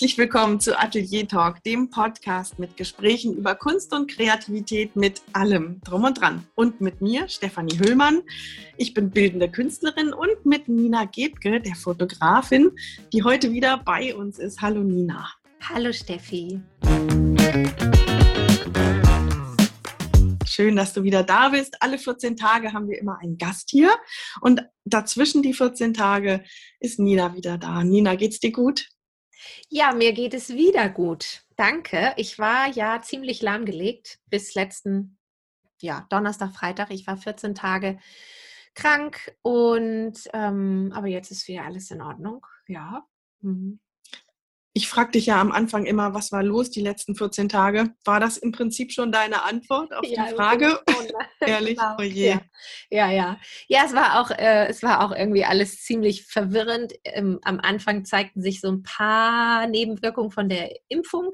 Herzlich 0.00 0.16
willkommen 0.16 0.60
zu 0.60 0.80
Atelier 0.80 1.28
Talk, 1.28 1.62
dem 1.62 1.90
Podcast 1.90 2.58
mit 2.58 2.78
Gesprächen 2.78 3.36
über 3.36 3.54
Kunst 3.54 3.92
und 3.92 4.10
Kreativität 4.10 4.96
mit 4.96 5.20
allem 5.34 5.78
drum 5.84 6.04
und 6.04 6.18
dran. 6.18 6.46
Und 6.54 6.80
mit 6.80 7.02
mir, 7.02 7.28
Stefanie 7.28 7.78
Höhlmann. 7.78 8.22
Ich 8.78 8.94
bin 8.94 9.10
bildende 9.10 9.50
Künstlerin 9.50 10.14
und 10.14 10.46
mit 10.46 10.68
Nina 10.68 11.04
Gebke, 11.04 11.60
der 11.60 11.74
Fotografin, 11.74 12.70
die 13.12 13.24
heute 13.24 13.52
wieder 13.52 13.76
bei 13.76 14.14
uns 14.16 14.38
ist. 14.38 14.62
Hallo 14.62 14.82
Nina. 14.82 15.28
Hallo 15.68 15.92
Steffi. 15.92 16.62
Schön, 20.46 20.76
dass 20.76 20.94
du 20.94 21.02
wieder 21.02 21.24
da 21.24 21.50
bist. 21.50 21.76
Alle 21.80 21.98
14 21.98 22.38
Tage 22.38 22.72
haben 22.72 22.88
wir 22.88 22.98
immer 22.98 23.18
einen 23.20 23.36
Gast 23.36 23.68
hier 23.68 23.90
und 24.40 24.62
dazwischen 24.86 25.42
die 25.42 25.52
14 25.52 25.92
Tage 25.92 26.42
ist 26.78 26.98
Nina 26.98 27.36
wieder 27.36 27.58
da. 27.58 27.84
Nina, 27.84 28.14
geht's 28.14 28.40
dir 28.40 28.52
gut? 28.52 28.88
Ja, 29.68 29.92
mir 29.92 30.12
geht 30.12 30.34
es 30.34 30.50
wieder 30.50 30.88
gut. 30.88 31.42
Danke. 31.56 32.12
Ich 32.16 32.38
war 32.38 32.68
ja 32.68 33.00
ziemlich 33.02 33.42
lahmgelegt 33.42 34.18
bis 34.26 34.54
letzten 34.54 35.18
ja, 35.80 36.06
Donnerstag, 36.10 36.52
Freitag. 36.52 36.90
Ich 36.90 37.06
war 37.06 37.16
14 37.16 37.54
Tage 37.54 37.98
krank 38.74 39.34
und 39.42 40.14
ähm, 40.32 40.92
aber 40.94 41.06
jetzt 41.06 41.30
ist 41.30 41.48
wieder 41.48 41.64
alles 41.64 41.90
in 41.90 42.02
Ordnung. 42.02 42.46
Ja. 42.66 43.06
Mhm. 43.40 43.80
Ich 44.72 44.88
fragte 44.88 45.18
dich 45.18 45.26
ja 45.26 45.40
am 45.40 45.50
Anfang 45.50 45.84
immer, 45.84 46.14
was 46.14 46.30
war 46.30 46.44
los 46.44 46.70
die 46.70 46.80
letzten 46.80 47.16
14 47.16 47.48
Tage? 47.48 47.92
War 48.04 48.20
das 48.20 48.36
im 48.36 48.52
Prinzip 48.52 48.92
schon 48.92 49.10
deine 49.10 49.42
Antwort 49.42 49.92
auf 49.92 50.06
ja, 50.06 50.26
die 50.26 50.34
Frage? 50.34 50.80
Ehrlich? 51.40 51.76
Genau. 51.76 51.96
Oh 51.98 52.02
je. 52.02 52.28
Ja. 52.28 52.40
ja, 52.90 53.10
ja. 53.10 53.40
Ja, 53.66 53.82
es 53.84 53.94
war 53.94 54.20
auch, 54.20 54.30
äh, 54.30 54.68
es 54.68 54.82
war 54.84 55.04
auch 55.04 55.10
irgendwie 55.10 55.44
alles 55.44 55.82
ziemlich 55.82 56.26
verwirrend. 56.26 56.92
Ähm, 57.04 57.40
am 57.42 57.58
Anfang 57.58 58.04
zeigten 58.04 58.42
sich 58.42 58.60
so 58.60 58.70
ein 58.70 58.84
paar 58.84 59.66
Nebenwirkungen 59.66 60.30
von 60.30 60.48
der 60.48 60.70
Impfung. 60.88 61.32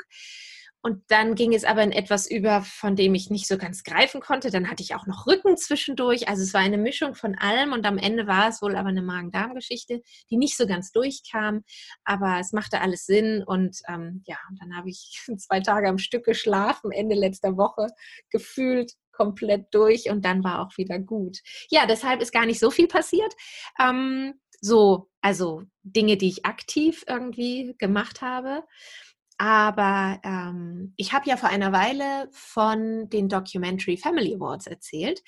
Und 0.82 1.02
dann 1.08 1.34
ging 1.34 1.52
es 1.52 1.64
aber 1.64 1.82
in 1.82 1.90
etwas 1.90 2.30
über, 2.30 2.62
von 2.62 2.94
dem 2.94 3.14
ich 3.14 3.28
nicht 3.28 3.48
so 3.48 3.58
ganz 3.58 3.82
greifen 3.82 4.20
konnte. 4.20 4.50
Dann 4.50 4.70
hatte 4.70 4.82
ich 4.82 4.94
auch 4.94 5.06
noch 5.06 5.26
Rücken 5.26 5.56
zwischendurch. 5.56 6.28
Also 6.28 6.42
es 6.42 6.54
war 6.54 6.60
eine 6.60 6.78
Mischung 6.78 7.14
von 7.14 7.34
allem 7.34 7.72
und 7.72 7.84
am 7.86 7.98
Ende 7.98 8.26
war 8.26 8.48
es 8.48 8.62
wohl 8.62 8.76
aber 8.76 8.90
eine 8.90 9.02
Magen-Darm-Geschichte, 9.02 10.02
die 10.30 10.36
nicht 10.36 10.56
so 10.56 10.66
ganz 10.66 10.92
durchkam. 10.92 11.64
Aber 12.04 12.38
es 12.38 12.52
machte 12.52 12.80
alles 12.80 13.04
Sinn 13.04 13.42
und 13.44 13.78
ähm, 13.88 14.22
ja, 14.26 14.38
dann 14.60 14.76
habe 14.76 14.90
ich 14.90 15.20
zwei 15.38 15.60
Tage 15.60 15.88
am 15.88 15.98
Stück 15.98 16.24
geschlafen, 16.24 16.92
Ende 16.92 17.16
letzter 17.16 17.56
Woche, 17.56 17.88
gefühlt 18.30 18.92
komplett 19.12 19.74
durch 19.74 20.10
und 20.10 20.24
dann 20.24 20.44
war 20.44 20.60
auch 20.60 20.76
wieder 20.76 20.98
gut. 20.98 21.38
Ja, 21.70 21.86
deshalb 21.86 22.20
ist 22.20 22.32
gar 22.32 22.46
nicht 22.46 22.60
so 22.60 22.70
viel 22.70 22.86
passiert. 22.86 23.34
Ähm, 23.80 24.34
so, 24.60 25.08
also 25.20 25.62
Dinge, 25.82 26.16
die 26.16 26.28
ich 26.28 26.44
aktiv 26.44 27.04
irgendwie 27.08 27.74
gemacht 27.78 28.22
habe. 28.22 28.64
Aber 29.38 30.18
ähm, 30.24 30.94
ich 30.96 31.12
habe 31.12 31.28
ja 31.28 31.36
vor 31.36 31.50
einer 31.50 31.70
Weile 31.72 32.28
von 32.32 33.10
den 33.10 33.28
Documentary 33.28 33.98
Family 33.98 34.34
Awards 34.34 34.66
erzählt 34.66 35.22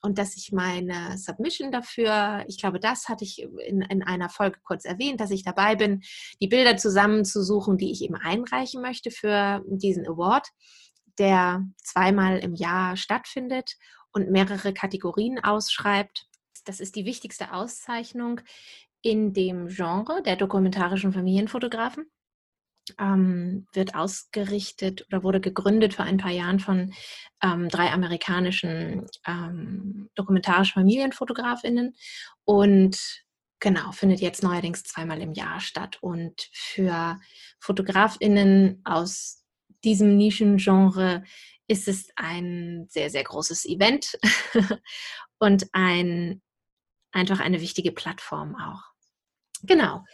und 0.00 0.16
dass 0.18 0.36
ich 0.36 0.52
meine 0.52 1.18
Submission 1.18 1.72
dafür, 1.72 2.44
ich 2.46 2.60
glaube, 2.60 2.78
das 2.78 3.08
hatte 3.08 3.24
ich 3.24 3.42
in, 3.42 3.80
in 3.82 4.04
einer 4.04 4.28
Folge 4.28 4.60
kurz 4.62 4.84
erwähnt, 4.84 5.20
dass 5.20 5.32
ich 5.32 5.42
dabei 5.42 5.74
bin, 5.74 6.02
die 6.40 6.46
Bilder 6.46 6.76
zusammenzusuchen, 6.76 7.78
die 7.78 7.90
ich 7.90 8.02
eben 8.02 8.14
einreichen 8.14 8.80
möchte 8.80 9.10
für 9.10 9.64
diesen 9.66 10.06
Award, 10.06 10.46
der 11.18 11.64
zweimal 11.82 12.38
im 12.38 12.54
Jahr 12.54 12.96
stattfindet 12.96 13.76
und 14.12 14.30
mehrere 14.30 14.72
Kategorien 14.72 15.42
ausschreibt. 15.42 16.28
Das 16.64 16.78
ist 16.78 16.94
die 16.94 17.04
wichtigste 17.06 17.52
Auszeichnung 17.52 18.40
in 19.02 19.32
dem 19.32 19.66
Genre 19.66 20.22
der 20.22 20.36
dokumentarischen 20.36 21.12
Familienfotografen 21.12 22.08
ähm, 22.98 23.66
wird 23.72 23.94
ausgerichtet 23.94 25.06
oder 25.08 25.22
wurde 25.22 25.40
gegründet 25.40 25.94
vor 25.94 26.04
ein 26.04 26.18
paar 26.18 26.30
Jahren 26.30 26.60
von 26.60 26.92
ähm, 27.42 27.68
drei 27.68 27.90
amerikanischen 27.90 29.06
ähm, 29.26 30.10
dokumentarischen 30.14 30.74
Familienfotografinnen 30.74 31.94
und 32.44 32.98
genau, 33.60 33.92
findet 33.92 34.20
jetzt 34.20 34.42
neuerdings 34.42 34.82
zweimal 34.84 35.20
im 35.20 35.32
Jahr 35.32 35.60
statt. 35.60 35.98
Und 36.00 36.48
für 36.52 37.18
Fotografinnen 37.58 38.80
aus 38.84 39.44
diesem 39.84 40.16
Nischengenre 40.16 41.24
ist 41.66 41.88
es 41.88 42.08
ein 42.16 42.86
sehr, 42.88 43.10
sehr 43.10 43.24
großes 43.24 43.66
Event 43.66 44.18
und 45.38 45.66
ein, 45.72 46.42
einfach 47.12 47.40
eine 47.40 47.60
wichtige 47.60 47.92
Plattform 47.92 48.56
auch. 48.56 48.82
Genau. 49.62 50.04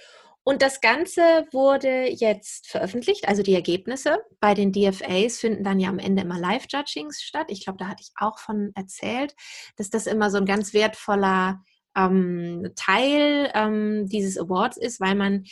Und 0.46 0.60
das 0.60 0.82
Ganze 0.82 1.48
wurde 1.52 2.10
jetzt 2.10 2.68
veröffentlicht, 2.68 3.26
also 3.26 3.42
die 3.42 3.54
Ergebnisse. 3.54 4.18
Bei 4.40 4.52
den 4.52 4.72
DFAs 4.72 5.38
finden 5.40 5.64
dann 5.64 5.80
ja 5.80 5.88
am 5.88 5.98
Ende 5.98 6.22
immer 6.22 6.38
Live-Judgings 6.38 7.22
statt. 7.22 7.46
Ich 7.48 7.64
glaube, 7.64 7.78
da 7.78 7.88
hatte 7.88 8.02
ich 8.02 8.12
auch 8.16 8.38
von 8.38 8.70
erzählt, 8.74 9.34
dass 9.76 9.88
das 9.88 10.06
immer 10.06 10.30
so 10.30 10.36
ein 10.36 10.44
ganz 10.44 10.74
wertvoller 10.74 11.64
ähm, 11.96 12.72
Teil 12.76 13.50
ähm, 13.54 14.06
dieses 14.08 14.38
Awards 14.38 14.76
ist, 14.76 15.00
weil 15.00 15.14
man 15.14 15.44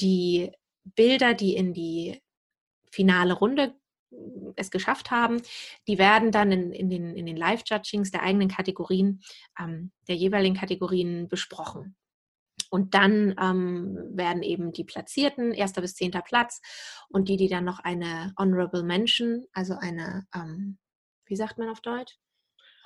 die 0.00 0.50
Bilder, 0.84 1.34
die 1.34 1.54
in 1.54 1.74
die 1.74 2.22
finale 2.90 3.34
Runde 3.34 3.74
äh, 4.10 4.16
es 4.56 4.70
geschafft 4.70 5.10
haben, 5.10 5.42
die 5.86 5.98
werden 5.98 6.32
dann 6.32 6.52
in, 6.52 6.72
in 6.72 6.88
den, 6.88 7.16
in 7.16 7.26
den 7.26 7.36
Live-Judgings 7.36 8.10
der 8.12 8.22
eigenen 8.22 8.48
Kategorien, 8.48 9.20
ähm, 9.60 9.92
der 10.08 10.16
jeweiligen 10.16 10.56
Kategorien 10.56 11.28
besprochen. 11.28 11.96
Und 12.70 12.94
dann 12.94 13.34
ähm, 13.40 13.96
werden 14.12 14.42
eben 14.42 14.72
die 14.72 14.84
Platzierten, 14.84 15.52
erster 15.52 15.80
bis 15.80 15.94
zehnter 15.94 16.22
Platz, 16.22 16.60
und 17.08 17.28
die, 17.28 17.36
die 17.36 17.48
dann 17.48 17.64
noch 17.64 17.80
eine 17.80 18.34
Honorable 18.38 18.82
Mention, 18.82 19.46
also 19.52 19.74
eine, 19.74 20.26
ähm, 20.34 20.78
wie 21.26 21.36
sagt 21.36 21.58
man 21.58 21.68
auf 21.68 21.80
Deutsch? 21.80 22.18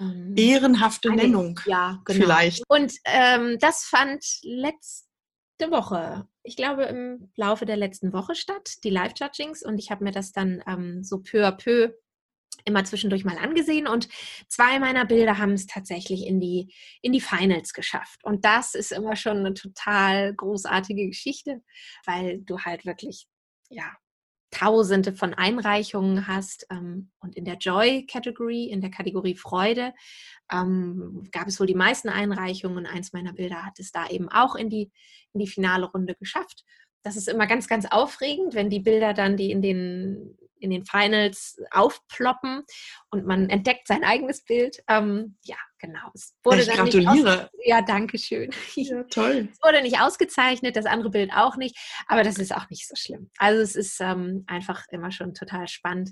Ähm, 0.01 0.35
Ehrenhafte 0.37 1.11
eine, 1.11 1.23
Nennung. 1.23 1.61
Ja, 1.67 2.01
genau. 2.05 2.25
Vielleicht. 2.25 2.63
Und 2.69 2.95
ähm, 3.05 3.59
das 3.61 3.85
fand 3.85 4.25
letzte 4.43 5.71
Woche, 5.71 6.27
ich 6.43 6.57
glaube 6.57 6.85
im 6.85 7.31
Laufe 7.37 7.67
der 7.67 7.77
letzten 7.77 8.13
Woche 8.13 8.35
statt, 8.35 8.75
die 8.85 8.91
Live-Judgings. 8.91 9.63
Und 9.63 9.79
ich 9.79 9.91
habe 9.91 10.05
mir 10.05 10.13
das 10.13 10.33
dann 10.33 10.63
ähm, 10.67 11.05
so 11.05 11.19
peu 11.19 11.47
à 11.47 11.53
peu 11.53 11.93
immer 12.65 12.85
zwischendurch 12.85 13.25
mal 13.25 13.39
angesehen 13.39 13.87
und 13.87 14.09
zwei 14.49 14.79
meiner 14.79 15.05
Bilder 15.05 15.39
haben 15.39 15.53
es 15.53 15.67
tatsächlich 15.67 16.27
in 16.27 16.41
die, 16.41 16.75
in 17.01 17.13
die 17.13 17.21
Finals 17.21 17.73
geschafft. 17.73 18.25
Und 18.25 18.45
das 18.45 18.75
ist 18.75 18.93
immer 18.93 19.17
schon 19.17 19.39
eine 19.39 19.55
total 19.55 20.35
großartige 20.35 21.07
Geschichte, 21.07 21.63
weil 22.07 22.41
du 22.41 22.61
halt 22.61 22.85
wirklich, 22.87 23.27
ja, 23.69 23.93
Tausende 24.53 25.15
von 25.15 25.33
Einreichungen 25.33 26.27
hast. 26.27 26.67
Ähm, 26.71 27.11
und 27.21 27.35
in 27.37 27.47
der 27.47 27.57
Joy-Category, 27.57 28.67
in 28.67 28.83
der 28.83 28.91
Kategorie 28.91 29.35
Freude, 29.35 29.95
ähm, 30.53 31.27
gab 31.33 31.49
es 31.49 31.59
wohl 31.59 31.67
die 31.67 31.75
meisten 31.75 32.11
Einreichungen. 32.11 32.85
Eins 32.85 33.15
meiner 33.15 33.33
Bilder 33.33 33.65
hat 33.65 33.79
es 33.79 33.93
da 33.93 34.07
eben 34.09 34.29
auch 34.29 34.55
in 34.55 34.69
die, 34.69 34.93
in 35.33 35.41
die 35.41 35.47
finale 35.47 35.87
Runde 35.87 36.15
geschafft. 36.15 36.67
Das 37.03 37.17
ist 37.17 37.29
immer 37.29 37.47
ganz, 37.47 37.67
ganz 37.67 37.87
aufregend, 37.87 38.55
wenn 38.55 38.69
die 38.69 38.81
Bilder 38.81 39.15
dann, 39.15 39.39
die 39.39 39.51
in 39.51 39.63
den 39.63 40.37
in 40.63 40.71
den 40.71 40.85
Finals 40.85 41.59
aufploppen 41.71 42.65
und 43.11 43.27
man 43.27 43.51
entdeckt 43.51 43.89
sein 43.89 44.05
eigenes 44.05 44.45
Bild. 44.45 44.83
Ähm, 44.89 45.37
ja, 45.43 45.57
genau. 45.79 46.11
Es 46.15 46.35
wurde 46.43 46.61
ich 46.61 46.67
dann 46.67 46.77
gratuliere. 46.77 47.51
Nicht 47.53 47.69
ja, 47.69 47.83
danke 47.83 48.19
schön. 48.19 48.51
Ja, 48.75 49.03
toll. 49.05 49.49
Es 49.53 49.63
wurde 49.63 49.83
nicht 49.83 50.01
ausgezeichnet, 50.01 50.77
das 50.77 50.87
andere 50.87 51.11
Bild 51.11 51.33
auch 51.33 51.57
nicht, 51.57 51.77
aber 52.07 52.23
das 52.23 52.39
ist 52.39 52.55
auch 52.55 52.71
nicht 52.71 52.89
so 52.89 52.95
schlimm. 52.97 53.31
Also 53.39 53.61
es 53.61 53.77
ist 53.77 54.01
ähm, 54.01 54.45
einfach 54.47 54.85
immer 54.91 55.11
schon 55.11 55.35
total 55.35 55.69
spannend, 55.69 56.11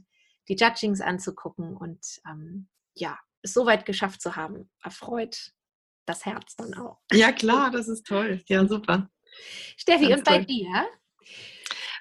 die 0.49 0.57
Judgings 0.57 1.01
anzugucken 1.01 1.77
und 1.77 2.05
ähm, 2.29 2.69
ja, 2.95 3.19
es 3.43 3.55
so 3.55 3.67
weit 3.67 3.87
geschafft 3.87 4.21
zu 4.21 4.37
haben, 4.37 4.71
erfreut 4.83 5.53
das 6.07 6.27
Herz 6.27 6.57
dann 6.57 6.75
auch. 6.75 6.99
Ja, 7.13 7.33
klar, 7.33 7.71
das 7.71 7.89
ist 7.89 8.07
toll. 8.07 8.43
Ja, 8.49 8.67
super. 8.67 9.09
Steffi, 9.77 10.09
Ganz 10.09 10.19
und 10.19 10.25
bei 10.25 10.39
dir? 10.39 10.89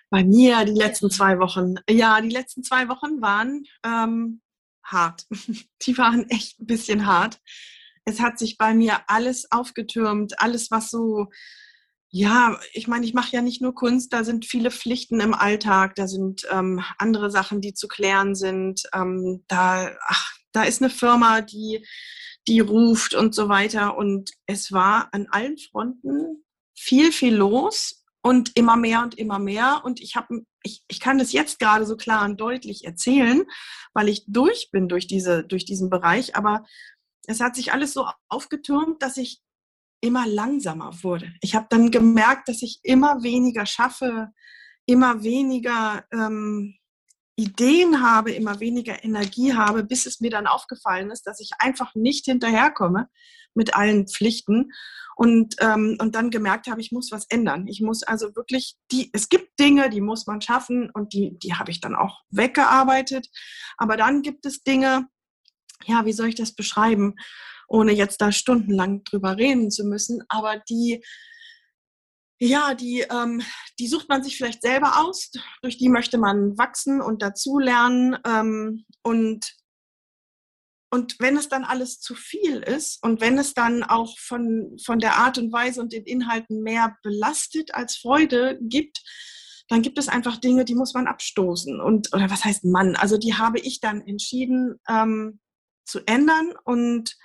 Bei 0.09 0.23
mir 0.23 0.65
die 0.65 0.73
letzten 0.73 1.11
zwei 1.11 1.39
Wochen. 1.39 1.75
Ja, 1.89 2.19
die 2.21 2.29
letzten 2.29 2.63
zwei 2.63 2.89
Wochen 2.89 3.21
waren 3.21 3.63
ähm, 3.85 4.41
hart. 4.83 5.25
Die 5.83 5.97
waren 5.97 6.29
echt 6.29 6.59
ein 6.59 6.65
bisschen 6.65 7.05
hart. 7.05 7.39
Es 8.05 8.19
hat 8.19 8.39
sich 8.39 8.57
bei 8.57 8.73
mir 8.73 9.01
alles 9.07 9.51
aufgetürmt, 9.51 10.39
alles, 10.39 10.71
was 10.71 10.89
so, 10.89 11.27
ja, 12.09 12.59
ich 12.73 12.87
meine, 12.87 13.05
ich 13.05 13.13
mache 13.13 13.35
ja 13.35 13.41
nicht 13.41 13.61
nur 13.61 13.75
Kunst, 13.75 14.13
da 14.13 14.23
sind 14.23 14.45
viele 14.45 14.71
Pflichten 14.71 15.19
im 15.19 15.35
Alltag, 15.35 15.93
da 15.95 16.07
sind 16.07 16.47
ähm, 16.49 16.83
andere 16.97 17.29
Sachen, 17.29 17.61
die 17.61 17.75
zu 17.75 17.87
klären 17.87 18.33
sind. 18.33 18.81
Ähm, 18.93 19.43
da, 19.47 19.95
ach, 20.07 20.33
da 20.51 20.63
ist 20.63 20.81
eine 20.81 20.89
Firma, 20.89 21.41
die, 21.41 21.85
die 22.47 22.61
ruft 22.61 23.13
und 23.13 23.35
so 23.35 23.47
weiter. 23.47 23.95
Und 23.95 24.31
es 24.47 24.71
war 24.71 25.09
an 25.13 25.27
allen 25.29 25.57
Fronten 25.59 26.43
viel, 26.75 27.11
viel 27.11 27.35
los 27.35 27.98
und 28.21 28.55
immer 28.57 28.75
mehr 28.75 29.01
und 29.03 29.17
immer 29.17 29.39
mehr. 29.39 29.81
Und 29.83 30.01
ich 30.01 30.15
habe, 30.15 30.41
ich, 30.63 30.83
ich 30.87 30.99
kann 30.99 31.17
das 31.17 31.31
jetzt 31.31 31.59
gerade 31.59 31.85
so 31.85 31.95
klar 31.95 32.25
und 32.25 32.39
deutlich 32.39 32.85
erzählen, 32.85 33.43
weil 33.93 34.09
ich 34.09 34.25
durch 34.27 34.69
bin 34.71 34.89
durch 34.89 35.07
diese, 35.07 35.43
durch 35.43 35.65
diesen 35.65 35.89
Bereich. 35.89 36.35
Aber 36.35 36.65
es 37.27 37.39
hat 37.39 37.55
sich 37.55 37.71
alles 37.71 37.93
so 37.93 38.07
aufgetürmt, 38.27 39.01
dass 39.01 39.17
ich 39.17 39.41
immer 40.01 40.27
langsamer 40.27 41.03
wurde. 41.03 41.33
Ich 41.41 41.55
habe 41.55 41.67
dann 41.69 41.91
gemerkt, 41.91 42.47
dass 42.47 42.61
ich 42.61 42.79
immer 42.83 43.23
weniger 43.23 43.65
schaffe, 43.65 44.29
immer 44.85 45.23
weniger 45.23 46.05
ähm, 46.11 46.75
Ideen 47.35 48.01
habe, 48.01 48.31
immer 48.31 48.59
weniger 48.59 49.03
Energie 49.03 49.53
habe, 49.53 49.83
bis 49.83 50.05
es 50.05 50.19
mir 50.19 50.29
dann 50.29 50.47
aufgefallen 50.47 51.11
ist, 51.11 51.23
dass 51.23 51.39
ich 51.39 51.51
einfach 51.59 51.95
nicht 51.95 52.25
hinterherkomme 52.25 53.07
mit 53.53 53.75
allen 53.75 54.07
Pflichten 54.07 54.71
und, 55.19 55.57
ähm, 55.59 55.97
und 55.99 56.15
dann 56.15 56.29
gemerkt 56.29 56.67
habe, 56.67 56.79
ich 56.79 56.93
muss 56.93 57.11
was 57.11 57.25
ändern. 57.25 57.67
Ich 57.67 57.81
muss 57.81 58.03
also 58.03 58.37
wirklich, 58.37 58.77
die, 58.89 59.09
es 59.11 59.27
gibt 59.27 59.59
Dinge, 59.59 59.89
die 59.89 59.99
muss 59.99 60.27
man 60.27 60.39
schaffen 60.39 60.89
und 60.93 61.11
die, 61.11 61.37
die 61.39 61.55
habe 61.55 61.71
ich 61.71 61.81
dann 61.81 61.93
auch 61.93 62.21
weggearbeitet. 62.29 63.27
Aber 63.75 63.97
dann 63.97 64.21
gibt 64.21 64.45
es 64.45 64.63
Dinge, 64.63 65.09
ja, 65.83 66.05
wie 66.05 66.13
soll 66.13 66.29
ich 66.29 66.35
das 66.35 66.55
beschreiben, 66.55 67.15
ohne 67.67 67.91
jetzt 67.91 68.21
da 68.21 68.31
stundenlang 68.31 69.03
drüber 69.03 69.35
reden 69.35 69.71
zu 69.71 69.83
müssen, 69.83 70.23
aber 70.29 70.63
die, 70.69 71.03
ja, 72.39 72.73
die, 72.73 73.01
ähm, 73.01 73.41
die 73.77 73.89
sucht 73.89 74.07
man 74.07 74.23
sich 74.23 74.37
vielleicht 74.37 74.61
selber 74.61 75.01
aus, 75.01 75.31
durch 75.61 75.77
die 75.77 75.89
möchte 75.89 76.17
man 76.17 76.57
wachsen 76.57 77.01
und 77.01 77.21
dazulernen. 77.21 78.17
Ähm, 78.25 78.85
und, 79.03 79.58
und 80.91 81.19
wenn 81.19 81.37
es 81.37 81.49
dann 81.49 81.63
alles 81.63 81.99
zu 81.99 82.15
viel 82.15 82.57
ist 82.59 83.03
und 83.03 83.21
wenn 83.21 83.37
es 83.37 83.53
dann 83.53 83.83
auch 83.83 84.17
von, 84.17 84.77
von 84.83 84.99
der 84.99 85.17
Art 85.17 85.37
und 85.37 85.51
Weise 85.51 85.81
und 85.81 85.93
den 85.93 86.05
Inhalten 86.05 86.61
mehr 86.63 86.97
belastet 87.03 87.75
als 87.75 87.97
Freude 87.97 88.57
gibt, 88.61 89.01
dann 89.67 89.83
gibt 89.83 89.99
es 89.99 90.07
einfach 90.07 90.37
Dinge, 90.37 90.65
die 90.65 90.73
muss 90.73 90.95
man 90.95 91.05
abstoßen. 91.05 91.79
Und, 91.79 92.13
oder 92.13 92.29
was 92.31 92.43
heißt 92.43 92.65
Mann? 92.65 92.95
Also 92.95 93.17
die 93.17 93.35
habe 93.35 93.59
ich 93.59 93.79
dann 93.79 94.01
entschieden 94.01 94.79
ähm, 94.89 95.39
zu 95.85 95.99
ändern 96.07 96.53
und 96.63 97.15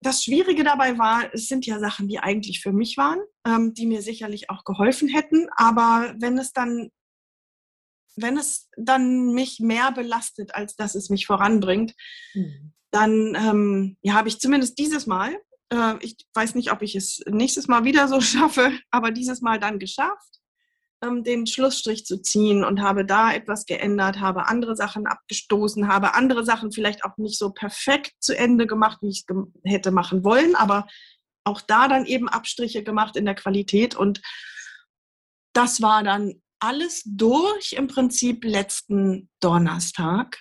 das 0.00 0.22
Schwierige 0.22 0.62
dabei 0.62 0.96
war, 0.96 1.32
es 1.34 1.48
sind 1.48 1.66
ja 1.66 1.80
Sachen, 1.80 2.08
die 2.08 2.20
eigentlich 2.20 2.60
für 2.60 2.72
mich 2.72 2.96
waren, 2.96 3.18
ähm, 3.46 3.74
die 3.74 3.86
mir 3.86 4.00
sicherlich 4.00 4.48
auch 4.48 4.64
geholfen 4.64 5.08
hätten. 5.08 5.48
Aber 5.56 6.14
wenn 6.18 6.38
es 6.38 6.52
dann, 6.52 6.90
wenn 8.20 8.36
es 8.36 8.68
dann 8.76 9.32
mich 9.32 9.60
mehr 9.60 9.92
belastet, 9.92 10.54
als 10.54 10.76
dass 10.76 10.94
es 10.94 11.10
mich 11.10 11.26
voranbringt, 11.26 11.94
mhm. 12.34 12.72
dann 12.90 13.34
ähm, 13.34 13.96
ja, 14.02 14.14
habe 14.14 14.28
ich 14.28 14.40
zumindest 14.40 14.78
dieses 14.78 15.06
Mal, 15.06 15.36
äh, 15.72 15.94
ich 16.00 16.16
weiß 16.34 16.54
nicht, 16.54 16.72
ob 16.72 16.82
ich 16.82 16.94
es 16.94 17.20
nächstes 17.26 17.68
Mal 17.68 17.84
wieder 17.84 18.08
so 18.08 18.20
schaffe, 18.22 18.72
aber 18.90 19.10
dieses 19.10 19.40
Mal 19.40 19.58
dann 19.58 19.78
geschafft 19.78 20.38
ähm, 21.02 21.22
den 21.22 21.46
Schlussstrich 21.46 22.04
zu 22.04 22.20
ziehen 22.20 22.64
und 22.64 22.82
habe 22.82 23.04
da 23.04 23.32
etwas 23.32 23.66
geändert, 23.66 24.20
habe 24.20 24.46
andere 24.46 24.76
Sachen 24.76 25.06
abgestoßen, 25.06 25.88
habe 25.88 26.14
andere 26.14 26.44
Sachen 26.44 26.72
vielleicht 26.72 27.04
auch 27.04 27.16
nicht 27.18 27.38
so 27.38 27.50
perfekt 27.50 28.12
zu 28.20 28.36
Ende 28.36 28.66
gemacht, 28.66 28.98
wie 29.02 29.10
ich 29.10 29.24
es 29.28 29.36
hätte 29.64 29.90
machen 29.90 30.24
wollen, 30.24 30.54
aber 30.56 30.86
auch 31.44 31.60
da 31.60 31.88
dann 31.88 32.04
eben 32.04 32.28
Abstriche 32.28 32.82
gemacht 32.82 33.16
in 33.16 33.24
der 33.24 33.34
Qualität 33.34 33.94
und 33.94 34.20
das 35.52 35.80
war 35.80 36.02
dann 36.02 36.42
alles 36.60 37.02
durch 37.04 37.72
im 37.72 37.86
Prinzip 37.86 38.44
letzten 38.44 39.28
Donnerstag. 39.40 40.38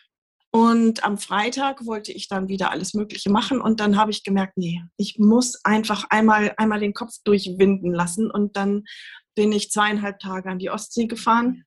Und 0.52 1.04
am 1.04 1.18
Freitag 1.18 1.86
wollte 1.86 2.12
ich 2.12 2.30
dann 2.30 2.48
wieder 2.48 2.72
alles 2.72 2.94
Mögliche 2.94 3.30
machen 3.30 3.62
und 3.62 3.80
dann 3.80 3.98
habe 3.98 4.12
ich 4.12 4.24
gemerkt, 4.24 4.58
nee, 4.58 4.82
ich 4.96 5.20
muss 5.20 5.64
einfach 5.66 6.06
einmal, 6.10 6.54
einmal 6.58 6.80
den 6.80 6.94
Kopf 6.94 7.14
durchwinden 7.24 7.94
lassen 7.94 8.32
und 8.32 8.56
dann 8.56 8.86
bin 9.36 9.52
ich 9.52 9.72
zweieinhalb 9.72 10.20
Tage 10.20 10.50
an 10.50 10.58
die 10.58 10.72
Ostsee 10.72 11.06
gefahren, 11.06 11.66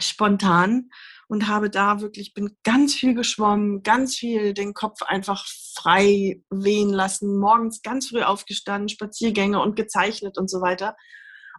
spontan 0.00 0.90
und 1.28 1.46
habe 1.46 1.70
da 1.70 2.00
wirklich, 2.00 2.34
bin 2.34 2.56
ganz 2.64 2.94
viel 2.94 3.14
geschwommen, 3.14 3.82
ganz 3.84 4.16
viel 4.16 4.52
den 4.52 4.74
Kopf 4.74 5.02
einfach 5.02 5.46
frei 5.74 6.42
wehen 6.50 6.90
lassen, 6.90 7.38
morgens 7.38 7.80
ganz 7.82 8.08
früh 8.08 8.22
aufgestanden, 8.22 8.88
Spaziergänge 8.88 9.62
und 9.62 9.76
gezeichnet 9.76 10.36
und 10.36 10.50
so 10.50 10.60
weiter. 10.60 10.96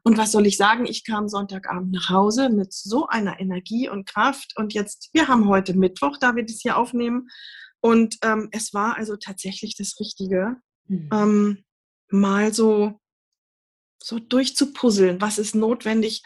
Und 0.03 0.17
was 0.17 0.31
soll 0.31 0.47
ich 0.47 0.57
sagen? 0.57 0.85
Ich 0.85 1.05
kam 1.05 1.29
Sonntagabend 1.29 1.91
nach 1.91 2.09
Hause 2.09 2.49
mit 2.49 2.73
so 2.73 3.07
einer 3.07 3.39
Energie 3.39 3.87
und 3.87 4.07
Kraft. 4.07 4.53
Und 4.55 4.73
jetzt, 4.73 5.09
wir 5.13 5.27
haben 5.27 5.47
heute 5.47 5.75
Mittwoch, 5.75 6.17
da 6.17 6.35
wir 6.35 6.43
das 6.43 6.59
hier 6.61 6.77
aufnehmen. 6.77 7.27
Und 7.81 8.17
ähm, 8.23 8.49
es 8.51 8.73
war 8.73 8.97
also 8.97 9.15
tatsächlich 9.15 9.75
das 9.75 9.99
Richtige, 9.99 10.57
mhm. 10.87 11.09
ähm, 11.13 11.63
mal 12.09 12.53
so 12.53 12.99
so 14.03 14.19
durchzupuzzeln, 14.19 15.21
was 15.21 15.37
ist 15.37 15.55
notwendig, 15.55 16.23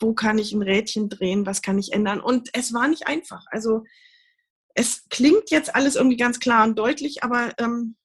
wo 0.00 0.14
kann 0.14 0.38
ich 0.38 0.52
ein 0.52 0.62
Rädchen 0.62 1.08
drehen, 1.08 1.46
was 1.46 1.62
kann 1.62 1.78
ich 1.78 1.92
ändern. 1.92 2.20
Und 2.20 2.50
es 2.52 2.72
war 2.72 2.88
nicht 2.88 3.06
einfach. 3.06 3.44
Also 3.50 3.84
es 4.74 5.08
klingt 5.08 5.50
jetzt 5.50 5.74
alles 5.74 5.96
irgendwie 5.96 6.16
ganz 6.16 6.40
klar 6.40 6.64
und 6.66 6.78
deutlich, 6.78 7.22
aber 7.24 7.52
ähm, 7.58 7.96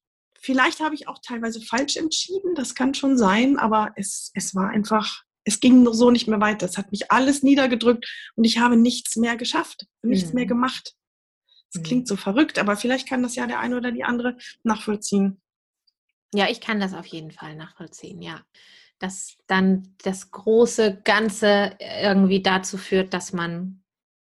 vielleicht 0.44 0.80
habe 0.82 0.94
ich 0.94 1.08
auch 1.08 1.20
teilweise 1.26 1.62
falsch 1.62 1.96
entschieden, 1.96 2.54
das 2.56 2.76
kann 2.76 2.94
schon 2.94 3.18
sein, 3.18 3.58
aber 3.58 3.92
es, 3.96 4.32
es 4.36 4.54
war 4.54 4.70
einfach, 4.70 5.24
es 5.46 5.60
ging 5.60 5.92
so 5.92 6.12
nicht 6.12 6.28
mehr 6.28 6.42
weiter. 6.42 6.66
Es 6.66 6.78
hat 6.78 6.92
mich 6.92 7.12
alles 7.12 7.44
niedergedrückt 7.44 8.06
und 8.36 8.44
ich 8.44 8.60
habe 8.60 8.76
nichts 8.78 9.16
mehr 9.16 9.38
geschafft, 9.38 9.88
nichts 10.02 10.30
mhm. 10.30 10.36
mehr 10.36 10.46
gemacht. 10.46 10.94
Es 11.74 11.80
mhm. 11.80 11.84
klingt 11.84 12.08
so 12.08 12.16
verrückt, 12.16 12.60
aber 12.60 12.76
vielleicht 12.76 13.08
kann 13.08 13.24
das 13.24 13.36
ja 13.36 13.48
der 13.48 13.60
eine 13.60 13.78
oder 13.78 13.92
die 13.92 14.04
andere 14.04 14.38
nachvollziehen. 14.64 15.42
Ja, 16.34 16.50
ich 16.50 16.62
kann 16.62 16.80
das 16.80 16.94
auf 16.94 17.06
jeden 17.06 17.32
Fall 17.32 17.56
nachvollziehen, 17.56 18.22
ja 18.22 18.44
dass 19.04 19.36
dann 19.48 19.96
das 20.02 20.32
große 20.32 21.02
Ganze 21.04 21.76
irgendwie 21.80 22.42
dazu 22.42 22.78
führt, 22.78 23.14
dass 23.14 23.34
man, 23.34 23.84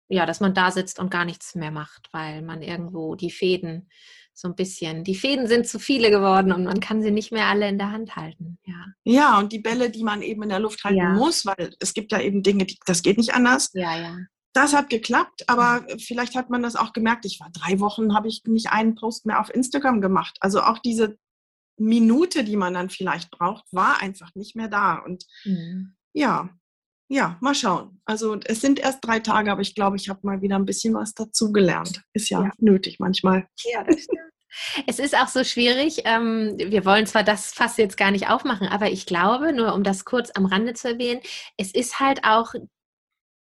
ja, 0.08 0.24
dass 0.24 0.38
man 0.38 0.54
da 0.54 0.70
sitzt 0.70 1.00
und 1.00 1.10
gar 1.10 1.24
nichts 1.24 1.56
mehr 1.56 1.72
macht, 1.72 2.08
weil 2.12 2.42
man 2.42 2.62
irgendwo 2.62 3.16
die 3.16 3.32
Fäden 3.32 3.90
so 4.38 4.46
ein 4.46 4.54
bisschen, 4.54 5.02
die 5.02 5.16
Fäden 5.16 5.48
sind 5.48 5.66
zu 5.66 5.80
viele 5.80 6.12
geworden 6.12 6.52
und 6.52 6.62
man 6.62 6.78
kann 6.78 7.02
sie 7.02 7.10
nicht 7.10 7.32
mehr 7.32 7.46
alle 7.46 7.68
in 7.68 7.76
der 7.76 7.90
Hand 7.90 8.14
halten. 8.14 8.56
Ja, 8.64 8.84
ja 9.02 9.38
und 9.38 9.52
die 9.52 9.58
Bälle, 9.58 9.90
die 9.90 10.04
man 10.04 10.22
eben 10.22 10.44
in 10.44 10.48
der 10.48 10.60
Luft 10.60 10.84
halten 10.84 10.98
ja. 10.98 11.12
muss, 11.12 11.44
weil 11.44 11.74
es 11.80 11.92
gibt 11.92 12.12
ja 12.12 12.20
eben 12.20 12.44
Dinge, 12.44 12.64
die, 12.64 12.78
das 12.86 13.02
geht 13.02 13.18
nicht 13.18 13.34
anders. 13.34 13.70
Ja, 13.74 13.98
ja. 13.98 14.16
Das 14.52 14.74
hat 14.74 14.90
geklappt, 14.90 15.48
aber 15.48 15.84
vielleicht 15.98 16.36
hat 16.36 16.50
man 16.50 16.62
das 16.62 16.76
auch 16.76 16.92
gemerkt. 16.92 17.24
Ich 17.24 17.40
war 17.40 17.50
drei 17.52 17.80
Wochen, 17.80 18.14
habe 18.14 18.28
ich 18.28 18.42
nicht 18.46 18.70
einen 18.70 18.94
Post 18.94 19.26
mehr 19.26 19.40
auf 19.40 19.52
Instagram 19.52 20.00
gemacht. 20.00 20.36
Also 20.40 20.62
auch 20.62 20.78
diese 20.78 21.18
Minute, 21.76 22.44
die 22.44 22.56
man 22.56 22.74
dann 22.74 22.90
vielleicht 22.90 23.32
braucht, 23.32 23.64
war 23.72 24.00
einfach 24.00 24.32
nicht 24.36 24.54
mehr 24.54 24.68
da. 24.68 24.98
Und 24.98 25.24
mhm. 25.44 25.96
ja, 26.12 26.48
ja, 27.08 27.38
mal 27.40 27.54
schauen. 27.54 28.00
Also 28.04 28.38
es 28.44 28.60
sind 28.60 28.78
erst 28.78 29.04
drei 29.04 29.20
Tage, 29.20 29.50
aber 29.50 29.62
ich 29.62 29.74
glaube, 29.74 29.96
ich 29.96 30.08
habe 30.08 30.20
mal 30.22 30.42
wieder 30.42 30.56
ein 30.56 30.66
bisschen 30.66 30.94
was 30.94 31.14
dazugelernt. 31.14 32.02
Ist 32.12 32.28
ja, 32.28 32.44
ja. 32.44 32.50
nötig 32.58 32.98
manchmal. 32.98 33.48
Ja, 33.64 33.82
das 33.84 34.02
stimmt. 34.02 34.20
Es 34.86 34.98
ist 34.98 35.16
auch 35.16 35.28
so 35.28 35.44
schwierig. 35.44 36.02
Ähm, 36.04 36.54
wir 36.56 36.84
wollen 36.84 37.06
zwar 37.06 37.22
das 37.22 37.52
Fass 37.52 37.76
jetzt 37.76 37.96
gar 37.96 38.10
nicht 38.10 38.28
aufmachen, 38.28 38.66
aber 38.66 38.90
ich 38.90 39.06
glaube, 39.06 39.52
nur 39.52 39.74
um 39.74 39.82
das 39.82 40.04
kurz 40.04 40.30
am 40.34 40.46
Rande 40.46 40.74
zu 40.74 40.88
erwähnen, 40.88 41.20
es 41.56 41.72
ist 41.72 42.00
halt 42.00 42.24
auch 42.24 42.54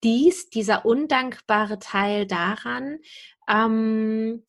dies, 0.04 0.48
dieser 0.50 0.84
undankbare 0.84 1.78
Teil 1.78 2.26
daran, 2.26 2.98
ähm, 3.48 4.44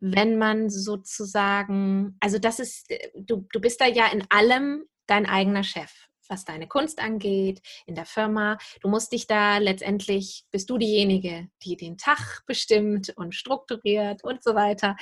wenn 0.00 0.38
man 0.38 0.70
sozusagen, 0.70 2.16
also 2.20 2.38
das 2.38 2.58
ist, 2.58 2.90
äh, 2.90 3.10
du, 3.14 3.46
du 3.52 3.60
bist 3.60 3.80
da 3.80 3.86
ja 3.86 4.06
in 4.08 4.24
allem 4.30 4.84
dein 5.06 5.26
eigener 5.26 5.62
Chef, 5.64 5.92
was 6.30 6.44
deine 6.44 6.68
Kunst 6.68 7.00
angeht, 7.00 7.60
in 7.86 7.94
der 7.94 8.06
Firma. 8.06 8.58
Du 8.80 8.88
musst 8.88 9.12
dich 9.12 9.26
da 9.26 9.58
letztendlich, 9.58 10.44
bist 10.50 10.70
du 10.70 10.78
diejenige, 10.78 11.48
die 11.62 11.76
den 11.76 11.98
Tag 11.98 12.42
bestimmt 12.46 13.12
und 13.16 13.34
strukturiert 13.34 14.24
und 14.24 14.42
so 14.42 14.54
weiter. 14.54 14.96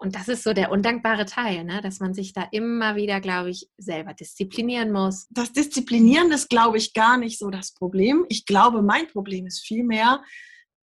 Und 0.00 0.14
das 0.14 0.28
ist 0.28 0.44
so 0.44 0.52
der 0.52 0.70
undankbare 0.70 1.26
Teil, 1.26 1.64
ne? 1.64 1.80
dass 1.80 1.98
man 1.98 2.14
sich 2.14 2.32
da 2.32 2.46
immer 2.52 2.94
wieder, 2.94 3.20
glaube 3.20 3.50
ich, 3.50 3.68
selber 3.78 4.14
disziplinieren 4.14 4.92
muss. 4.92 5.26
Das 5.30 5.52
Disziplinieren 5.52 6.30
ist, 6.30 6.48
glaube 6.48 6.78
ich, 6.78 6.94
gar 6.94 7.16
nicht 7.18 7.38
so 7.38 7.50
das 7.50 7.74
Problem. 7.74 8.24
Ich 8.28 8.46
glaube, 8.46 8.80
mein 8.80 9.08
Problem 9.08 9.46
ist 9.46 9.66
vielmehr, 9.66 10.22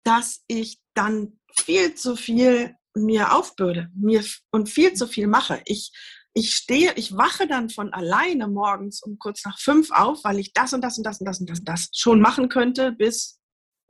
dass 0.03 0.43
ich 0.47 0.79
dann 0.93 1.39
viel 1.57 1.95
zu 1.95 2.17
viel 2.17 2.75
mir 2.93 3.33
aufbürde 3.33 3.89
mir 3.95 4.23
und 4.51 4.69
viel 4.69 4.93
zu 4.93 5.07
viel 5.07 5.27
mache. 5.27 5.61
Ich, 5.65 5.91
ich 6.37 6.53
stehe, 6.53 6.93
ich 6.95 7.15
wache 7.15 7.47
dann 7.47 7.69
von 7.69 7.93
alleine 7.93 8.49
morgens 8.49 9.01
um 9.01 9.17
kurz 9.17 9.43
nach 9.45 9.57
fünf 9.57 9.89
auf, 9.91 10.23
weil 10.25 10.37
ich 10.37 10.51
das 10.51 10.73
und 10.73 10.81
das 10.81 10.97
und 10.97 11.05
das 11.05 11.19
und 11.21 11.25
das 11.25 11.39
und 11.39 11.49
das, 11.49 11.59
und 11.59 11.67
das 11.67 11.89
schon 11.93 12.19
machen 12.19 12.49
könnte 12.49 12.91
bis 12.91 13.39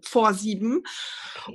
vor 0.03 0.35
sieben. 0.35 0.83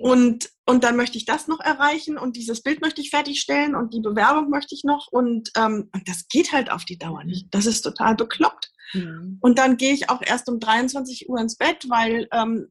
Und, 0.01 0.51
und 0.67 0.83
dann 0.83 0.97
möchte 0.97 1.17
ich 1.17 1.25
das 1.25 1.47
noch 1.47 1.61
erreichen 1.61 2.19
und 2.19 2.37
dieses 2.37 2.63
Bild 2.63 2.81
möchte 2.81 3.01
ich 3.01 3.11
fertigstellen 3.11 3.77
und 3.77 3.95
die 3.95 4.01
Bewerbung 4.01 4.51
möchte 4.51 4.75
ich 4.75 4.83
noch. 4.83 5.07
Und, 5.13 5.51
ähm, 5.57 5.89
und 5.95 6.09
das 6.09 6.27
geht 6.29 6.53
halt 6.53 6.73
auf 6.73 6.85
die 6.85 6.99
Dauer 6.99 7.23
nicht. 7.23 7.47
Das 7.53 7.67
ist 7.67 7.83
total 7.83 8.17
bekloppt. 8.17 8.73
Mhm. 8.93 9.39
Und 9.41 9.59
dann 9.59 9.77
gehe 9.77 9.95
ich 9.95 10.11
auch 10.11 10.23
erst 10.23 10.49
um 10.49 10.59
23 10.59 11.29
Uhr 11.29 11.39
ins 11.39 11.57
Bett, 11.57 11.89
weil 11.89 12.27
ähm, 12.33 12.67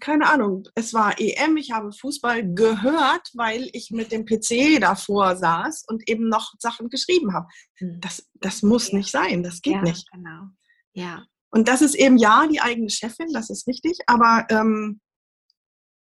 keine 0.00 0.28
Ahnung, 0.28 0.64
es 0.74 0.94
war 0.94 1.18
EM, 1.20 1.56
ich 1.56 1.70
habe 1.72 1.92
Fußball 1.92 2.54
gehört, 2.54 3.30
weil 3.34 3.68
ich 3.72 3.90
mit 3.90 4.12
dem 4.12 4.24
PC 4.24 4.80
davor 4.80 5.36
saß 5.36 5.84
und 5.88 6.08
eben 6.08 6.28
noch 6.28 6.54
Sachen 6.58 6.88
geschrieben 6.88 7.34
habe. 7.34 7.46
Hm. 7.78 8.00
Das, 8.00 8.28
das 8.34 8.62
muss 8.62 8.90
ja. 8.90 8.98
nicht 8.98 9.10
sein, 9.10 9.42
das 9.42 9.62
geht 9.62 9.74
ja, 9.74 9.82
nicht. 9.82 10.10
Genau. 10.12 10.48
Ja. 10.92 11.24
Und 11.50 11.68
das 11.68 11.82
ist 11.82 11.94
eben 11.94 12.18
ja 12.18 12.46
die 12.46 12.60
eigene 12.60 12.90
Chefin, 12.90 13.32
das 13.32 13.50
ist 13.50 13.66
richtig, 13.66 13.98
aber 14.06 14.46
ähm, 14.50 15.00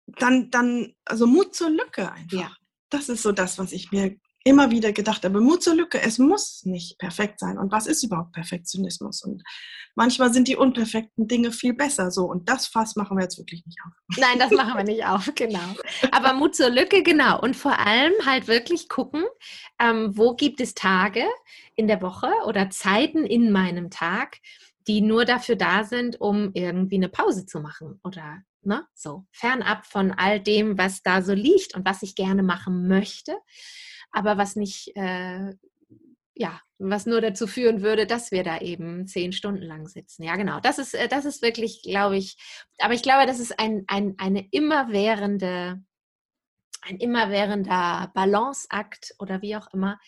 dann, 0.06 0.50
dann, 0.50 0.94
also 1.04 1.26
Mut 1.26 1.54
zur 1.54 1.70
Lücke 1.70 2.10
einfach. 2.10 2.38
Ja. 2.38 2.52
Das 2.90 3.08
ist 3.08 3.22
so 3.22 3.32
das, 3.32 3.58
was 3.58 3.72
ich 3.72 3.92
mir 3.92 4.16
immer 4.48 4.70
wieder 4.70 4.92
gedacht 4.92 5.24
habe, 5.24 5.40
Mut 5.40 5.62
zur 5.62 5.74
Lücke, 5.74 6.00
es 6.00 6.18
muss 6.18 6.64
nicht 6.64 6.98
perfekt 6.98 7.38
sein. 7.38 7.58
Und 7.58 7.70
was 7.70 7.86
ist 7.86 8.02
überhaupt 8.02 8.32
Perfektionismus? 8.32 9.22
Und 9.22 9.42
manchmal 9.94 10.32
sind 10.32 10.48
die 10.48 10.56
unperfekten 10.56 11.28
Dinge 11.28 11.52
viel 11.52 11.74
besser 11.74 12.10
so. 12.10 12.24
Und 12.24 12.48
das 12.48 12.66
Fass 12.66 12.96
machen 12.96 13.16
wir 13.16 13.24
jetzt 13.24 13.38
wirklich 13.38 13.64
nicht 13.66 13.78
auf. 13.86 13.92
Nein, 14.18 14.38
das 14.38 14.50
machen 14.50 14.76
wir 14.76 14.84
nicht 14.84 15.04
auf, 15.04 15.30
genau. 15.34 15.76
Aber 16.12 16.32
Mut 16.32 16.56
zur 16.56 16.70
Lücke, 16.70 17.02
genau. 17.02 17.40
Und 17.40 17.56
vor 17.56 17.78
allem 17.78 18.12
halt 18.24 18.48
wirklich 18.48 18.88
gucken, 18.88 19.24
ähm, 19.78 20.16
wo 20.16 20.34
gibt 20.34 20.60
es 20.60 20.74
Tage 20.74 21.24
in 21.76 21.86
der 21.86 22.00
Woche 22.00 22.30
oder 22.46 22.70
Zeiten 22.70 23.24
in 23.24 23.52
meinem 23.52 23.90
Tag, 23.90 24.38
die 24.86 25.02
nur 25.02 25.26
dafür 25.26 25.56
da 25.56 25.84
sind, 25.84 26.20
um 26.20 26.50
irgendwie 26.54 26.96
eine 26.96 27.10
Pause 27.10 27.44
zu 27.44 27.60
machen 27.60 28.00
oder 28.02 28.42
ne, 28.62 28.86
so 28.94 29.26
fernab 29.30 29.84
von 29.86 30.12
all 30.12 30.40
dem, 30.40 30.78
was 30.78 31.02
da 31.02 31.22
so 31.22 31.34
liegt 31.34 31.74
und 31.74 31.84
was 31.84 32.02
ich 32.02 32.14
gerne 32.14 32.42
machen 32.42 32.88
möchte 32.88 33.36
aber 34.10 34.38
was 34.38 34.56
nicht, 34.56 34.96
äh, 34.96 35.54
ja, 36.34 36.60
was 36.78 37.06
nur 37.06 37.20
dazu 37.20 37.46
führen 37.46 37.82
würde, 37.82 38.06
dass 38.06 38.30
wir 38.30 38.44
da 38.44 38.58
eben 38.60 39.06
zehn 39.06 39.32
Stunden 39.32 39.62
lang 39.62 39.88
sitzen. 39.88 40.22
Ja, 40.22 40.36
genau. 40.36 40.60
Das 40.60 40.78
ist, 40.78 40.94
äh, 40.94 41.08
das 41.08 41.24
ist 41.24 41.42
wirklich, 41.42 41.82
glaube 41.82 42.16
ich, 42.16 42.36
aber 42.78 42.94
ich 42.94 43.02
glaube, 43.02 43.26
das 43.26 43.40
ist 43.40 43.58
ein, 43.58 43.84
ein, 43.88 44.14
eine 44.18 44.46
immerwährende, 44.50 45.82
ein 46.82 46.96
immerwährender 46.98 48.10
Balanceakt 48.14 49.14
oder 49.18 49.42
wie 49.42 49.56
auch 49.56 49.72
immer. 49.72 49.98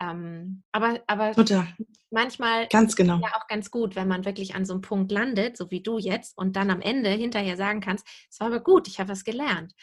Ähm, 0.00 0.62
aber 0.72 1.00
aber 1.06 1.32
Total. 1.32 1.68
manchmal 2.10 2.66
ganz 2.68 2.96
genau. 2.96 3.20
ja 3.20 3.28
auch 3.36 3.46
ganz 3.46 3.70
gut, 3.70 3.94
wenn 3.94 4.08
man 4.08 4.24
wirklich 4.24 4.54
an 4.54 4.64
so 4.64 4.72
einem 4.72 4.82
Punkt 4.82 5.12
landet, 5.12 5.56
so 5.56 5.70
wie 5.70 5.82
du 5.82 5.98
jetzt, 5.98 6.36
und 6.36 6.56
dann 6.56 6.70
am 6.70 6.80
Ende 6.80 7.10
hinterher 7.10 7.56
sagen 7.56 7.80
kannst, 7.80 8.06
es 8.30 8.40
war 8.40 8.48
aber 8.48 8.60
gut, 8.60 8.88
ich 8.88 8.98
habe 8.98 9.10
was 9.10 9.24
gelernt. 9.24 9.74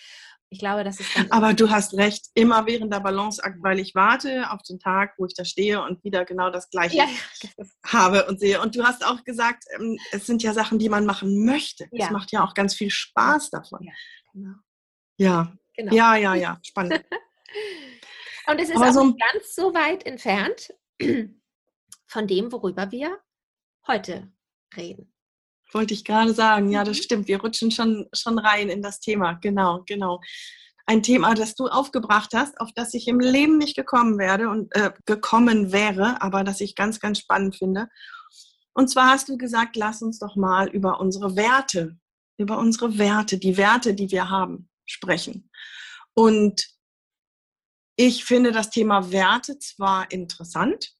Ich 0.51 0.59
glaube, 0.59 0.83
das 0.83 0.99
ist 0.99 1.09
Aber 1.29 1.53
du 1.53 1.69
hast 1.69 1.93
recht, 1.93 2.27
immer 2.33 2.65
während 2.65 2.91
der 2.91 2.99
Balanceakt, 3.01 3.61
weil 3.61 3.79
ich 3.79 3.93
warte 3.93 4.49
auf 4.49 4.63
den 4.63 4.79
Tag, 4.79 5.13
wo 5.17 5.25
ich 5.25 5.35
da 5.35 5.45
stehe 5.45 5.83
und 5.83 6.03
wieder 6.03 6.25
genau 6.25 6.49
das 6.49 6.69
Gleiche 6.71 6.97
ja, 6.97 7.05
ja. 7.05 7.65
habe 7.85 8.25
und 8.25 8.39
sehe. 8.39 8.59
Und 8.59 8.75
du 8.75 8.83
hast 8.83 9.05
auch 9.05 9.23
gesagt, 9.23 9.65
ähm, 9.75 9.99
es 10.11 10.25
sind 10.25 10.41
ja 10.41 10.53
Sachen, 10.53 10.79
die 10.79 10.89
man 10.89 11.05
machen 11.05 11.45
möchte. 11.45 11.87
Ja. 11.91 12.07
Es 12.07 12.11
macht 12.11 12.31
ja 12.31 12.43
auch 12.43 12.55
ganz 12.55 12.73
viel 12.73 12.89
Spaß 12.89 13.51
davon. 13.51 13.83
Ja, 13.83 13.93
genau. 14.33 14.55
Ja, 15.17 15.53
genau. 15.75 15.93
ja, 15.93 16.15
ja, 16.15 16.33
ja. 16.33 16.59
spannend. 16.63 16.93
und 18.47 18.59
es 18.59 18.69
ist 18.69 18.75
Aber 18.75 18.89
auch 18.89 18.93
so 18.93 19.05
nicht 19.05 19.19
ganz 19.19 19.55
so 19.55 19.73
weit 19.75 20.03
entfernt 20.05 20.73
von 22.07 22.27
dem, 22.27 22.51
worüber 22.51 22.91
wir 22.91 23.19
heute 23.85 24.31
reden. 24.75 25.13
Wollte 25.71 25.93
ich 25.93 26.03
gerade 26.03 26.33
sagen. 26.33 26.71
Ja, 26.71 26.83
das 26.83 26.97
mhm. 26.97 27.01
stimmt. 27.03 27.27
Wir 27.27 27.41
rutschen 27.41 27.71
schon, 27.71 28.07
schon 28.13 28.39
rein 28.39 28.69
in 28.69 28.81
das 28.81 28.99
Thema. 28.99 29.33
Genau, 29.33 29.83
genau. 29.85 30.21
Ein 30.85 31.03
Thema, 31.03 31.35
das 31.35 31.53
du 31.53 31.67
aufgebracht 31.67 32.31
hast, 32.33 32.59
auf 32.59 32.71
das 32.73 32.95
ich 32.95 33.07
im 33.07 33.19
Leben 33.19 33.59
nicht 33.59 33.75
gekommen 33.75 34.17
werde 34.17 34.49
und 34.49 34.75
äh, 34.75 34.91
gekommen 35.05 35.71
wäre, 35.71 36.19
aber 36.21 36.43
das 36.43 36.61
ich 36.61 36.73
ganz, 36.73 36.99
ganz 36.99 37.19
spannend 37.19 37.55
finde. 37.55 37.89
Und 38.73 38.89
zwar 38.89 39.09
hast 39.09 39.29
du 39.29 39.37
gesagt, 39.37 39.75
lass 39.75 40.01
uns 40.01 40.17
doch 40.17 40.35
mal 40.35 40.67
über 40.69 40.99
unsere 40.99 41.35
Werte, 41.35 41.97
über 42.37 42.57
unsere 42.57 42.97
Werte, 42.97 43.37
die 43.37 43.57
Werte, 43.57 43.93
die 43.93 44.09
wir 44.09 44.29
haben, 44.29 44.69
sprechen. 44.85 45.51
Und 46.15 46.65
ich 47.95 48.25
finde 48.25 48.51
das 48.51 48.69
Thema 48.69 49.11
Werte 49.11 49.59
zwar 49.59 50.09
interessant, 50.11 50.93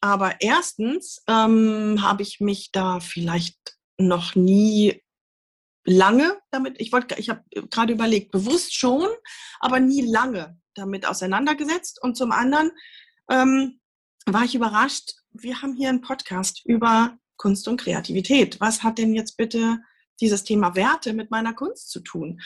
aber 0.00 0.40
erstens 0.40 1.22
ähm, 1.28 2.02
habe 2.02 2.22
ich 2.22 2.40
mich 2.40 2.72
da 2.72 3.00
vielleicht 3.00 3.76
noch 3.98 4.34
nie 4.34 5.02
lange 5.84 6.38
damit, 6.50 6.80
ich 6.80 6.92
wollte, 6.92 7.18
ich 7.18 7.28
habe 7.28 7.42
gerade 7.70 7.92
überlegt, 7.92 8.32
bewusst 8.32 8.74
schon, 8.74 9.08
aber 9.60 9.80
nie 9.80 10.02
lange 10.02 10.58
damit 10.74 11.06
auseinandergesetzt. 11.06 12.02
Und 12.02 12.16
zum 12.16 12.32
anderen 12.32 12.72
ähm, 13.30 13.80
war 14.26 14.44
ich 14.44 14.54
überrascht, 14.54 15.12
wir 15.32 15.62
haben 15.62 15.74
hier 15.74 15.88
einen 15.88 16.00
Podcast 16.00 16.64
über 16.64 17.18
Kunst 17.36 17.68
und 17.68 17.80
Kreativität. 17.80 18.60
Was 18.60 18.82
hat 18.82 18.98
denn 18.98 19.14
jetzt 19.14 19.36
bitte 19.36 19.80
dieses 20.20 20.44
Thema 20.44 20.74
Werte 20.76 21.12
mit 21.12 21.30
meiner 21.30 21.54
Kunst 21.54 21.90
zu 21.90 22.00
tun? 22.00 22.40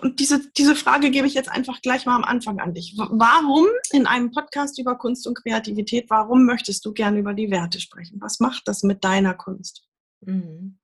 Und 0.00 0.18
diese, 0.18 0.50
diese 0.52 0.74
Frage 0.74 1.10
gebe 1.10 1.26
ich 1.26 1.34
jetzt 1.34 1.50
einfach 1.50 1.80
gleich 1.82 2.06
mal 2.06 2.16
am 2.16 2.24
Anfang 2.24 2.58
an 2.58 2.74
dich. 2.74 2.94
Warum 2.96 3.66
in 3.92 4.06
einem 4.06 4.32
Podcast 4.32 4.78
über 4.78 4.96
Kunst 4.96 5.26
und 5.26 5.36
Kreativität, 5.36 6.08
warum 6.08 6.46
möchtest 6.46 6.84
du 6.84 6.92
gerne 6.92 7.18
über 7.18 7.34
die 7.34 7.50
Werte 7.50 7.80
sprechen? 7.80 8.20
Was 8.20 8.40
macht 8.40 8.66
das 8.66 8.82
mit 8.82 9.04
deiner 9.04 9.34
Kunst? 9.34 9.86
Mhm. 10.26 10.78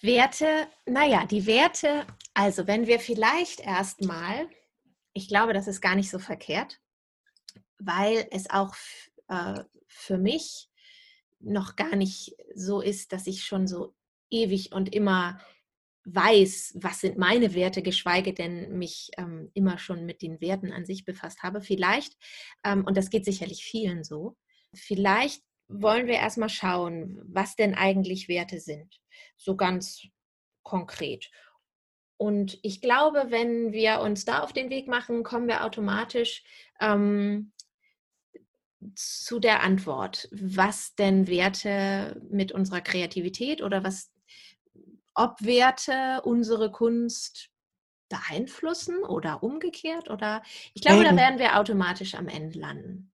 Werte, 0.00 0.68
naja, 0.84 1.26
die 1.26 1.46
Werte, 1.46 2.06
also 2.34 2.66
wenn 2.66 2.86
wir 2.86 2.98
vielleicht 2.98 3.60
erstmal, 3.60 4.48
ich 5.12 5.28
glaube, 5.28 5.52
das 5.52 5.68
ist 5.68 5.80
gar 5.80 5.94
nicht 5.94 6.10
so 6.10 6.18
verkehrt, 6.18 6.80
weil 7.78 8.26
es 8.30 8.50
auch 8.50 8.74
äh, 9.28 9.62
für 9.86 10.18
mich 10.18 10.68
noch 11.38 11.76
gar 11.76 11.94
nicht 11.96 12.36
so 12.54 12.80
ist, 12.80 13.12
dass 13.12 13.26
ich 13.26 13.44
schon 13.44 13.66
so 13.66 13.94
ewig 14.30 14.72
und 14.72 14.92
immer 14.92 15.40
weiß, 16.04 16.78
was 16.80 17.00
sind 17.00 17.16
meine 17.16 17.54
Werte, 17.54 17.82
geschweige 17.82 18.34
denn 18.34 18.76
mich 18.76 19.10
ähm, 19.18 19.50
immer 19.54 19.78
schon 19.78 20.04
mit 20.04 20.20
den 20.22 20.40
Werten 20.40 20.72
an 20.72 20.84
sich 20.84 21.04
befasst 21.04 21.42
habe. 21.44 21.60
Vielleicht, 21.60 22.16
ähm, 22.64 22.84
und 22.84 22.96
das 22.96 23.10
geht 23.10 23.24
sicherlich 23.24 23.64
vielen 23.64 24.02
so, 24.02 24.36
vielleicht 24.74 25.42
wollen 25.72 26.06
wir 26.06 26.14
erstmal 26.14 26.48
schauen, 26.48 27.20
was 27.24 27.56
denn 27.56 27.74
eigentlich 27.74 28.28
Werte 28.28 28.60
sind. 28.60 29.00
So 29.36 29.56
ganz 29.56 30.02
konkret. 30.62 31.30
Und 32.16 32.58
ich 32.62 32.80
glaube, 32.80 33.26
wenn 33.30 33.72
wir 33.72 34.00
uns 34.00 34.24
da 34.24 34.40
auf 34.40 34.52
den 34.52 34.70
Weg 34.70 34.86
machen, 34.86 35.24
kommen 35.24 35.48
wir 35.48 35.64
automatisch 35.64 36.44
ähm, 36.80 37.52
zu 38.94 39.40
der 39.40 39.62
Antwort, 39.62 40.28
was 40.30 40.94
denn 40.94 41.26
Werte 41.26 42.20
mit 42.30 42.52
unserer 42.52 42.80
Kreativität 42.80 43.62
oder 43.62 43.82
was, 43.82 44.12
ob 45.14 45.40
Werte 45.40 46.22
unsere 46.24 46.70
Kunst 46.70 47.50
beeinflussen 48.08 49.02
oder 49.04 49.42
umgekehrt 49.42 50.10
oder 50.10 50.42
ich 50.74 50.82
glaube, 50.82 51.02
da 51.02 51.16
werden 51.16 51.38
wir 51.38 51.58
automatisch 51.58 52.14
am 52.14 52.28
Ende 52.28 52.58
landen. 52.58 53.12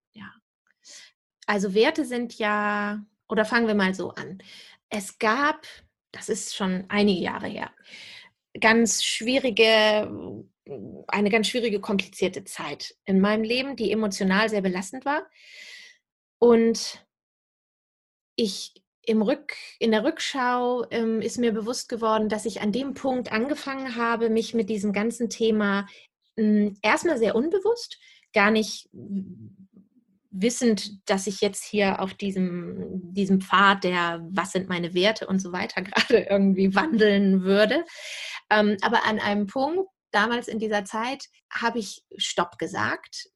Also 1.49 1.73
Werte 1.73 2.05
sind 2.05 2.39
ja, 2.39 3.03
oder 3.27 3.47
fangen 3.47 3.69
wir 3.69 3.75
mal 3.75 3.95
so 3.95 4.11
an. 4.11 4.39
Es 4.91 5.19
gab, 5.19 5.67
das 6.13 6.29
ist 6.29 6.55
schon 6.55 6.85
einige 6.89 7.23
Jahre 7.23 7.47
her, 7.47 7.71
ganz 8.61 9.03
schwierige, 9.03 10.45
eine 11.07 11.31
ganz 11.31 11.49
schwierige, 11.49 11.81
komplizierte 11.81 12.45
Zeit 12.45 12.97
in 13.07 13.19
meinem 13.21 13.45
Leben, 13.45 13.77
die 13.77 13.91
emotional 13.93 14.51
sehr 14.51 14.61
belastend 14.61 15.07
war. 15.07 15.27
Und 16.39 17.03
ich 18.37 18.75
im 19.07 19.23
Rück, 19.23 19.55
in 19.79 19.93
der 19.93 20.05
Rückschau 20.05 20.85
ähm, 20.91 21.23
ist 21.23 21.39
mir 21.39 21.53
bewusst 21.53 21.89
geworden, 21.89 22.29
dass 22.29 22.45
ich 22.45 22.61
an 22.61 22.73
dem 22.73 22.93
Punkt 22.93 23.33
angefangen 23.33 23.97
habe, 23.97 24.29
mich 24.29 24.53
mit 24.53 24.69
diesem 24.69 24.93
ganzen 24.93 25.31
Thema 25.31 25.89
äh, 26.37 26.73
erstmal 26.83 27.17
sehr 27.17 27.35
unbewusst, 27.35 27.99
gar 28.35 28.51
nicht 28.51 28.91
wissend, 30.31 31.09
dass 31.09 31.27
ich 31.27 31.41
jetzt 31.41 31.65
hier 31.65 32.01
auf 32.01 32.15
diesem, 32.15 33.15
diesem 33.15 33.41
Pfad 33.41 33.85
der, 33.85 34.21
was 34.31 34.53
sind 34.53 34.69
meine 34.69 34.95
Werte 34.95 35.27
und 35.27 35.41
so 35.41 35.53
weiter 35.53 35.83
gerade 35.83 36.27
irgendwie 36.31 36.75
wandeln 36.75 37.43
würde. 37.43 37.85
Ähm, 38.51 38.77
aber 38.83 39.05
an 39.05 39.19
einem 39.19 39.47
Punkt, 39.47 39.89
damals 40.11 40.49
in 40.49 40.59
dieser 40.59 40.85
Zeit, 40.85 41.25
habe 41.51 41.79
ich 41.79 42.03
Stopp 42.17 42.59
gesagt 42.59 43.29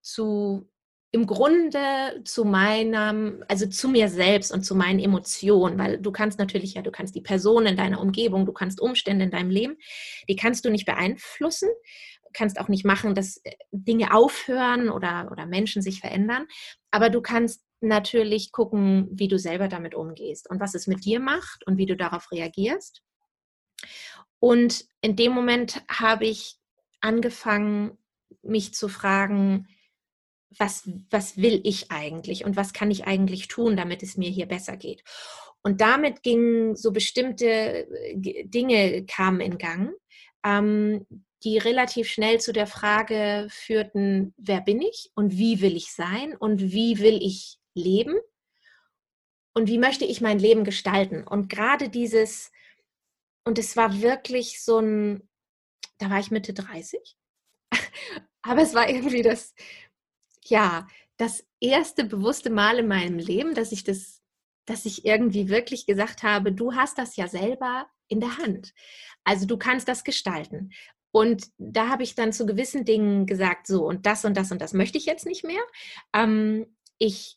zu 0.00 0.68
im 1.14 1.26
Grunde 1.26 2.22
zu 2.24 2.46
meinem, 2.46 3.44
also 3.46 3.66
zu 3.66 3.90
mir 3.90 4.08
selbst 4.08 4.50
und 4.50 4.64
zu 4.64 4.74
meinen 4.74 4.98
Emotionen, 4.98 5.78
weil 5.78 5.98
du 5.98 6.10
kannst 6.10 6.38
natürlich 6.38 6.72
ja, 6.72 6.80
du 6.80 6.90
kannst 6.90 7.14
die 7.14 7.20
Person 7.20 7.66
in 7.66 7.76
deiner 7.76 8.00
Umgebung, 8.00 8.46
du 8.46 8.52
kannst 8.52 8.80
Umstände 8.80 9.26
in 9.26 9.30
deinem 9.30 9.50
Leben, 9.50 9.76
die 10.26 10.36
kannst 10.36 10.64
du 10.64 10.70
nicht 10.70 10.86
beeinflussen 10.86 11.68
kannst 12.32 12.58
auch 12.58 12.68
nicht 12.68 12.84
machen, 12.84 13.14
dass 13.14 13.38
äh, 13.44 13.52
Dinge 13.70 14.14
aufhören 14.14 14.88
oder, 14.88 15.28
oder 15.30 15.46
Menschen 15.46 15.82
sich 15.82 16.00
verändern. 16.00 16.46
Aber 16.90 17.10
du 17.10 17.20
kannst 17.20 17.64
natürlich 17.80 18.52
gucken, 18.52 19.08
wie 19.10 19.28
du 19.28 19.38
selber 19.38 19.68
damit 19.68 19.94
umgehst 19.94 20.48
und 20.48 20.60
was 20.60 20.74
es 20.74 20.86
mit 20.86 21.04
dir 21.04 21.20
macht 21.20 21.66
und 21.66 21.78
wie 21.78 21.86
du 21.86 21.96
darauf 21.96 22.30
reagierst. 22.30 23.02
Und 24.38 24.84
in 25.00 25.16
dem 25.16 25.32
Moment 25.32 25.82
habe 25.88 26.26
ich 26.26 26.56
angefangen, 27.00 27.98
mich 28.42 28.74
zu 28.74 28.88
fragen, 28.88 29.68
was, 30.58 30.88
was 31.10 31.36
will 31.36 31.60
ich 31.64 31.90
eigentlich 31.90 32.44
und 32.44 32.56
was 32.56 32.72
kann 32.72 32.90
ich 32.90 33.04
eigentlich 33.04 33.48
tun, 33.48 33.76
damit 33.76 34.02
es 34.02 34.16
mir 34.16 34.30
hier 34.30 34.46
besser 34.46 34.76
geht. 34.76 35.02
Und 35.62 35.80
damit 35.80 36.22
gingen 36.22 36.76
so 36.76 36.92
bestimmte 36.92 37.46
äh, 37.46 38.44
Dinge 38.44 39.04
kamen 39.06 39.40
in 39.40 39.58
Gang, 39.58 39.92
ähm, 40.44 41.06
die 41.44 41.58
relativ 41.58 42.08
schnell 42.08 42.40
zu 42.40 42.52
der 42.52 42.66
Frage 42.66 43.46
führten, 43.50 44.34
wer 44.36 44.60
bin 44.60 44.80
ich 44.80 45.10
und 45.14 45.36
wie 45.36 45.60
will 45.60 45.76
ich 45.76 45.92
sein 45.92 46.36
und 46.36 46.60
wie 46.60 46.98
will 46.98 47.20
ich 47.22 47.58
leben 47.74 48.16
und 49.54 49.68
wie 49.68 49.78
möchte 49.78 50.04
ich 50.04 50.20
mein 50.20 50.38
Leben 50.38 50.64
gestalten. 50.64 51.26
Und 51.26 51.48
gerade 51.48 51.88
dieses, 51.88 52.50
und 53.44 53.58
es 53.58 53.76
war 53.76 54.00
wirklich 54.00 54.62
so 54.62 54.78
ein, 54.78 55.28
da 55.98 56.10
war 56.10 56.20
ich 56.20 56.30
Mitte 56.30 56.54
30 56.54 57.16
Aber 58.42 58.62
es 58.62 58.74
war 58.74 58.88
irgendwie 58.88 59.22
das, 59.22 59.54
ja, 60.44 60.86
das 61.16 61.46
erste 61.60 62.04
bewusste 62.04 62.50
Mal 62.50 62.78
in 62.78 62.88
meinem 62.88 63.18
Leben, 63.18 63.54
dass 63.54 63.72
ich 63.72 63.84
das, 63.84 64.20
dass 64.66 64.84
ich 64.84 65.04
irgendwie 65.04 65.48
wirklich 65.48 65.86
gesagt 65.86 66.22
habe, 66.22 66.52
du 66.52 66.74
hast 66.74 66.98
das 66.98 67.16
ja 67.16 67.28
selber 67.28 67.86
in 68.08 68.20
der 68.20 68.38
Hand. 68.38 68.74
Also 69.24 69.46
du 69.46 69.56
kannst 69.56 69.88
das 69.88 70.04
gestalten. 70.04 70.72
Und 71.12 71.46
da 71.58 71.88
habe 71.88 72.02
ich 72.02 72.14
dann 72.14 72.32
zu 72.32 72.46
gewissen 72.46 72.84
Dingen 72.84 73.26
gesagt, 73.26 73.66
so 73.66 73.86
und 73.86 74.06
das 74.06 74.24
und 74.24 74.36
das 74.36 74.50
und 74.50 74.60
das 74.60 74.72
möchte 74.72 74.98
ich 74.98 75.04
jetzt 75.04 75.26
nicht 75.26 75.44
mehr. 75.44 75.62
Ähm, 76.14 76.66
ich, 76.98 77.36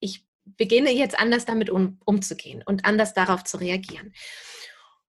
ich 0.00 0.26
beginne 0.44 0.92
jetzt 0.92 1.18
anders 1.18 1.46
damit 1.46 1.70
um, 1.70 1.98
umzugehen 2.04 2.62
und 2.64 2.84
anders 2.84 3.14
darauf 3.14 3.42
zu 3.42 3.56
reagieren. 3.56 4.12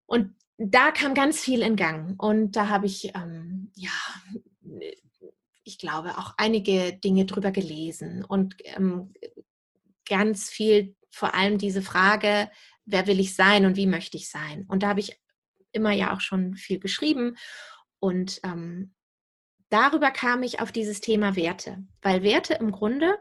Und 0.07 0.37
da 0.57 0.93
kam 0.93 1.15
ganz 1.15 1.41
viel 1.41 1.63
in 1.63 1.75
Gang. 1.75 2.15
Und 2.23 2.53
da 2.53 2.69
habe 2.69 2.87
ich, 2.87 3.13
ähm, 3.17 3.73
ja, 3.75 3.91
ich 5.65 5.79
glaube, 5.79 6.17
auch 6.19 6.35
einige 6.37 6.93
Dinge 6.93 7.27
drüber 7.27 7.51
gelesen 7.51 8.25
und 8.25 8.55
ähm, 8.65 9.13
ganz 10.09 10.49
viel, 10.49 10.95
vor 11.11 11.35
allem 11.35 11.59
diese 11.59 11.83
Frage, 11.83 12.51
wer 12.85 13.07
will 13.07 13.19
ich 13.19 13.35
sein 13.35 13.65
und 13.65 13.77
wie 13.77 13.87
möchte 13.87 14.17
ich 14.17 14.29
sein? 14.29 14.65
Und 14.69 14.83
da 14.83 14.89
habe 14.89 15.01
ich 15.01 15.19
immer 15.75 15.93
ja 15.93 16.15
auch 16.15 16.21
schon 16.21 16.55
viel 16.55 16.79
geschrieben. 16.79 17.37
Und 18.01 18.41
ähm, 18.45 18.95
darüber 19.69 20.11
kam 20.11 20.43
ich 20.43 20.61
auf 20.61 20.73
dieses 20.73 21.01
Thema 21.01 21.37
Werte, 21.37 21.85
weil 22.03 22.23
Werte 22.23 22.55
im 22.55 22.71
Grunde 22.73 23.19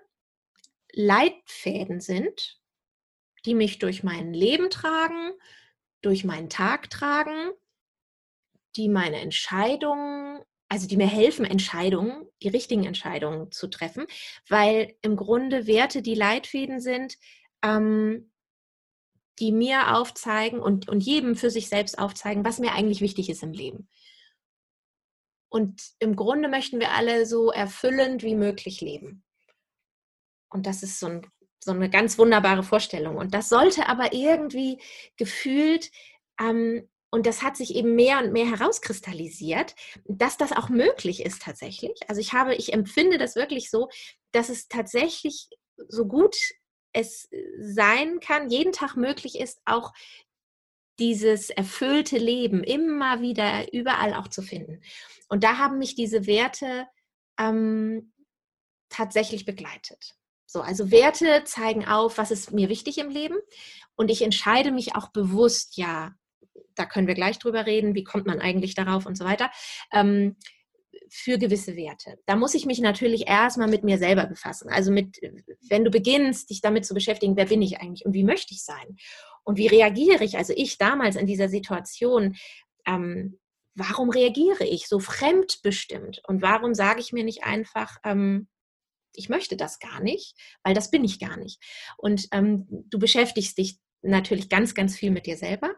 Leitfäden 0.92 2.00
sind, 2.00 2.60
die 3.46 3.56
mich 3.56 3.80
durch 3.80 4.04
mein 4.04 4.34
Leben 4.34 4.70
tragen, 4.70 5.32
durch 6.02 6.24
meinen 6.24 6.50
Tag 6.50 6.90
tragen, 6.90 7.52
die 8.76 8.90
meine 8.90 9.20
Entscheidungen, 9.20 10.42
also 10.70 10.88
die 10.88 10.98
mir 10.98 11.08
helfen, 11.08 11.46
Entscheidungen, 11.46 12.28
die 12.42 12.50
richtigen 12.50 12.86
Entscheidungen 12.86 13.52
zu 13.52 13.68
treffen, 13.68 14.06
weil 14.48 14.96
im 15.02 15.16
Grunde 15.16 15.68
Werte 15.68 16.02
die 16.02 16.16
Leitfäden 16.16 16.80
sind, 16.80 17.18
ähm, 17.64 18.32
die 19.40 19.52
mir 19.52 19.96
aufzeigen 19.96 20.60
und, 20.60 20.88
und 20.90 21.02
jedem 21.02 21.36
für 21.36 21.50
sich 21.50 21.70
selbst 21.70 21.98
aufzeigen, 21.98 22.46
was 22.46 22.60
mir 22.60 22.74
eigentlich 22.74 23.02
wichtig 23.02 23.30
ist 23.30 23.44
im 23.44 23.54
Leben. 23.54 23.88
Und 25.50 25.82
im 26.00 26.16
Grunde 26.16 26.50
möchten 26.50 26.80
wir 26.80 26.92
alle 26.92 27.26
so 27.26 27.52
erfüllend 27.52 28.24
wie 28.24 28.36
möglich 28.36 28.82
leben. 28.82 29.24
Und 30.50 30.66
das 30.66 30.84
ist 30.84 31.00
so, 31.00 31.08
ein, 31.08 31.28
so 31.64 31.72
eine 31.72 31.90
ganz 31.90 32.18
wunderbare 32.18 32.64
Vorstellung. 32.64 33.18
Und 33.18 33.34
das 33.34 33.50
sollte 33.50 33.88
aber 33.88 34.14
irgendwie 34.14 34.80
gefühlt, 35.18 35.92
ähm, 36.40 36.90
und 37.12 37.28
das 37.28 37.44
hat 37.44 37.56
sich 37.56 37.76
eben 37.76 37.94
mehr 37.94 38.18
und 38.18 38.34
mehr 38.34 38.50
herauskristallisiert, 38.50 39.76
dass 40.06 40.38
das 40.38 40.52
auch 40.52 40.70
möglich 40.70 41.24
ist 41.24 41.44
tatsächlich. 41.44 42.00
Also 42.08 42.20
ich 42.20 42.34
habe, 42.34 42.56
ich 42.56 42.74
empfinde 42.74 43.20
das 43.20 43.36
wirklich 43.36 43.70
so, 43.70 43.90
dass 44.32 44.50
es 44.50 44.68
tatsächlich 44.68 45.50
so 45.88 46.08
gut 46.08 46.36
es 46.94 47.30
sein 47.60 48.20
kann, 48.20 48.50
jeden 48.50 48.72
Tag 48.72 48.96
möglich 48.96 49.40
ist, 49.40 49.62
auch 49.66 49.94
dieses 51.00 51.50
erfüllte 51.50 52.18
Leben 52.18 52.64
immer 52.64 53.22
wieder 53.22 53.74
überall 53.74 54.14
auch 54.14 54.28
zu 54.28 54.42
finden. 54.42 54.82
Und 55.28 55.44
da 55.44 55.58
haben 55.58 55.80
mich 55.80 55.96
diese 55.96 56.28
Werte 56.28 56.86
ähm, 57.40 58.14
tatsächlich 58.90 59.46
begleitet. 59.46 60.16
So, 60.46 60.62
also 60.62 60.92
Werte 60.92 61.44
zeigen 61.46 61.88
auf, 61.88 62.20
was 62.20 62.30
ist 62.30 62.52
mir 62.52 62.70
wichtig 62.70 63.00
im 63.00 63.10
Leben. 63.10 63.38
Und 63.96 64.12
ich 64.12 64.22
entscheide 64.22 64.72
mich 64.72 64.96
auch 64.96 65.10
bewusst, 65.10 65.78
ja, 65.78 66.14
da 66.76 66.86
können 66.86 67.08
wir 67.08 67.16
gleich 67.16 67.40
drüber 67.40 67.66
reden, 67.66 67.96
wie 67.96 68.04
kommt 68.04 68.28
man 68.28 68.40
eigentlich 68.40 68.76
darauf 68.76 69.06
und 69.06 69.18
so 69.18 69.26
weiter. 69.26 69.50
Ähm, 69.92 70.36
für 71.16 71.38
gewisse 71.38 71.76
Werte. 71.76 72.18
Da 72.26 72.36
muss 72.36 72.56
ich 72.56 72.66
mich 72.66 72.80
natürlich 72.80 73.28
erstmal 73.28 73.68
mit 73.68 73.84
mir 73.84 74.00
selber 74.00 74.26
befassen. 74.26 74.70
Also 74.70 74.92
mit, 74.92 75.20
wenn 75.70 75.86
du 75.86 75.92
beginnst, 75.92 76.50
dich 76.50 76.60
damit 76.60 76.86
zu 76.86 76.96
beschäftigen, 76.96 77.38
wer 77.38 77.46
bin 77.46 77.62
ich 77.62 77.80
eigentlich 77.80 78.04
und 78.04 78.14
wie 78.14 78.24
möchte 78.24 78.52
ich 78.54 78.64
sein? 78.64 78.98
Und 79.44 79.58
wie 79.58 79.68
reagiere 79.68 80.24
ich? 80.24 80.38
Also 80.38 80.54
ich 80.56 80.80
damals 80.80 81.16
in 81.16 81.28
dieser 81.28 81.50
Situation, 81.50 82.36
ähm, 82.88 83.40
warum 83.76 84.10
reagiere 84.10 84.64
ich 84.66 84.88
so 84.88 85.00
fremdbestimmt? 85.00 86.24
Und 86.28 86.42
warum 86.42 86.74
sage 86.74 87.00
ich 87.00 87.14
mir 87.14 87.24
nicht 87.24 87.44
einfach, 87.44 87.98
ähm, 88.04 88.48
ich 89.14 89.30
möchte 89.30 89.56
das 89.56 89.78
gar 89.78 90.02
nicht, 90.02 90.36
weil 90.64 90.74
das 90.74 90.90
bin 90.90 91.04
ich 91.04 91.20
gar 91.20 91.38
nicht. 91.38 91.62
Und 91.98 92.28
ähm, 92.32 92.66
du 92.90 92.98
beschäftigst 92.98 93.60
dich 93.60 93.78
natürlich 94.02 94.50
ganz, 94.50 94.74
ganz 94.74 94.96
viel 94.96 95.12
mit 95.12 95.28
dir 95.28 95.38
selber. 95.38 95.76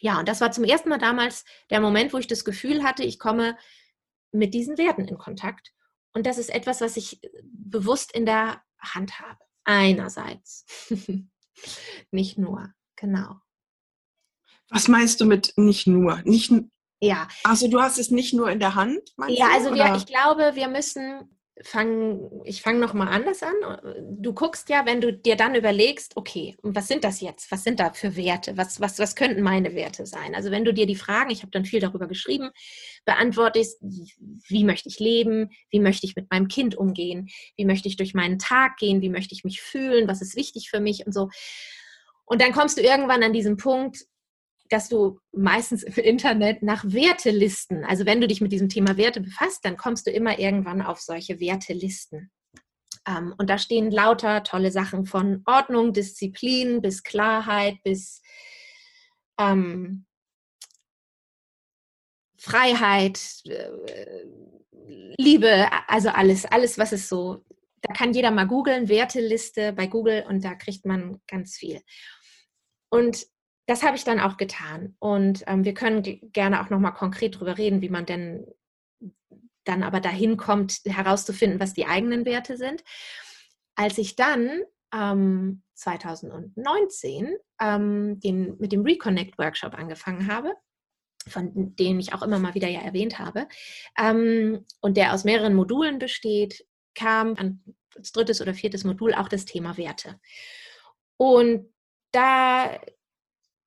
Ja, 0.00 0.18
und 0.18 0.28
das 0.28 0.42
war 0.42 0.52
zum 0.52 0.64
ersten 0.64 0.90
Mal 0.90 0.98
damals 0.98 1.46
der 1.70 1.80
Moment, 1.80 2.12
wo 2.12 2.18
ich 2.18 2.26
das 2.26 2.44
Gefühl 2.44 2.82
hatte, 2.82 3.02
ich 3.02 3.18
komme 3.18 3.56
mit 4.32 4.54
diesen 4.54 4.78
Werten 4.78 5.06
in 5.06 5.18
Kontakt. 5.18 5.72
Und 6.12 6.26
das 6.26 6.38
ist 6.38 6.50
etwas, 6.50 6.80
was 6.80 6.96
ich 6.96 7.22
äh, 7.22 7.28
bewusst 7.44 8.12
in 8.12 8.26
der 8.26 8.62
Hand 8.80 9.20
habe. 9.20 9.38
Einerseits. 9.64 10.64
nicht 12.10 12.38
nur, 12.38 12.72
genau. 12.96 13.40
Was 14.68 14.88
meinst 14.88 15.20
du 15.20 15.26
mit 15.26 15.52
nicht 15.56 15.86
nur? 15.86 16.20
Nicht, 16.24 16.52
ja. 17.00 17.28
Also 17.44 17.68
du 17.68 17.80
hast 17.80 17.98
es 17.98 18.10
nicht 18.10 18.32
nur 18.32 18.50
in 18.50 18.58
der 18.58 18.74
Hand? 18.74 19.00
Ja, 19.28 19.48
also 19.52 19.74
wir, 19.74 19.94
ich 19.96 20.06
glaube, 20.06 20.54
wir 20.54 20.68
müssen 20.68 21.35
fang, 21.62 22.42
ich 22.44 22.60
fange 22.60 22.78
nochmal 22.78 23.08
anders 23.08 23.42
an. 23.42 23.54
Du 24.20 24.34
guckst 24.34 24.68
ja, 24.68 24.84
wenn 24.84 25.00
du 25.00 25.12
dir 25.12 25.36
dann 25.36 25.54
überlegst, 25.54 26.16
okay, 26.16 26.54
was 26.62 26.86
sind 26.86 27.02
das 27.02 27.20
jetzt? 27.20 27.50
Was 27.50 27.64
sind 27.64 27.80
da 27.80 27.92
für 27.92 28.14
Werte? 28.16 28.56
Was, 28.56 28.80
was, 28.80 28.98
was 28.98 29.16
könnten 29.16 29.42
meine 29.42 29.74
Werte 29.74 30.04
sein? 30.04 30.34
Also 30.34 30.50
wenn 30.50 30.64
du 30.64 30.74
dir 30.74 30.86
die 30.86 30.96
Fragen, 30.96 31.30
ich 31.30 31.42
habe 31.42 31.50
dann 31.50 31.64
viel 31.64 31.80
darüber 31.80 32.06
geschrieben, 32.06 32.50
beantwortest, 33.04 33.78
wie 33.80 34.64
möchte 34.64 34.88
ich 34.88 34.98
leben? 34.98 35.50
Wie 35.70 35.80
möchte 35.80 36.06
ich 36.06 36.14
mit 36.14 36.30
meinem 36.30 36.48
Kind 36.48 36.74
umgehen? 36.74 37.28
Wie 37.56 37.64
möchte 37.64 37.88
ich 37.88 37.96
durch 37.96 38.12
meinen 38.12 38.38
Tag 38.38 38.76
gehen? 38.76 39.00
Wie 39.00 39.10
möchte 39.10 39.34
ich 39.34 39.44
mich 39.44 39.62
fühlen? 39.62 40.08
Was 40.08 40.20
ist 40.20 40.36
wichtig 40.36 40.68
für 40.68 40.80
mich 40.80 41.06
und 41.06 41.12
so? 41.12 41.30
Und 42.26 42.42
dann 42.42 42.52
kommst 42.52 42.76
du 42.76 42.82
irgendwann 42.82 43.22
an 43.22 43.32
diesen 43.32 43.56
Punkt, 43.56 44.04
dass 44.68 44.88
du 44.88 45.18
meistens 45.32 45.82
im 45.82 45.94
Internet 45.94 46.62
nach 46.62 46.84
Wertelisten, 46.84 47.84
also 47.84 48.06
wenn 48.06 48.20
du 48.20 48.28
dich 48.28 48.40
mit 48.40 48.52
diesem 48.52 48.68
Thema 48.68 48.96
Werte 48.96 49.20
befasst, 49.20 49.64
dann 49.64 49.76
kommst 49.76 50.06
du 50.06 50.10
immer 50.10 50.38
irgendwann 50.38 50.82
auf 50.82 51.00
solche 51.00 51.40
Wertelisten. 51.40 52.30
Ähm, 53.06 53.34
und 53.38 53.50
da 53.50 53.58
stehen 53.58 53.90
lauter 53.90 54.42
tolle 54.42 54.70
Sachen 54.70 55.06
von 55.06 55.42
Ordnung, 55.46 55.92
Disziplin 55.92 56.82
bis 56.82 57.02
Klarheit 57.02 57.82
bis 57.84 58.22
ähm, 59.38 60.06
Freiheit, 62.38 63.20
äh, 63.46 63.70
Liebe, 65.18 65.68
also 65.88 66.10
alles, 66.10 66.44
alles, 66.44 66.78
was 66.78 66.92
es 66.92 67.08
so, 67.08 67.44
da 67.82 67.92
kann 67.92 68.12
jeder 68.12 68.30
mal 68.30 68.46
googeln, 68.46 68.88
Werteliste 68.88 69.72
bei 69.72 69.86
Google 69.86 70.24
und 70.28 70.44
da 70.44 70.54
kriegt 70.54 70.84
man 70.84 71.20
ganz 71.26 71.56
viel. 71.56 71.82
Und 72.88 73.26
das 73.66 73.82
habe 73.82 73.96
ich 73.96 74.04
dann 74.04 74.20
auch 74.20 74.36
getan. 74.36 74.96
Und 74.98 75.42
ähm, 75.46 75.64
wir 75.64 75.74
können 75.74 76.02
gerne 76.32 76.62
auch 76.62 76.70
nochmal 76.70 76.94
konkret 76.94 77.34
darüber 77.34 77.58
reden, 77.58 77.82
wie 77.82 77.88
man 77.88 78.06
denn 78.06 78.46
dann 79.64 79.82
aber 79.82 80.00
dahin 80.00 80.36
kommt, 80.36 80.80
herauszufinden, 80.84 81.60
was 81.60 81.74
die 81.74 81.86
eigenen 81.86 82.24
Werte 82.24 82.56
sind. 82.56 82.84
Als 83.74 83.98
ich 83.98 84.14
dann 84.14 84.62
ähm, 84.94 85.62
2019 85.74 87.36
ähm, 87.60 88.20
den, 88.20 88.56
mit 88.58 88.72
dem 88.72 88.82
Reconnect 88.82 89.36
Workshop 89.38 89.74
angefangen 89.74 90.32
habe, 90.32 90.54
von 91.28 91.74
dem 91.74 91.98
ich 91.98 92.14
auch 92.14 92.22
immer 92.22 92.38
mal 92.38 92.54
wieder 92.54 92.68
ja 92.68 92.80
erwähnt 92.80 93.18
habe, 93.18 93.48
ähm, 93.98 94.64
und 94.80 94.96
der 94.96 95.12
aus 95.12 95.24
mehreren 95.24 95.54
Modulen 95.54 95.98
besteht, 95.98 96.64
kam 96.94 97.60
als 97.96 98.12
drittes 98.12 98.40
oder 98.40 98.54
viertes 98.54 98.84
Modul 98.84 99.12
auch 99.12 99.28
das 99.28 99.44
Thema 99.44 99.76
Werte. 99.76 100.20
Und 101.18 101.72
da 102.12 102.78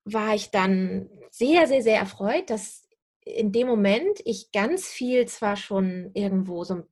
war 0.04 0.34
ich 0.34 0.50
dann 0.50 1.08
sehr, 1.30 1.66
sehr, 1.66 1.82
sehr 1.82 1.98
erfreut, 1.98 2.50
dass 2.50 2.88
in 3.24 3.52
dem 3.52 3.66
Moment 3.66 4.20
ich 4.24 4.50
ganz 4.52 4.88
viel 4.88 5.26
zwar 5.26 5.56
schon 5.56 6.10
irgendwo 6.14 6.64
so 6.64 6.82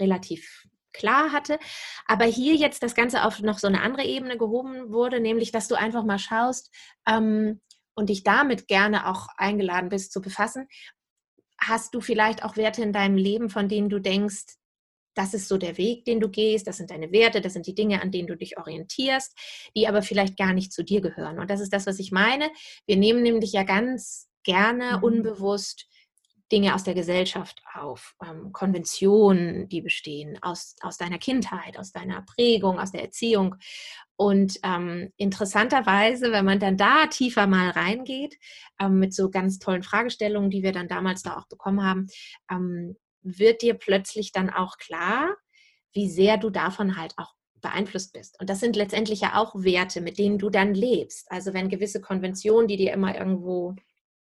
relativ 0.00 0.66
klar 0.92 1.32
hatte, 1.32 1.58
aber 2.06 2.24
hier 2.24 2.54
jetzt 2.54 2.82
das 2.82 2.94
Ganze 2.94 3.24
auf 3.24 3.40
noch 3.40 3.58
so 3.58 3.66
eine 3.66 3.82
andere 3.82 4.04
Ebene 4.04 4.38
gehoben 4.38 4.92
wurde, 4.92 5.20
nämlich 5.20 5.52
dass 5.52 5.68
du 5.68 5.74
einfach 5.74 6.04
mal 6.04 6.18
schaust 6.18 6.72
ähm, 7.06 7.60
und 7.94 8.08
dich 8.08 8.22
damit 8.22 8.68
gerne 8.68 9.08
auch 9.08 9.28
eingeladen 9.36 9.88
bist 9.88 10.12
zu 10.12 10.20
befassen. 10.20 10.68
Hast 11.58 11.94
du 11.94 12.00
vielleicht 12.00 12.44
auch 12.44 12.56
Werte 12.56 12.82
in 12.82 12.92
deinem 12.92 13.16
Leben, 13.16 13.50
von 13.50 13.68
denen 13.68 13.88
du 13.88 14.00
denkst, 14.00 14.56
das 15.14 15.34
ist 15.34 15.48
so 15.48 15.58
der 15.58 15.78
Weg, 15.78 16.04
den 16.04 16.20
du 16.20 16.28
gehst, 16.28 16.66
das 16.66 16.76
sind 16.76 16.90
deine 16.90 17.12
Werte, 17.12 17.40
das 17.40 17.52
sind 17.52 17.66
die 17.66 17.74
Dinge, 17.74 18.02
an 18.02 18.10
denen 18.10 18.28
du 18.28 18.36
dich 18.36 18.58
orientierst, 18.58 19.36
die 19.76 19.88
aber 19.88 20.02
vielleicht 20.02 20.36
gar 20.36 20.52
nicht 20.52 20.72
zu 20.72 20.82
dir 20.82 21.00
gehören. 21.00 21.38
Und 21.38 21.50
das 21.50 21.60
ist 21.60 21.72
das, 21.72 21.86
was 21.86 21.98
ich 21.98 22.12
meine. 22.12 22.50
Wir 22.86 22.96
nehmen 22.96 23.22
nämlich 23.22 23.52
ja 23.52 23.62
ganz 23.62 24.28
gerne 24.42 24.98
mhm. 24.98 25.04
unbewusst 25.04 25.86
Dinge 26.52 26.74
aus 26.74 26.84
der 26.84 26.94
Gesellschaft 26.94 27.62
auf, 27.72 28.14
ähm, 28.24 28.52
Konventionen, 28.52 29.68
die 29.68 29.80
bestehen, 29.80 30.38
aus, 30.42 30.76
aus 30.82 30.98
deiner 30.98 31.18
Kindheit, 31.18 31.78
aus 31.78 31.90
deiner 31.90 32.22
Prägung, 32.22 32.78
aus 32.78 32.92
der 32.92 33.02
Erziehung. 33.02 33.56
Und 34.16 34.60
ähm, 34.62 35.10
interessanterweise, 35.16 36.30
wenn 36.30 36.44
man 36.44 36.60
dann 36.60 36.76
da 36.76 37.06
tiefer 37.06 37.46
mal 37.46 37.70
reingeht, 37.70 38.36
ähm, 38.78 38.98
mit 38.98 39.14
so 39.14 39.30
ganz 39.30 39.58
tollen 39.58 39.82
Fragestellungen, 39.82 40.50
die 40.50 40.62
wir 40.62 40.72
dann 40.72 40.86
damals 40.86 41.22
da 41.22 41.36
auch 41.36 41.48
bekommen 41.48 41.82
haben, 41.82 42.06
ähm, 42.50 42.96
wird 43.24 43.62
dir 43.62 43.74
plötzlich 43.74 44.30
dann 44.32 44.50
auch 44.50 44.78
klar, 44.78 45.36
wie 45.92 46.08
sehr 46.08 46.36
du 46.36 46.50
davon 46.50 46.96
halt 46.96 47.14
auch 47.16 47.34
beeinflusst 47.60 48.12
bist. 48.12 48.38
Und 48.40 48.50
das 48.50 48.60
sind 48.60 48.76
letztendlich 48.76 49.22
ja 49.22 49.36
auch 49.36 49.54
Werte, 49.54 50.00
mit 50.02 50.18
denen 50.18 50.38
du 50.38 50.50
dann 50.50 50.74
lebst. 50.74 51.30
Also 51.30 51.54
wenn 51.54 51.68
gewisse 51.68 52.00
Konventionen, 52.00 52.68
die 52.68 52.76
dir 52.76 52.92
immer 52.92 53.16
irgendwo, 53.16 53.74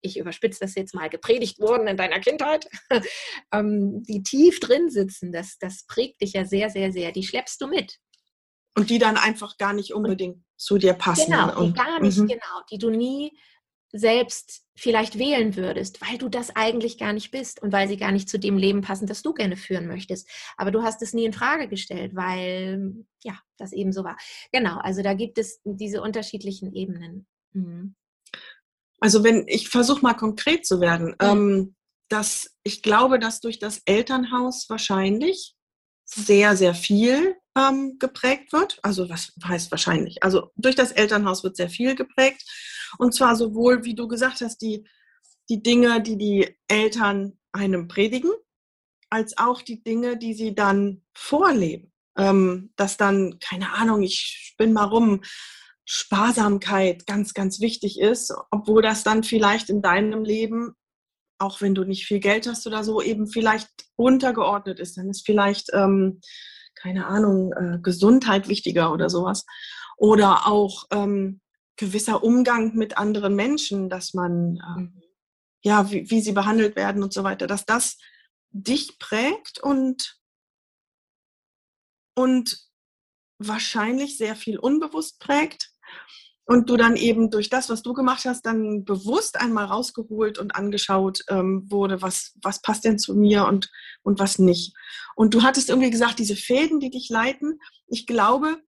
ich 0.02 0.18
überspitze 0.18 0.60
das 0.62 0.76
jetzt 0.76 0.96
mal, 0.96 1.08
gepredigt 1.08 1.60
wurden 1.60 1.88
in 1.88 1.98
deiner 1.98 2.20
Kindheit, 2.20 2.68
ähm, 3.54 4.04
die 4.04 4.24
tief 4.24 4.60
drin 4.60 4.90
sitzen, 4.90 5.32
das, 5.32 5.60
das 5.60 5.86
prägt 5.86 6.22
dich 6.22 6.34
ja 6.34 6.46
sehr, 6.46 6.70
sehr, 6.70 6.92
sehr. 6.92 7.12
Die 7.12 7.24
schleppst 7.24 7.62
du 7.62 7.68
mit. 7.68 8.00
Und 8.76 8.90
die 8.90 9.00
dann 9.00 9.18
einfach 9.18 9.58
gar 9.58 9.74
nicht 9.74 9.94
unbedingt 9.94 10.44
zu 10.56 10.78
dir 10.78 10.94
passen. 10.94 11.32
Genau, 11.32 11.64
die 11.64 11.74
gar 11.74 12.00
nicht, 12.00 12.18
mhm. 12.18 12.28
genau, 12.28 12.62
die 12.72 12.78
du 12.80 12.90
nie 12.90 13.38
selbst 13.92 14.64
vielleicht 14.76 15.18
wählen 15.18 15.56
würdest, 15.56 16.02
weil 16.02 16.18
du 16.18 16.30
das 16.30 16.56
eigentlich 16.56 16.98
gar 16.98 17.14
nicht 17.14 17.32
bist 17.32 17.62
und 17.62 17.72
weil 17.72 17.88
sie 17.88 17.98
gar 17.98 18.12
nicht 18.12 18.30
zu 18.30 18.38
dem 18.38 18.58
Leben 18.58 18.82
passen, 18.82 19.08
das 19.08 19.24
du 19.24 19.34
gerne 19.34 19.58
führen 19.58 19.88
möchtest. 19.88 20.30
Aber 20.58 20.72
du 20.72 20.84
hast 20.84 21.02
es 21.02 21.14
nie 21.14 21.26
in 21.26 21.34
Frage 21.34 21.68
gestellt, 21.68 22.16
weil 22.16 23.06
ja, 23.24 23.40
das 23.58 23.74
eben 23.74 23.92
so 23.92 24.04
war. 24.04 24.18
Genau, 24.52 24.78
also 24.78 25.02
da 25.02 25.14
gibt 25.14 25.38
es 25.38 25.62
diese 25.64 26.02
unterschiedlichen 26.02 26.74
Ebenen. 26.74 27.28
Mhm. 27.54 27.96
Also 29.00 29.24
wenn 29.24 29.46
ich 29.48 29.70
versuche 29.70 30.02
mal 30.02 30.16
konkret 30.16 30.66
zu 30.66 30.82
werden, 30.82 31.10
mhm. 31.10 31.16
ähm, 31.20 31.76
dass 32.10 32.56
ich 32.64 32.82
glaube, 32.82 33.20
dass 33.20 33.40
durch 33.40 33.60
das 33.60 33.82
Elternhaus 33.86 34.70
wahrscheinlich 34.70 35.56
sehr, 36.06 36.56
sehr 36.56 36.74
viel 36.74 37.36
ähm, 37.58 37.98
geprägt 38.00 38.54
wird. 38.54 38.80
Also 38.84 39.10
was 39.10 39.34
heißt 39.44 39.72
wahrscheinlich? 39.72 40.24
Also 40.24 40.52
durch 40.56 40.76
das 40.76 40.92
Elternhaus 40.92 41.44
wird 41.44 41.56
sehr 41.56 41.70
viel 41.70 41.96
geprägt. 41.96 42.44
Und 42.98 43.14
zwar 43.14 43.36
sowohl, 43.36 43.84
wie 43.84 43.96
du 43.96 44.08
gesagt 44.08 44.42
hast, 44.42 44.62
die, 44.62 44.88
die 45.50 45.64
Dinge, 45.64 46.02
die 46.02 46.18
die 46.18 46.58
Eltern 46.68 47.40
einem 47.52 47.88
predigen, 47.88 48.32
als 49.10 49.38
auch 49.38 49.62
die 49.62 49.82
Dinge, 49.84 50.18
die 50.18 50.34
sie 50.34 50.54
dann 50.54 51.04
vorleben. 51.14 51.92
Ähm, 52.18 52.72
dass 52.76 52.98
dann, 52.98 53.38
keine 53.40 53.74
Ahnung, 53.74 54.02
ich 54.02 54.50
spinne 54.52 54.74
mal 54.74 54.86
rum, 54.86 55.22
Sparsamkeit 55.86 57.06
ganz, 57.06 57.34
ganz 57.34 57.62
wichtig 57.62 58.00
ist, 58.00 58.34
obwohl 58.52 58.82
das 58.82 59.04
dann 59.04 59.24
vielleicht 59.24 59.70
in 59.70 59.82
deinem 59.82 60.24
Leben, 60.26 60.74
auch 61.40 61.62
wenn 61.62 61.76
du 61.76 61.84
nicht 61.84 62.06
viel 62.06 62.20
Geld 62.20 62.48
hast 62.48 62.68
oder 62.68 62.84
so, 62.84 63.02
eben 63.02 63.28
vielleicht 63.28 63.70
untergeordnet 63.96 64.80
ist. 64.80 64.98
Dann 64.98 65.10
ist 65.10 65.26
vielleicht, 65.26 65.70
ähm, 65.74 66.20
keine 66.82 67.08
Ahnung, 67.08 67.54
äh, 67.54 67.80
Gesundheit 67.82 68.48
wichtiger 68.48 68.92
oder 68.92 69.10
sowas. 69.10 69.46
Oder 69.98 70.48
auch 70.48 70.86
ähm, 70.92 71.42
gewisser 71.76 72.24
Umgang 72.24 72.76
mit 72.76 72.98
anderen 72.98 73.36
Menschen, 73.36 73.90
dass 73.90 74.14
man, 74.14 74.58
äh, 74.58 74.80
mhm. 74.80 75.02
ja, 75.64 75.92
wie, 75.92 76.10
wie 76.10 76.22
sie 76.22 76.34
behandelt 76.34 76.76
werden 76.76 77.04
und 77.04 77.14
so 77.14 77.24
weiter, 77.24 77.48
dass 77.48 77.66
das 77.66 77.98
dich 78.52 79.00
prägt 79.00 79.60
und, 79.62 80.20
und 82.16 82.58
wahrscheinlich 83.40 84.18
sehr 84.18 84.36
viel 84.36 84.58
unbewusst 84.58 85.20
prägt 85.20 85.72
und 86.48 86.70
du 86.70 86.78
dann 86.78 86.96
eben 86.96 87.30
durch 87.30 87.50
das, 87.50 87.70
was 87.70 87.84
du 87.84 87.94
gemacht 87.94 88.24
hast, 88.24 88.46
dann 88.46 88.86
bewusst 88.86 89.40
einmal 89.40 89.66
rausgeholt 89.66 90.40
und 90.40 90.56
angeschaut 90.56 91.20
ähm, 91.28 91.70
wurde, 91.70 92.02
was, 92.02 92.34
was 92.42 92.62
passt 92.62 92.86
denn 92.86 92.98
zu 92.98 93.16
mir 93.16 93.46
und, 93.46 93.70
und 94.02 94.18
was 94.18 94.40
nicht. 94.40 94.74
Und 95.16 95.34
du 95.34 95.44
hattest 95.44 95.70
irgendwie 95.70 95.92
gesagt, 95.92 96.20
diese 96.20 96.38
Fäden, 96.38 96.80
die 96.80 96.90
dich 96.90 97.10
leiten, 97.10 97.60
ich 97.88 98.08
glaube, 98.08 98.62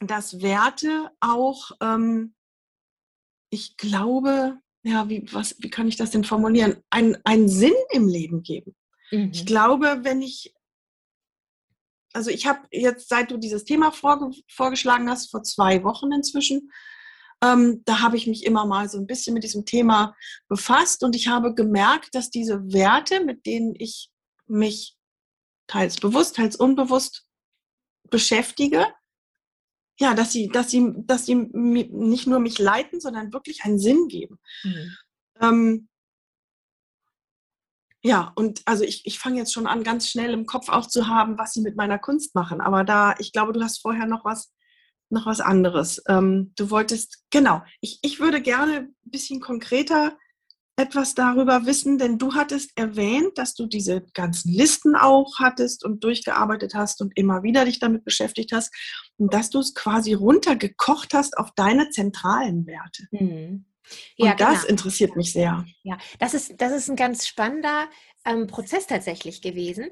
dass 0.00 0.40
Werte 0.40 1.10
auch, 1.20 1.72
ähm, 1.82 2.34
ich 3.50 3.76
glaube, 3.76 4.58
ja, 4.82 5.10
wie, 5.10 5.30
was, 5.32 5.56
wie 5.58 5.70
kann 5.70 5.88
ich 5.88 5.96
das 5.96 6.12
denn 6.12 6.24
formulieren, 6.24 6.76
einen, 6.88 7.18
einen 7.24 7.48
Sinn 7.50 7.74
im 7.90 8.08
Leben 8.08 8.42
geben. 8.42 8.74
Mhm. 9.10 9.30
Ich 9.34 9.44
glaube, 9.44 10.00
wenn 10.02 10.22
ich, 10.22 10.54
also 12.14 12.30
ich 12.30 12.46
habe 12.46 12.60
jetzt, 12.70 13.10
seit 13.10 13.30
du 13.30 13.36
dieses 13.36 13.64
Thema 13.64 13.92
vorge 13.92 14.30
vorgeschlagen 14.48 15.10
hast, 15.10 15.30
vor 15.30 15.42
zwei 15.42 15.84
Wochen 15.84 16.10
inzwischen, 16.10 16.70
ähm, 17.42 17.82
da 17.84 18.00
habe 18.00 18.16
ich 18.16 18.26
mich 18.26 18.46
immer 18.46 18.64
mal 18.66 18.88
so 18.88 18.98
ein 18.98 19.06
bisschen 19.06 19.34
mit 19.34 19.42
diesem 19.42 19.64
Thema 19.64 20.14
befasst 20.48 21.02
und 21.02 21.16
ich 21.16 21.28
habe 21.28 21.54
gemerkt, 21.54 22.14
dass 22.14 22.30
diese 22.30 22.72
Werte, 22.72 23.24
mit 23.24 23.46
denen 23.46 23.74
ich 23.76 24.10
mich 24.46 24.96
teils 25.66 25.96
bewusst, 25.96 26.36
teils 26.36 26.56
unbewusst 26.56 27.26
beschäftige, 28.10 28.86
ja, 29.98 30.14
dass 30.14 30.32
sie, 30.32 30.48
dass 30.48 30.70
sie, 30.70 30.92
dass 30.96 31.26
sie 31.26 31.34
nicht 31.34 32.26
nur 32.26 32.38
mich 32.38 32.58
leiten, 32.58 33.00
sondern 33.00 33.32
wirklich 33.32 33.64
einen 33.64 33.78
Sinn 33.78 34.08
geben. 34.08 34.38
Mhm. 34.62 34.96
Ähm, 35.40 35.88
ja, 38.04 38.32
und 38.34 38.62
also 38.66 38.84
ich, 38.84 39.06
ich 39.06 39.18
fange 39.18 39.38
jetzt 39.38 39.52
schon 39.52 39.66
an, 39.66 39.84
ganz 39.84 40.08
schnell 40.08 40.32
im 40.32 40.46
Kopf 40.46 40.68
auch 40.68 40.88
zu 40.88 41.06
haben, 41.06 41.38
was 41.38 41.52
sie 41.52 41.60
mit 41.60 41.76
meiner 41.76 41.98
Kunst 41.98 42.34
machen. 42.34 42.60
Aber 42.60 42.84
da, 42.84 43.14
ich 43.18 43.32
glaube, 43.32 43.52
du 43.52 43.62
hast 43.62 43.80
vorher 43.80 44.06
noch 44.06 44.24
was, 44.24 44.52
noch 45.12 45.26
was 45.26 45.40
anderes. 45.40 46.02
Ähm, 46.08 46.52
du 46.56 46.70
wolltest, 46.70 47.24
genau, 47.30 47.62
ich, 47.80 47.98
ich 48.02 48.20
würde 48.20 48.40
gerne 48.40 48.88
ein 49.04 49.10
bisschen 49.10 49.40
konkreter 49.40 50.16
etwas 50.76 51.14
darüber 51.14 51.66
wissen, 51.66 51.98
denn 51.98 52.18
du 52.18 52.34
hattest 52.34 52.72
erwähnt, 52.76 53.36
dass 53.36 53.54
du 53.54 53.66
diese 53.66 54.02
ganzen 54.14 54.52
Listen 54.52 54.96
auch 54.96 55.38
hattest 55.38 55.84
und 55.84 56.02
durchgearbeitet 56.02 56.74
hast 56.74 57.02
und 57.02 57.12
immer 57.16 57.42
wieder 57.42 57.66
dich 57.66 57.78
damit 57.78 58.04
beschäftigt 58.04 58.52
hast 58.52 58.74
und 59.18 59.34
dass 59.34 59.50
du 59.50 59.60
es 59.60 59.74
quasi 59.74 60.14
runtergekocht 60.14 61.12
hast 61.12 61.36
auf 61.36 61.50
deine 61.54 61.90
zentralen 61.90 62.66
Werte. 62.66 63.06
Mhm. 63.10 63.66
Ja, 64.16 64.32
und 64.32 64.40
das 64.40 64.60
genau. 64.62 64.70
interessiert 64.70 65.16
mich 65.16 65.32
sehr. 65.32 65.64
Ja, 65.82 65.98
das 66.18 66.34
ist, 66.34 66.54
das 66.58 66.72
ist 66.72 66.88
ein 66.88 66.96
ganz 66.96 67.26
spannender 67.26 67.88
ähm, 68.24 68.46
Prozess 68.46 68.86
tatsächlich 68.86 69.42
gewesen, 69.42 69.90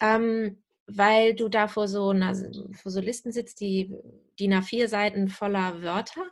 ähm, 0.00 0.62
weil 0.96 1.34
du 1.34 1.48
da 1.48 1.68
vor 1.68 1.88
so, 1.88 2.10
einer, 2.10 2.34
vor 2.74 2.92
so 2.92 3.00
Listen 3.00 3.32
sitzt, 3.32 3.60
die 3.60 3.94
DIN 4.38 4.54
A4 4.54 4.88
Seiten 4.88 5.28
voller 5.28 5.82
Wörter 5.82 6.24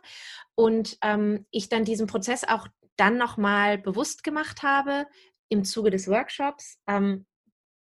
und 0.55 0.97
ähm, 1.01 1.45
ich 1.51 1.69
dann 1.69 1.85
diesen 1.85 2.07
Prozess 2.07 2.43
auch 2.43 2.67
dann 2.97 3.17
nochmal 3.17 3.77
bewusst 3.77 4.23
gemacht 4.23 4.63
habe 4.63 5.07
im 5.49 5.63
Zuge 5.63 5.89
des 5.89 6.07
Workshops 6.07 6.79
ähm, 6.87 7.25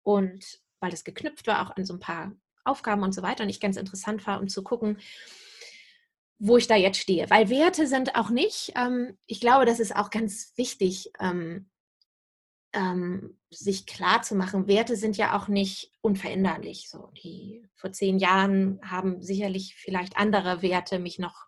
und 0.03 0.61
weil 0.81 0.93
es 0.93 1.05
geknüpft 1.05 1.47
war 1.47 1.67
auch 1.67 1.77
an 1.77 1.85
so 1.85 1.95
ein 1.95 2.01
paar 2.01 2.33
Aufgaben 2.65 3.03
und 3.03 3.13
so 3.13 3.23
weiter 3.23 3.45
und 3.45 3.51
ich 3.51 3.61
ganz 3.61 3.77
interessant 3.77 4.27
war, 4.27 4.41
um 4.41 4.49
zu 4.49 4.63
gucken, 4.63 4.99
wo 6.39 6.57
ich 6.57 6.67
da 6.67 6.77
jetzt 6.77 6.99
stehe. 6.99 7.31
Weil 7.31 7.49
Werte 7.49 7.87
sind 7.87 8.15
auch 8.15 8.31
nicht, 8.31 8.73
ähm, 8.77 9.17
ich 9.27 9.41
glaube, 9.41 9.65
das 9.65 9.81
ist 9.81 9.95
auch 9.97 10.11
ganz 10.11 10.53
wichtig, 10.57 11.11
ähm, 11.21 11.71
ähm, 12.77 13.39
sich 13.51 13.87
klar 13.87 14.23
zu 14.23 14.35
machen, 14.35 14.69
Werte 14.69 14.97
sind 14.97 15.17
ja 15.17 15.37
auch 15.37 15.49
nicht 15.49 15.93
unveränderlich. 16.03 16.89
So, 16.91 17.11
die 17.25 17.67
vor 17.75 17.91
zehn 17.93 18.19
Jahren 18.19 18.79
haben 18.85 19.23
sicherlich 19.23 19.75
vielleicht 19.77 20.17
andere 20.17 20.63
Werte 20.63 20.99
mich 20.99 21.19
noch 21.19 21.47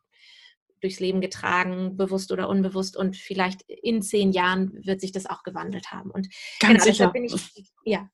durchs 0.80 1.00
Leben 1.00 1.20
getragen, 1.20 1.96
bewusst 1.96 2.32
oder 2.32 2.48
unbewusst. 2.48 2.96
Und 2.96 3.16
vielleicht 3.16 3.62
in 3.62 4.00
zehn 4.00 4.32
Jahren 4.32 4.72
wird 4.84 5.00
sich 5.00 5.12
das 5.12 5.26
auch 5.26 5.42
gewandelt 5.42 5.92
haben. 5.92 6.10
Und 6.10 6.28
ganz 6.60 6.84
genau, 6.84 7.12
sicher. 7.12 7.12
Ich, 7.14 7.72
ja. 7.84 8.08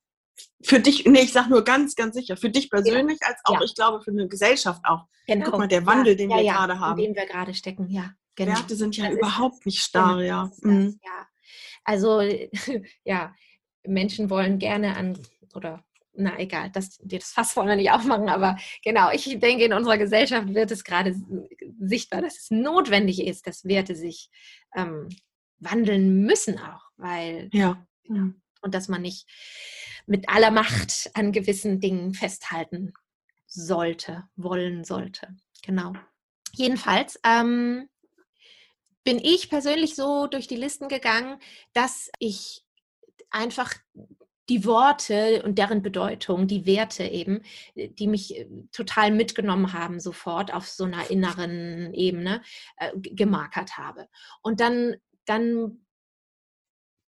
Für 0.61 0.81
dich, 0.81 1.05
nee, 1.05 1.21
ich 1.21 1.31
sage 1.31 1.49
nur 1.49 1.63
ganz, 1.63 1.95
ganz 1.95 2.15
sicher, 2.15 2.35
für 2.35 2.49
dich 2.49 2.69
persönlich, 2.69 3.19
ja. 3.21 3.27
als 3.29 3.39
auch, 3.45 3.53
ja. 3.53 3.61
ich 3.63 3.75
glaube, 3.75 4.01
für 4.01 4.11
eine 4.11 4.27
Gesellschaft 4.27 4.81
auch. 4.83 5.05
Genau. 5.27 5.45
Guck 5.45 5.59
mal, 5.59 5.67
der 5.67 5.85
Wandel, 5.85 6.13
ja. 6.13 6.17
den 6.17 6.29
wir 6.29 6.43
gerade 6.43 6.79
haben. 6.79 6.99
In 6.99 7.05
dem 7.05 7.15
wir 7.15 7.25
gerade 7.25 7.53
stecken, 7.53 7.89
ja. 7.89 8.11
Genau. 8.35 8.57
Werte 8.57 8.75
sind 8.75 8.97
ja 8.97 9.07
das 9.07 9.17
überhaupt 9.17 9.65
nicht 9.65 9.79
starr, 9.79 10.17
genau. 10.17 10.27
ja. 10.27 10.51
Mhm. 10.61 10.99
ja. 11.01 11.27
Also, 11.85 12.21
ja, 13.03 13.33
Menschen 13.83 14.29
wollen 14.29 14.59
gerne 14.59 14.97
an, 14.97 15.17
oder 15.53 15.83
na 16.17 16.39
egal, 16.39 16.69
das, 16.71 16.99
das 17.03 17.31
Fass 17.31 17.55
wollen 17.55 17.67
wir 17.67 17.75
nicht 17.75 17.91
aufmachen, 17.91 18.29
aber 18.29 18.57
genau, 18.83 19.11
ich 19.11 19.39
denke, 19.39 19.65
in 19.65 19.73
unserer 19.73 19.97
Gesellschaft 19.97 20.53
wird 20.53 20.71
es 20.71 20.83
gerade 20.83 21.15
sichtbar, 21.79 22.21
dass 22.21 22.37
es 22.37 22.51
notwendig 22.51 23.25
ist, 23.25 23.47
dass 23.47 23.65
Werte 23.65 23.95
sich 23.95 24.29
ähm, 24.75 25.09
wandeln 25.59 26.21
müssen 26.21 26.59
auch, 26.59 26.89
weil 26.97 27.49
ja. 27.51 27.85
ja. 28.03 28.29
und 28.61 28.73
dass 28.73 28.87
man 28.87 29.01
nicht 29.01 29.27
mit 30.05 30.29
aller 30.29 30.51
Macht 30.51 31.09
an 31.13 31.31
gewissen 31.31 31.79
Dingen 31.79 32.13
festhalten 32.13 32.93
sollte, 33.47 34.23
wollen 34.35 34.83
sollte. 34.83 35.27
Genau. 35.63 35.93
Jedenfalls 36.53 37.19
ähm, 37.25 37.89
bin 39.05 39.19
ich 39.19 39.49
persönlich 39.49 39.95
so 39.95 40.27
durch 40.27 40.47
die 40.47 40.57
Listen 40.57 40.89
gegangen, 40.89 41.37
dass 41.73 42.11
ich 42.19 42.65
einfach 43.29 43.73
die 44.49 44.65
Worte 44.65 45.41
und 45.43 45.57
deren 45.57 45.81
Bedeutung, 45.81 46.47
die 46.47 46.65
Werte 46.65 47.03
eben, 47.03 47.41
die 47.75 48.07
mich 48.07 48.37
äh, 48.37 48.47
total 48.71 49.11
mitgenommen 49.11 49.73
haben 49.73 49.99
sofort 49.99 50.53
auf 50.53 50.67
so 50.67 50.83
einer 50.83 51.09
inneren 51.09 51.93
Ebene 51.93 52.41
äh, 52.77 52.91
gemarkert 52.95 53.77
habe. 53.77 54.07
Und 54.43 54.59
dann, 54.59 54.97
dann 55.25 55.84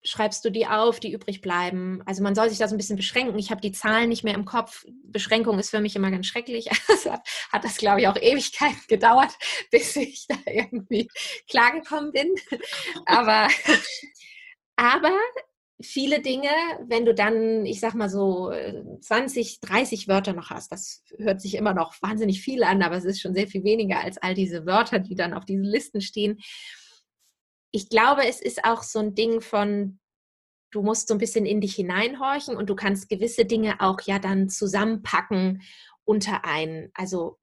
schreibst 0.09 0.43
du 0.45 0.51
die 0.51 0.67
auf, 0.67 1.01
die 1.01 1.13
übrig 1.13 1.43
bleiben. 1.43 2.03
Also 2.07 2.23
man 2.23 2.35
soll 2.35 2.49
sich 2.49 2.59
da 2.59 2.67
so 2.67 2.75
ein 2.75 2.79
bisschen 2.79 2.97
beschränken. 2.97 3.39
Ich 3.39 3.51
habe 3.51 3.61
die 3.61 3.73
Zahlen 3.73 4.09
nicht 4.09 4.25
mehr 4.25 4.35
im 4.35 4.47
Kopf. 4.47 4.87
Beschränkung 5.05 5.59
ist 5.59 5.71
für 5.71 5.81
mich 5.81 5.95
immer 5.97 6.11
ganz 6.11 6.27
schrecklich. 6.27 6.69
Also 6.89 7.11
hat 7.11 7.65
das, 7.65 7.77
glaube 7.77 8.01
ich, 8.01 8.09
auch 8.09 8.17
Ewigkeiten 8.17 8.81
gedauert, 8.89 9.31
bis 9.71 9.95
ich 9.95 10.27
da 10.27 10.37
irgendwie 10.47 11.09
klargekommen 11.49 12.13
bin. 12.13 12.35
Aber, 13.07 13.49
aber 14.77 15.13
viele 15.81 16.21
Dinge, 16.21 16.51
wenn 16.87 17.05
du 17.05 17.15
dann, 17.15 17.67
ich 17.67 17.81
sag 17.81 17.95
mal 17.95 18.09
so 18.09 18.53
20, 19.01 19.61
30 19.61 20.09
Wörter 20.09 20.33
noch 20.33 20.51
hast, 20.51 20.73
das 20.73 21.05
hört 21.19 21.41
sich 21.41 21.55
immer 21.55 21.75
noch 21.75 21.95
wahnsinnig 22.01 22.41
viel 22.41 22.65
an, 22.65 22.83
aber 22.83 22.97
es 22.97 23.05
ist 23.05 23.21
schon 23.21 23.35
sehr 23.35 23.47
viel 23.47 23.65
weniger 23.65 24.01
als 24.01 24.19
all 24.19 24.35
diese 24.35 24.67
Wörter, 24.67 24.99
die 24.99 25.15
dann 25.15 25.35
auf 25.35 25.45
diesen 25.45 25.65
Listen 25.65 26.01
stehen. 26.01 26.39
Ich 27.71 27.89
glaube, 27.89 28.27
es 28.27 28.41
ist 28.41 28.65
auch 28.65 28.83
so 28.83 28.99
ein 28.99 29.15
Ding 29.15 29.41
von, 29.41 30.01
du 30.71 30.83
musst 30.83 31.09
so 31.09 31.15
ein 31.15 31.19
bisschen 31.19 31.47
in 31.47 31.61
dich 31.61 31.75
hineinhorchen 31.75 32.57
und 32.57 32.71
du 32.71 32.75
kannst 32.75 33.09
gewisse 33.09 33.45
Dinge 33.45 33.81
auch 33.81 34.01
ja 34.03 34.19
dann 34.19 34.49
zusammenpacken 34.49 35.63
unter 36.05 36.45
einen. 36.45 36.91
Also 36.95 37.39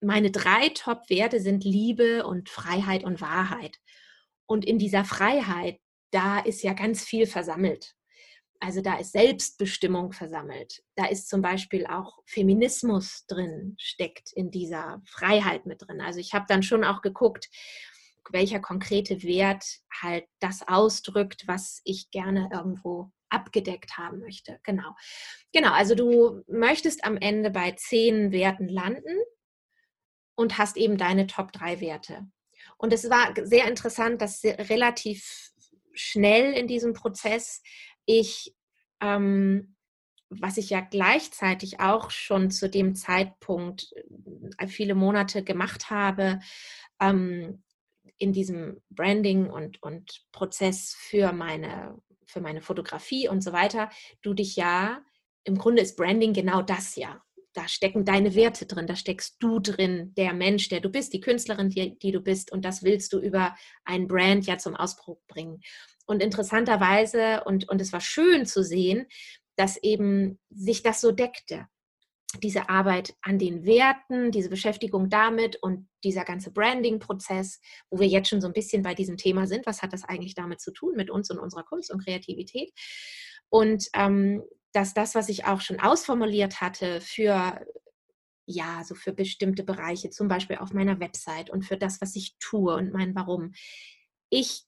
meine 0.00 0.30
drei 0.30 0.70
Top-Werte 0.70 1.40
sind 1.40 1.64
Liebe 1.64 2.26
und 2.26 2.48
Freiheit 2.48 3.04
und 3.04 3.20
Wahrheit. 3.20 3.78
Und 4.46 4.64
in 4.64 4.78
dieser 4.78 5.04
Freiheit, 5.04 5.78
da 6.10 6.40
ist 6.40 6.62
ja 6.62 6.72
ganz 6.72 7.04
viel 7.04 7.26
versammelt. 7.26 7.94
Also 8.60 8.82
da 8.82 8.98
ist 8.98 9.12
Selbstbestimmung 9.12 10.12
versammelt. 10.12 10.82
Da 10.94 11.06
ist 11.06 11.28
zum 11.28 11.40
Beispiel 11.40 11.86
auch 11.86 12.18
Feminismus 12.26 13.24
drin, 13.26 13.74
steckt 13.78 14.32
in 14.34 14.50
dieser 14.50 15.00
Freiheit 15.06 15.64
mit 15.64 15.82
drin. 15.82 16.00
Also 16.00 16.20
ich 16.20 16.34
habe 16.34 16.44
dann 16.48 16.62
schon 16.62 16.84
auch 16.84 17.00
geguckt, 17.00 17.48
welcher 18.30 18.60
konkrete 18.60 19.22
Wert 19.22 19.64
halt 20.02 20.24
das 20.40 20.66
ausdrückt, 20.66 21.46
was 21.46 21.80
ich 21.84 22.10
gerne 22.10 22.48
irgendwo 22.52 23.10
abgedeckt 23.30 23.96
haben 23.96 24.18
möchte. 24.20 24.58
Genau. 24.64 24.94
Genau, 25.52 25.72
also 25.72 25.94
du 25.94 26.42
möchtest 26.48 27.04
am 27.04 27.16
Ende 27.16 27.50
bei 27.50 27.72
zehn 27.72 28.32
Werten 28.32 28.68
landen 28.68 29.16
und 30.34 30.58
hast 30.58 30.76
eben 30.76 30.96
deine 30.96 31.26
Top 31.26 31.52
3 31.52 31.80
Werte. 31.80 32.26
Und 32.76 32.92
es 32.92 33.08
war 33.10 33.34
sehr 33.42 33.68
interessant, 33.68 34.20
dass 34.22 34.42
relativ 34.44 35.50
schnell 35.92 36.52
in 36.54 36.66
diesem 36.66 36.92
Prozess 36.94 37.62
ich, 38.06 38.54
ähm, 39.00 39.76
was 40.30 40.56
ich 40.56 40.70
ja 40.70 40.80
gleichzeitig 40.80 41.80
auch 41.80 42.10
schon 42.10 42.50
zu 42.50 42.70
dem 42.70 42.94
Zeitpunkt 42.94 43.92
äh, 44.58 44.66
viele 44.66 44.94
Monate 44.94 45.42
gemacht 45.42 45.90
habe, 45.90 46.40
ähm, 47.00 47.62
in 48.20 48.32
diesem 48.32 48.80
Branding 48.90 49.50
und, 49.50 49.82
und 49.82 50.22
Prozess 50.30 50.94
für 50.96 51.32
meine, 51.32 51.98
für 52.26 52.40
meine 52.40 52.62
Fotografie 52.62 53.28
und 53.28 53.42
so 53.42 53.52
weiter, 53.52 53.90
du 54.22 54.34
dich 54.34 54.54
ja, 54.54 55.02
im 55.42 55.58
Grunde 55.58 55.82
ist 55.82 55.96
Branding 55.96 56.32
genau 56.32 56.62
das 56.62 56.94
ja 56.94 57.20
da 57.52 57.66
stecken 57.66 58.04
deine 58.04 58.34
Werte 58.34 58.66
drin, 58.66 58.86
da 58.86 58.94
steckst 58.94 59.36
du 59.40 59.58
drin, 59.58 60.14
der 60.16 60.32
Mensch, 60.32 60.68
der 60.68 60.80
du 60.80 60.88
bist, 60.88 61.12
die 61.12 61.20
Künstlerin, 61.20 61.70
die, 61.70 61.98
die 61.98 62.12
du 62.12 62.20
bist. 62.20 62.52
Und 62.52 62.64
das 62.64 62.82
willst 62.82 63.12
du 63.12 63.18
über 63.18 63.56
ein 63.84 64.06
Brand 64.06 64.46
ja 64.46 64.58
zum 64.58 64.76
Ausdruck 64.76 65.26
bringen. 65.26 65.60
Und 66.06 66.22
interessanterweise, 66.22 67.42
und, 67.44 67.68
und 67.68 67.80
es 67.80 67.92
war 67.92 68.00
schön 68.00 68.46
zu 68.46 68.62
sehen, 68.62 69.06
dass 69.56 69.76
eben 69.76 70.38
sich 70.50 70.82
das 70.82 71.00
so 71.00 71.12
deckte. 71.12 71.66
Diese 72.42 72.68
Arbeit 72.68 73.14
an 73.22 73.38
den 73.38 73.64
Werten, 73.64 74.30
diese 74.30 74.50
Beschäftigung 74.50 75.10
damit 75.10 75.56
und 75.56 75.88
dieser 76.04 76.24
ganze 76.24 76.52
Branding-Prozess, 76.52 77.60
wo 77.90 77.98
wir 77.98 78.06
jetzt 78.06 78.28
schon 78.28 78.40
so 78.40 78.46
ein 78.46 78.52
bisschen 78.52 78.82
bei 78.82 78.94
diesem 78.94 79.16
Thema 79.16 79.46
sind, 79.46 79.66
was 79.66 79.82
hat 79.82 79.92
das 79.92 80.04
eigentlich 80.04 80.34
damit 80.34 80.60
zu 80.60 80.70
tun 80.72 80.94
mit 80.96 81.10
uns 81.10 81.30
und 81.30 81.38
unserer 81.38 81.64
Kunst 81.64 81.90
und 81.90 82.04
Kreativität? 82.04 82.70
Und 83.48 83.88
ähm, 83.94 84.44
dass 84.72 84.94
das, 84.94 85.16
was 85.16 85.28
ich 85.28 85.46
auch 85.46 85.60
schon 85.60 85.80
ausformuliert 85.80 86.60
hatte 86.60 87.00
für 87.00 87.60
ja, 88.50 88.82
so 88.84 88.94
für 88.94 89.12
bestimmte 89.12 89.62
Bereiche, 89.62 90.10
zum 90.10 90.28
Beispiel 90.28 90.56
auf 90.56 90.72
meiner 90.72 90.98
Website 91.00 91.50
und 91.50 91.62
für 91.62 91.76
das, 91.76 92.00
was 92.00 92.16
ich 92.16 92.36
tue 92.38 92.74
und 92.74 92.92
mein 92.92 93.14
Warum, 93.14 93.52
ich 94.28 94.64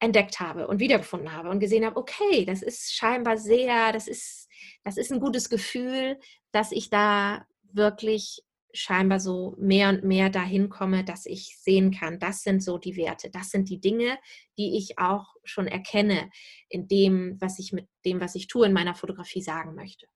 entdeckt 0.00 0.40
habe 0.40 0.66
und 0.66 0.80
wiedergefunden 0.80 1.32
habe 1.32 1.50
und 1.50 1.60
gesehen 1.60 1.84
habe, 1.84 1.96
okay, 1.96 2.44
das 2.44 2.62
ist 2.62 2.94
scheinbar 2.94 3.36
sehr, 3.36 3.92
das 3.92 4.08
ist, 4.08 4.48
das 4.82 4.96
ist 4.96 5.12
ein 5.12 5.20
gutes 5.20 5.50
Gefühl, 5.50 6.18
dass 6.52 6.72
ich 6.72 6.90
da 6.90 7.46
wirklich 7.72 8.42
scheinbar 8.72 9.20
so 9.20 9.54
mehr 9.58 9.88
und 9.88 10.04
mehr 10.04 10.30
dahin 10.30 10.68
komme, 10.68 11.04
dass 11.04 11.26
ich 11.26 11.58
sehen 11.58 11.90
kann, 11.90 12.20
das 12.20 12.42
sind 12.42 12.62
so 12.62 12.78
die 12.78 12.96
Werte, 12.96 13.30
das 13.30 13.50
sind 13.50 13.68
die 13.68 13.80
Dinge, 13.80 14.18
die 14.58 14.76
ich 14.76 14.98
auch 14.98 15.34
schon 15.44 15.66
erkenne 15.66 16.30
in 16.68 16.86
dem, 16.86 17.36
was 17.40 17.58
ich 17.58 17.72
mit 17.72 17.88
dem, 18.04 18.20
was 18.20 18.34
ich 18.34 18.46
tue, 18.46 18.66
in 18.66 18.72
meiner 18.72 18.94
Fotografie 18.94 19.42
sagen 19.42 19.74
möchte. 19.74 20.06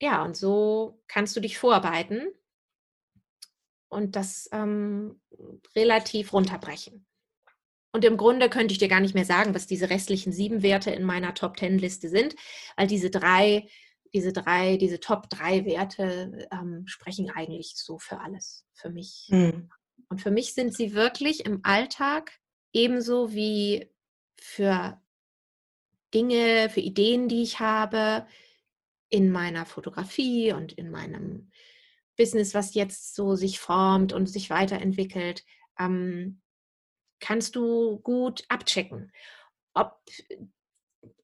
Ja, 0.00 0.24
und 0.24 0.36
so 0.36 1.02
kannst 1.08 1.36
du 1.36 1.40
dich 1.40 1.58
vorarbeiten 1.58 2.28
und 3.88 4.16
das 4.16 4.48
ähm, 4.52 5.20
relativ 5.74 6.32
runterbrechen. 6.32 7.06
Und 7.92 8.04
im 8.04 8.16
Grunde 8.16 8.50
könnte 8.50 8.72
ich 8.72 8.78
dir 8.78 8.88
gar 8.88 9.00
nicht 9.00 9.14
mehr 9.14 9.24
sagen, 9.24 9.54
was 9.54 9.66
diese 9.66 9.90
restlichen 9.90 10.32
sieben 10.32 10.62
Werte 10.62 10.90
in 10.90 11.04
meiner 11.04 11.34
Top 11.34 11.56
Ten 11.56 11.78
Liste 11.78 12.08
sind, 12.08 12.36
weil 12.76 12.86
diese 12.86 13.10
drei 13.10 13.66
diese 14.12 14.32
drei, 14.32 14.76
diese 14.76 15.00
Top 15.00 15.28
drei 15.28 15.64
Werte 15.64 16.48
ähm, 16.50 16.86
sprechen 16.86 17.30
eigentlich 17.30 17.74
so 17.76 17.98
für 17.98 18.20
alles, 18.20 18.66
für 18.74 18.90
mich. 18.90 19.28
Mhm. 19.30 19.70
Und 20.08 20.20
für 20.20 20.30
mich 20.30 20.54
sind 20.54 20.74
sie 20.74 20.94
wirklich 20.94 21.44
im 21.44 21.60
Alltag 21.64 22.32
ebenso 22.72 23.32
wie 23.32 23.90
für 24.40 25.00
Dinge, 26.14 26.70
für 26.70 26.80
Ideen, 26.80 27.28
die 27.28 27.42
ich 27.42 27.60
habe, 27.60 28.26
in 29.10 29.30
meiner 29.30 29.66
Fotografie 29.66 30.52
und 30.52 30.72
in 30.72 30.90
meinem 30.90 31.50
Business, 32.16 32.54
was 32.54 32.74
jetzt 32.74 33.14
so 33.14 33.36
sich 33.36 33.58
formt 33.58 34.12
und 34.12 34.26
sich 34.26 34.50
weiterentwickelt, 34.50 35.44
ähm, 35.78 36.42
kannst 37.20 37.56
du 37.56 37.98
gut 38.00 38.44
abchecken, 38.48 39.12
ob 39.74 39.98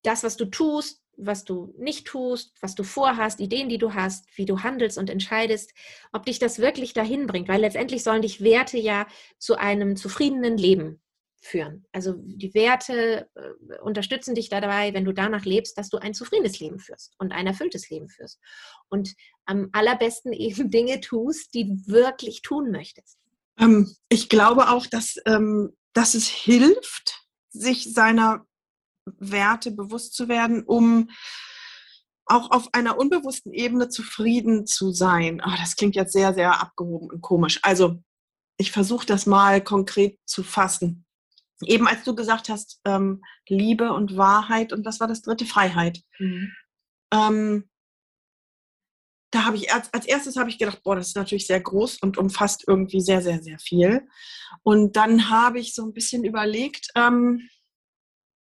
das, 0.02 0.22
was 0.22 0.36
du 0.36 0.46
tust, 0.46 1.03
was 1.16 1.44
du 1.44 1.74
nicht 1.78 2.06
tust, 2.06 2.54
was 2.60 2.74
du 2.74 2.82
vorhast, 2.82 3.40
Ideen, 3.40 3.68
die 3.68 3.78
du 3.78 3.94
hast, 3.94 4.26
wie 4.36 4.44
du 4.44 4.62
handelst 4.62 4.98
und 4.98 5.10
entscheidest, 5.10 5.72
ob 6.12 6.24
dich 6.26 6.38
das 6.38 6.58
wirklich 6.58 6.92
dahin 6.92 7.26
bringt, 7.26 7.48
weil 7.48 7.60
letztendlich 7.60 8.02
sollen 8.02 8.22
dich 8.22 8.42
Werte 8.42 8.78
ja 8.78 9.06
zu 9.38 9.56
einem 9.56 9.96
zufriedenen 9.96 10.56
Leben 10.56 11.00
führen. 11.44 11.84
Also 11.92 12.14
die 12.16 12.54
Werte 12.54 13.28
äh, 13.34 13.78
unterstützen 13.82 14.34
dich 14.34 14.48
dabei, 14.48 14.94
wenn 14.94 15.04
du 15.04 15.12
danach 15.12 15.44
lebst, 15.44 15.76
dass 15.76 15.90
du 15.90 15.98
ein 15.98 16.14
zufriedenes 16.14 16.58
Leben 16.58 16.78
führst 16.78 17.14
und 17.18 17.32
ein 17.32 17.46
erfülltes 17.46 17.90
Leben 17.90 18.08
führst. 18.08 18.40
Und 18.88 19.14
am 19.44 19.68
allerbesten 19.72 20.32
eben 20.32 20.70
Dinge 20.70 21.00
tust, 21.00 21.54
die 21.54 21.68
du 21.68 21.92
wirklich 21.92 22.42
tun 22.42 22.70
möchtest. 22.70 23.18
Ähm, 23.58 23.94
ich 24.08 24.28
glaube 24.28 24.70
auch, 24.70 24.86
dass, 24.86 25.16
ähm, 25.26 25.76
dass 25.92 26.14
es 26.14 26.26
hilft, 26.26 27.20
sich 27.50 27.92
seiner 27.92 28.46
Werte 29.06 29.70
bewusst 29.70 30.14
zu 30.14 30.28
werden, 30.28 30.64
um 30.64 31.10
auch 32.26 32.50
auf 32.50 32.72
einer 32.72 32.98
unbewussten 32.98 33.52
Ebene 33.52 33.88
zufrieden 33.88 34.66
zu 34.66 34.92
sein. 34.92 35.42
Oh, 35.44 35.52
das 35.58 35.76
klingt 35.76 35.94
jetzt 35.94 36.12
sehr, 36.12 36.32
sehr 36.34 36.60
abgehoben 36.60 37.10
und 37.10 37.20
komisch. 37.20 37.60
Also 37.62 38.02
ich 38.56 38.72
versuche 38.72 39.06
das 39.06 39.26
mal 39.26 39.62
konkret 39.62 40.18
zu 40.24 40.42
fassen. 40.42 41.04
Eben 41.62 41.86
als 41.86 42.04
du 42.04 42.14
gesagt 42.14 42.48
hast, 42.48 42.80
ähm, 42.84 43.22
Liebe 43.48 43.92
und 43.92 44.16
Wahrheit 44.16 44.72
und 44.72 44.84
was 44.84 45.00
war 45.00 45.08
das 45.08 45.22
dritte? 45.22 45.44
Freiheit. 45.44 46.00
Mhm. 46.18 46.52
Ähm, 47.12 47.70
da 49.30 49.44
habe 49.44 49.56
ich 49.56 49.72
als, 49.72 49.92
als 49.92 50.06
erstes 50.06 50.36
habe 50.36 50.48
ich 50.48 50.58
gedacht, 50.58 50.82
boah, 50.84 50.94
das 50.94 51.08
ist 51.08 51.16
natürlich 51.16 51.46
sehr 51.46 51.60
groß 51.60 51.98
und 52.02 52.18
umfasst 52.18 52.64
irgendwie 52.66 53.00
sehr, 53.00 53.20
sehr, 53.20 53.42
sehr 53.42 53.58
viel. 53.58 54.06
Und 54.62 54.96
dann 54.96 55.28
habe 55.28 55.58
ich 55.58 55.74
so 55.74 55.84
ein 55.84 55.92
bisschen 55.92 56.24
überlegt, 56.24 56.88
ähm, 56.94 57.48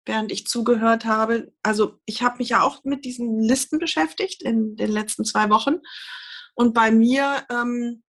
während 0.06 0.32
ich 0.32 0.48
zugehört 0.48 1.06
habe. 1.06 1.52
Also 1.64 2.00
ich 2.06 2.22
habe 2.22 2.38
mich 2.38 2.50
ja 2.50 2.62
auch 2.62 2.84
mit 2.84 3.06
diesen 3.06 3.40
Listen 3.42 3.80
beschäftigt 3.80 4.44
in 4.44 4.76
den 4.76 4.92
letzten 4.92 5.26
zwei 5.26 5.50
Wochen. 5.50 5.78
Und 6.56 6.74
bei 6.74 6.92
mir, 6.92 7.46
ähm, 7.50 8.04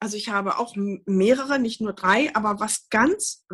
also 0.00 0.16
ich 0.16 0.28
habe 0.28 0.58
auch 0.58 0.74
mehrere, 0.76 1.58
nicht 1.58 1.80
nur 1.80 1.92
drei, 1.92 2.34
aber 2.34 2.60
was 2.60 2.88
ganz 2.90 3.44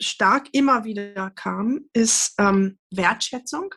stark 0.00 0.48
immer 0.52 0.84
wieder 0.84 1.30
kam, 1.30 1.88
ist 1.92 2.34
ähm, 2.38 2.78
Wertschätzung. 2.90 3.74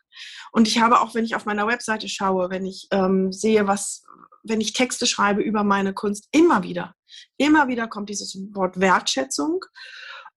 Und 0.51 0.67
ich 0.67 0.79
habe 0.79 1.01
auch, 1.01 1.13
wenn 1.13 1.25
ich 1.25 1.35
auf 1.35 1.45
meiner 1.45 1.67
Webseite 1.67 2.09
schaue, 2.09 2.49
wenn 2.49 2.65
ich 2.65 2.87
ähm, 2.91 3.31
sehe, 3.31 3.67
was, 3.67 4.03
wenn 4.43 4.61
ich 4.61 4.73
Texte 4.73 5.05
schreibe 5.05 5.41
über 5.41 5.63
meine 5.63 5.93
Kunst, 5.93 6.27
immer 6.31 6.63
wieder, 6.63 6.95
immer 7.37 7.67
wieder 7.67 7.87
kommt 7.87 8.09
dieses 8.09 8.35
Wort 8.53 8.79
Wertschätzung. 8.79 9.63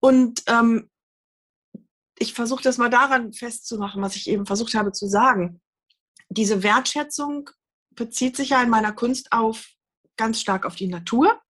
Und 0.01 0.43
ähm, 0.49 0.91
ich 2.19 2.35
versuche 2.35 2.63
das 2.63 2.79
mal 2.79 2.91
daran 2.91 3.33
festzumachen, 3.33 4.03
was 4.03 4.17
ich 4.17 4.29
eben 4.29 4.47
versucht 4.47 4.75
habe 4.75 4.93
zu 4.93 5.07
sagen. 5.07 5.61
Diese 6.29 6.63
Wertschätzung 6.63 7.51
bezieht 7.91 8.37
sich 8.37 8.51
ja 8.51 8.63
in 8.63 8.71
meiner 8.71 8.93
Kunst 8.93 9.33
auf 9.33 9.69
ganz 10.17 10.41
stark 10.41 10.65
auf 10.65 10.77
die 10.77 10.89
Natur. 10.89 11.41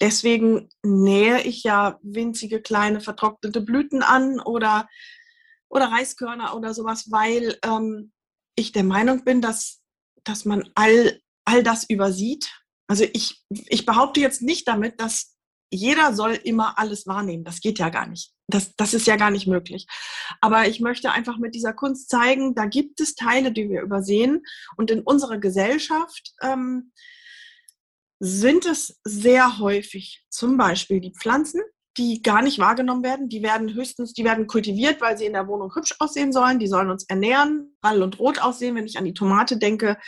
Deswegen 0.00 0.68
nähe 0.82 1.42
ich 1.42 1.62
ja 1.62 1.98
winzige 2.02 2.60
kleine 2.60 3.00
vertrocknete 3.00 3.60
Blüten 3.60 4.02
an 4.02 4.40
oder, 4.40 4.88
oder 5.68 5.86
Reiskörner 5.86 6.56
oder 6.56 6.74
sowas, 6.74 7.10
weil 7.10 7.58
ähm, 7.64 8.12
ich 8.56 8.72
der 8.72 8.84
Meinung 8.84 9.24
bin, 9.24 9.40
dass, 9.40 9.80
dass 10.24 10.44
man 10.44 10.68
all, 10.74 11.20
all 11.44 11.62
das 11.62 11.88
übersieht. 11.88 12.50
Also 12.86 13.04
ich, 13.12 13.44
ich 13.48 13.86
behaupte 13.86 14.20
jetzt 14.20 14.42
nicht 14.42 14.68
damit, 14.68 15.00
dass 15.00 15.31
jeder 15.72 16.14
soll 16.14 16.32
immer 16.32 16.78
alles 16.78 17.06
wahrnehmen. 17.06 17.44
Das 17.44 17.60
geht 17.60 17.78
ja 17.78 17.88
gar 17.88 18.06
nicht. 18.06 18.32
Das, 18.46 18.76
das 18.76 18.92
ist 18.92 19.06
ja 19.06 19.16
gar 19.16 19.30
nicht 19.30 19.46
möglich. 19.46 19.86
Aber 20.40 20.68
ich 20.68 20.80
möchte 20.80 21.10
einfach 21.10 21.38
mit 21.38 21.54
dieser 21.54 21.72
Kunst 21.72 22.10
zeigen, 22.10 22.54
da 22.54 22.66
gibt 22.66 23.00
es 23.00 23.14
Teile, 23.14 23.52
die 23.52 23.70
wir 23.70 23.80
übersehen. 23.80 24.42
Und 24.76 24.90
in 24.90 25.00
unserer 25.00 25.38
Gesellschaft 25.38 26.34
ähm, 26.42 26.92
sind 28.20 28.66
es 28.66 29.00
sehr 29.04 29.58
häufig 29.58 30.24
zum 30.28 30.58
Beispiel 30.58 31.00
die 31.00 31.14
Pflanzen, 31.18 31.62
die 31.96 32.22
gar 32.22 32.42
nicht 32.42 32.58
wahrgenommen 32.58 33.02
werden. 33.02 33.30
Die 33.30 33.42
werden 33.42 33.72
höchstens, 33.72 34.12
die 34.12 34.24
werden 34.24 34.46
kultiviert, 34.46 35.00
weil 35.00 35.16
sie 35.16 35.26
in 35.26 35.32
der 35.32 35.48
Wohnung 35.48 35.74
hübsch 35.74 35.94
aussehen 35.98 36.32
sollen. 36.32 36.58
Die 36.58 36.68
sollen 36.68 36.90
uns 36.90 37.04
ernähren, 37.04 37.76
hall 37.82 38.02
und 38.02 38.18
rot 38.18 38.40
aussehen, 38.40 38.74
wenn 38.74 38.86
ich 38.86 38.98
an 38.98 39.06
die 39.06 39.14
Tomate 39.14 39.56
denke. 39.56 39.98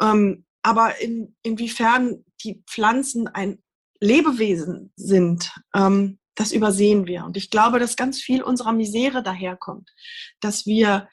Ähm, 0.00 0.44
aber 0.62 1.00
in, 1.00 1.36
inwiefern 1.42 2.24
die 2.42 2.64
Pflanzen 2.66 3.28
ein 3.28 3.63
Lebewesen 4.04 4.92
sind, 4.96 5.52
ähm, 5.74 6.18
das 6.34 6.52
übersehen 6.52 7.06
wir. 7.06 7.24
Und 7.24 7.36
ich 7.36 7.50
glaube, 7.50 7.78
dass 7.78 7.96
ganz 7.96 8.20
viel 8.20 8.42
unserer 8.42 8.72
Misere 8.72 9.22
daherkommt, 9.22 9.90
dass 10.40 10.66
wir, 10.66 11.08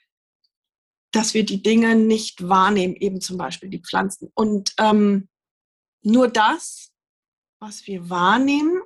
dass 1.11 1.33
wir 1.33 1.45
die 1.45 1.63
Dinge 1.63 1.95
nicht 1.95 2.47
wahrnehmen, 2.47 2.95
eben 2.95 3.21
zum 3.21 3.37
Beispiel 3.37 3.69
die 3.69 3.81
Pflanzen. 3.81 4.29
Und 4.33 4.73
ähm, 4.77 5.29
nur 6.03 6.27
das, 6.27 6.91
was 7.59 7.85
wir 7.87 8.09
wahrnehmen 8.09 8.81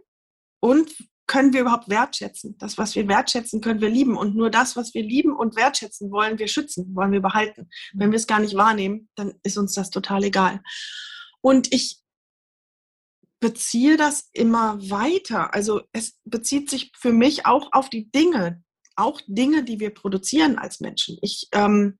und 0.60 0.92
können 1.28 1.54
wir 1.54 1.62
überhaupt 1.62 1.90
wertschätzen. 1.90 2.56
Das, 2.60 2.78
was 2.78 2.94
wir 2.94 3.08
wertschätzen, 3.08 3.62
können 3.62 3.82
wir 3.82 3.90
lieben. 3.90 4.16
Und 4.16 4.36
nur 4.36 4.52
das, 4.52 4.76
was 4.76 4.94
wir 4.94 5.02
lieben 5.02 5.36
und 5.36 5.56
wertschätzen, 5.56 6.12
wollen 6.12 6.38
wir 6.38 6.48
schützen, 6.48 6.94
wollen 6.96 7.12
wir 7.12 7.22
behalten. 7.22 7.70
Wenn 7.94 8.12
wir 8.12 8.18
es 8.18 8.28
gar 8.28 8.40
nicht 8.40 8.56
wahrnehmen, 8.56 9.10
dann 9.16 9.34
ist 9.42 9.58
uns 9.58 9.74
das 9.74 9.90
total 9.90 10.24
egal. 10.24 10.62
Und 11.42 11.74
ich 11.74 12.05
beziehe 13.46 13.96
das 13.96 14.28
immer 14.34 14.80
weiter. 14.90 15.54
Also 15.54 15.84
es 15.92 16.20
bezieht 16.24 16.68
sich 16.68 16.92
für 16.98 17.14
mich 17.14 17.46
auch 17.46 17.74
auf 17.74 17.92
die 17.92 18.10
Dinge, 18.10 18.64
auch 18.96 19.22
Dinge, 19.28 19.64
die 19.64 19.80
wir 19.80 19.94
produzieren 19.94 20.58
als 20.58 20.80
Menschen. 20.80 21.20
Ich 21.22 21.48
ähm, 21.52 22.00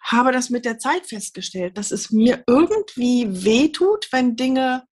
habe 0.00 0.32
das 0.32 0.48
mit 0.48 0.64
der 0.64 0.78
Zeit 0.78 1.04
festgestellt, 1.06 1.76
dass 1.76 1.90
es 1.90 2.10
mir 2.10 2.42
irgendwie 2.46 3.44
wehtut, 3.44 4.08
wenn 4.10 4.36
Dinge 4.36 4.86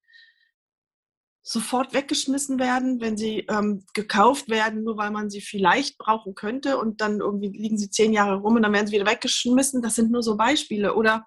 sofort 1.43 1.95
weggeschmissen 1.95 2.59
werden, 2.59 3.01
wenn 3.01 3.17
sie 3.17 3.47
ähm, 3.49 3.87
gekauft 3.95 4.51
werden, 4.51 4.85
nur 4.85 4.99
weil 4.99 5.11
man 5.11 5.31
sie 5.31 5.41
vielleicht 5.41 5.97
brauchen 5.97 6.35
könnte 6.35 6.77
und 6.77 7.01
dann 7.01 7.21
irgendwie 7.21 7.49
liegen 7.49 7.79
sie 7.79 7.89
zehn 7.89 8.13
Jahre 8.13 8.43
rum 8.43 8.57
und 8.57 8.63
dann 8.63 8.75
werden 8.75 8.89
sie 8.89 8.93
wieder 8.93 9.11
weggeschmissen. 9.11 9.81
Das 9.81 9.95
sind 9.95 10.11
nur 10.11 10.23
so 10.23 10.37
Beispiele. 10.37 10.95
Oder, 10.95 11.27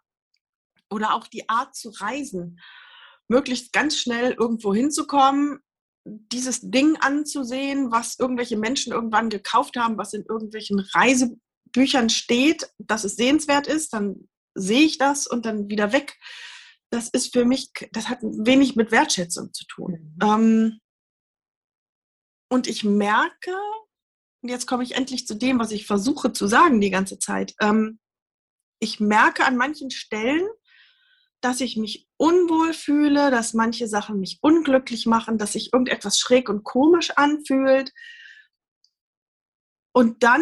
oder 0.91 1.15
auch 1.15 1.25
die 1.25 1.49
Art 1.49 1.73
zu 1.73 1.89
reisen 1.89 2.59
möglichst 3.27 3.73
ganz 3.73 3.97
schnell 3.97 4.33
irgendwo 4.33 4.73
hinzukommen, 4.73 5.59
dieses 6.05 6.61
Ding 6.61 6.97
anzusehen, 6.97 7.91
was 7.91 8.19
irgendwelche 8.19 8.57
Menschen 8.57 8.93
irgendwann 8.93 9.29
gekauft 9.29 9.75
haben, 9.75 9.97
was 9.97 10.13
in 10.13 10.23
irgendwelchen 10.27 10.79
Reisebüchern 10.79 12.09
steht, 12.09 12.69
dass 12.77 13.03
es 13.03 13.15
sehenswert 13.15 13.67
ist, 13.67 13.93
dann 13.93 14.29
sehe 14.53 14.81
ich 14.81 14.97
das 14.97 15.27
und 15.27 15.45
dann 15.45 15.69
wieder 15.69 15.91
weg. 15.91 16.17
Das 16.91 17.09
ist 17.09 17.33
für 17.33 17.45
mich, 17.45 17.71
das 17.91 18.09
hat 18.09 18.19
wenig 18.21 18.75
mit 18.75 18.91
Wertschätzung 18.91 19.51
zu 19.53 19.65
tun. 19.65 20.15
Mhm. 20.21 20.27
Ähm, 20.27 20.79
und 22.49 22.67
ich 22.67 22.83
merke, 22.83 23.57
und 24.41 24.49
jetzt 24.49 24.67
komme 24.67 24.83
ich 24.83 24.95
endlich 24.95 25.25
zu 25.25 25.33
dem, 25.33 25.59
was 25.59 25.71
ich 25.71 25.87
versuche 25.87 26.31
zu 26.31 26.45
sagen 26.45 26.79
die 26.79 26.91
ganze 26.91 27.17
Zeit. 27.17 27.55
Ähm, 27.59 27.99
ich 28.79 28.99
merke 28.99 29.45
an 29.45 29.57
manchen 29.57 29.89
Stellen, 29.89 30.47
dass 31.45 31.61
ich 31.61 31.77
mich 31.77 32.07
unwohl 32.17 32.73
fühle, 32.73 33.29
dass 33.29 33.53
manche 33.53 33.87
Sachen 33.87 34.19
mich 34.19 34.39
unglücklich 34.41 35.05
machen, 35.05 35.37
dass 35.37 35.53
sich 35.53 35.71
irgendetwas 35.71 36.17
schräg 36.17 36.49
und 36.49 36.63
komisch 36.63 37.11
anfühlt. 37.11 37.93
Und 39.93 40.23
dann, 40.23 40.41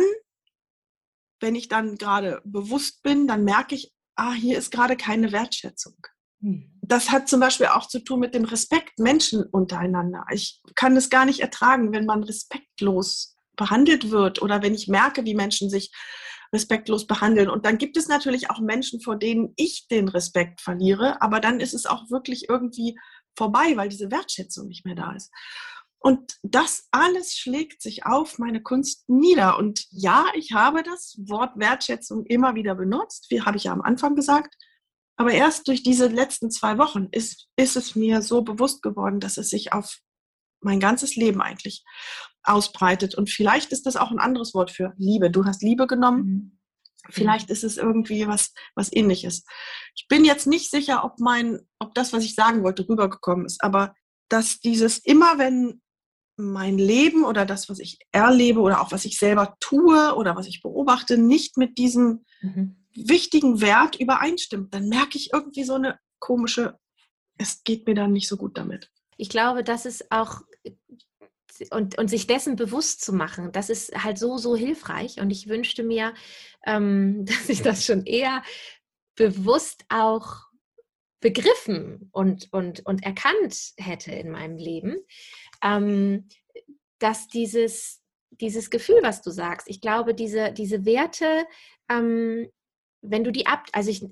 wenn 1.42 1.56
ich 1.56 1.68
dann 1.68 1.98
gerade 1.98 2.42
bewusst 2.46 3.04
bin, 3.04 3.28
dann 3.28 3.44
merke 3.44 3.76
ich, 3.76 3.94
ah, 4.16 4.32
hier 4.32 4.58
ist 4.58 4.72
gerade 4.72 4.96
keine 4.96 5.34
Wertschätzung. 5.34 5.98
Hm. 6.40 6.72
Das 6.82 7.12
hat 7.12 7.28
zum 7.28 7.42
Beispiel 7.42 7.68
auch 7.68 7.90
zu 7.90 8.00
tun 8.00 8.22
mit 8.22 8.34
dem 8.34 8.46
Respekt 8.46 8.98
Menschen 8.98 9.44
untereinander. 9.44 10.24
Ich 10.32 10.62
kann 10.76 10.96
es 10.96 11.10
gar 11.10 11.26
nicht 11.26 11.42
ertragen, 11.42 11.92
wenn 11.92 12.06
man 12.06 12.24
respektlos 12.24 13.36
behandelt 13.58 14.10
wird 14.10 14.42
oder 14.42 14.62
wenn 14.62 14.74
ich 14.74 14.88
merke, 14.88 15.26
wie 15.26 15.36
Menschen 15.36 15.70
sich 15.70 15.92
respektlos 16.54 17.08
behandeln. 17.08 17.50
Und 17.50 17.66
dann 17.66 17.78
gibt 17.78 17.98
es 17.98 18.08
natürlich 18.08 18.50
auch 18.50 18.60
Menschen, 18.60 19.02
vor 19.02 19.18
denen 19.18 19.54
ich 19.58 19.88
den 19.90 20.08
Respekt 20.08 20.62
verliere, 20.62 21.22
aber 21.22 21.40
dann 21.40 21.60
ist 21.60 21.74
es 21.74 21.86
auch 21.86 22.10
wirklich 22.12 22.48
irgendwie 22.48 22.98
vorbei, 23.36 23.76
weil 23.76 23.90
diese 23.90 24.12
Wertschätzung 24.12 24.68
nicht 24.68 24.86
mehr 24.86 24.96
da 24.96 25.14
ist. 25.14 25.32
Und 26.00 26.38
das 26.44 26.88
alles 26.92 27.34
schlägt 27.34 27.82
sich 27.82 28.06
auf 28.06 28.38
meine 28.38 28.62
Kunst 28.62 29.08
nieder. 29.08 29.58
Und 29.58 29.86
ja, 29.90 30.26
ich 30.36 30.52
habe 30.52 30.84
das 30.84 31.16
Wort 31.28 31.58
Wertschätzung 31.58 32.26
immer 32.26 32.56
wieder 32.56 32.76
benutzt, 32.76 33.28
wie 33.30 33.42
habe 33.42 33.58
ich 33.58 33.64
ja 33.64 33.72
am 33.72 33.82
Anfang 33.82 34.16
gesagt. 34.16 34.54
Aber 35.16 35.32
erst 35.32 35.68
durch 35.68 35.82
diese 35.82 36.08
letzten 36.08 36.52
zwei 36.52 36.78
Wochen 36.78 37.08
ist, 37.12 37.48
ist 37.56 37.78
es 37.78 37.96
mir 37.96 38.22
so 38.22 38.42
bewusst 38.42 38.82
geworden, 38.82 39.22
dass 39.22 39.38
es 39.38 39.50
sich 39.50 39.72
auf 39.72 40.00
mein 40.60 40.80
ganzes 40.80 41.16
Leben 41.16 41.42
eigentlich 41.42 41.84
ausbreitet. 42.44 43.16
Und 43.16 43.30
vielleicht 43.30 43.72
ist 43.72 43.86
das 43.86 43.96
auch 43.96 44.12
ein 44.12 44.20
anderes 44.20 44.54
Wort 44.54 44.72
für 44.72 44.94
Liebe. 44.98 45.32
Du 45.32 45.46
hast 45.46 45.62
Liebe 45.62 45.88
genommen. 45.88 46.26
Mhm. 46.26 46.60
Vielleicht 47.10 47.50
ist 47.50 47.64
es 47.64 47.78
irgendwie 47.78 48.28
was, 48.28 48.54
was 48.76 48.94
ähnliches. 48.94 49.44
Ich 49.96 50.08
bin 50.08 50.24
jetzt 50.24 50.48
nicht 50.48 50.72
sicher, 50.72 51.04
ob 51.04 51.20
mein, 51.20 51.60
ob 51.80 51.94
das, 51.96 52.14
was 52.14 52.24
ich 52.24 52.36
sagen 52.36 52.64
wollte, 52.64 52.88
rübergekommen 52.88 53.46
ist, 53.46 53.62
aber 53.62 53.94
dass 54.30 54.60
dieses 54.60 55.00
immer, 55.00 55.38
wenn 55.38 55.82
mein 56.38 56.78
Leben 56.78 57.26
oder 57.26 57.46
das, 57.46 57.70
was 57.70 57.80
ich 57.80 58.00
erlebe 58.12 58.60
oder 58.60 58.82
auch 58.82 58.92
was 58.92 59.06
ich 59.06 59.20
selber 59.20 59.56
tue 59.60 60.16
oder 60.16 60.36
was 60.36 60.48
ich 60.48 60.62
beobachte, 60.62 61.18
nicht 61.18 61.58
mit 61.58 61.78
diesem 61.78 62.26
mhm. 62.42 62.78
wichtigen 62.96 63.62
Wert 63.62 64.00
übereinstimmt, 64.00 64.74
dann 64.74 64.88
merke 64.88 65.18
ich 65.18 65.32
irgendwie 65.34 65.64
so 65.64 65.76
eine 65.76 66.00
komische, 66.20 66.80
es 67.38 67.64
geht 67.64 67.86
mir 67.86 67.96
dann 67.96 68.14
nicht 68.14 68.28
so 68.28 68.38
gut 68.38 68.58
damit. 68.58 68.90
Ich 69.18 69.30
glaube, 69.30 69.64
das 69.64 69.86
ist 69.86 70.12
auch 70.12 70.42
und, 71.72 71.98
und 71.98 72.10
sich 72.10 72.28
dessen 72.28 72.56
bewusst 72.56 73.02
zu 73.02 73.14
machen, 73.14 73.52
das 73.52 73.70
ist 73.70 74.04
halt 74.04 74.18
so, 74.18 74.38
so 74.38 74.56
hilfreich. 74.56 75.20
Und 75.20 75.30
ich 75.30 75.48
wünschte 75.48 75.84
mir, 75.84 76.14
ähm, 76.66 77.26
dass 77.26 77.50
ich 77.50 77.62
das 77.62 77.86
schon 77.86 78.06
eher 78.06 78.44
bewusst 79.16 79.86
auch 79.90 80.48
begriffen 81.20 82.10
und, 82.12 82.52
und, 82.52 82.86
und 82.86 83.04
erkannt 83.04 83.74
hätte 83.78 84.12
in 84.12 84.30
meinem 84.30 84.58
Leben, 84.58 84.98
ähm, 85.64 86.28
dass 87.00 87.28
dieses, 87.28 88.02
dieses 88.32 88.70
Gefühl, 88.70 89.00
was 89.04 89.22
du 89.22 89.32
sagst, 89.32 89.70
ich 89.70 89.80
glaube, 89.80 90.14
diese, 90.14 90.52
diese 90.52 90.86
Werte, 90.86 91.46
ähm, 91.90 92.50
wenn 93.02 93.24
du 93.24 93.32
die 93.32 93.46
ab, 93.46 93.68
also 93.72 93.90
ich, 93.90 94.06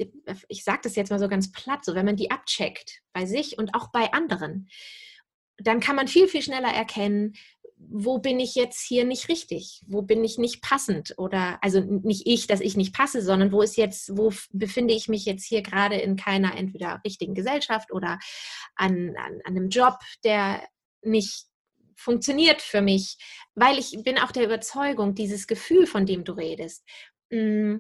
ich 0.48 0.64
sage 0.64 0.82
das 0.84 0.96
jetzt 0.96 1.10
mal 1.10 1.20
so 1.20 1.28
ganz 1.28 1.52
platt, 1.52 1.84
so 1.84 1.96
wenn 1.96 2.06
man 2.06 2.16
die 2.16 2.32
abcheckt 2.32 3.02
bei 3.14 3.26
sich 3.26 3.58
und 3.58 3.74
auch 3.74 3.92
bei 3.92 4.12
anderen, 4.14 4.70
dann 5.64 5.80
kann 5.80 5.96
man 5.96 6.08
viel, 6.08 6.28
viel 6.28 6.42
schneller 6.42 6.70
erkennen, 6.70 7.34
wo 7.90 8.20
bin 8.20 8.40
ich 8.40 8.56
jetzt 8.56 8.80
hier 8.82 9.06
nicht 9.06 9.28
richtig? 9.28 9.82
Wo 9.88 10.02
bin 10.02 10.24
ich 10.24 10.38
nicht 10.38 10.62
passend? 10.62 11.16
Oder 11.18 11.58
also 11.62 11.80
nicht 11.80 12.28
ich, 12.28 12.48
dass 12.48 12.62
ich 12.62 12.78
nicht 12.78 12.94
passe, 12.94 13.22
sondern 13.22 13.52
wo 13.52 13.62
ist 13.62 13.76
jetzt, 13.76 14.16
wo 14.16 14.32
befinde 14.52 14.94
ich 14.94 15.08
mich 15.08 15.26
jetzt 15.26 15.46
hier 15.46 15.62
gerade 15.62 15.96
in 15.96 16.16
keiner 16.16 16.56
entweder 16.56 17.02
richtigen 17.04 17.34
Gesellschaft 17.34 17.92
oder 17.92 18.20
an, 18.76 19.16
an, 19.18 19.42
an 19.44 19.58
einem 19.58 19.70
Job, 19.70 19.96
der 20.24 20.64
nicht 21.02 21.46
funktioniert 21.96 22.62
für 22.62 22.82
mich, 22.82 23.18
weil 23.56 23.78
ich 23.78 23.96
bin 24.04 24.18
auch 24.18 24.32
der 24.32 24.46
Überzeugung, 24.46 25.16
dieses 25.16 25.48
Gefühl, 25.48 25.86
von 25.86 26.06
dem 26.06 26.24
du 26.24 26.34
redest, 26.34 26.84
mm, 27.32 27.78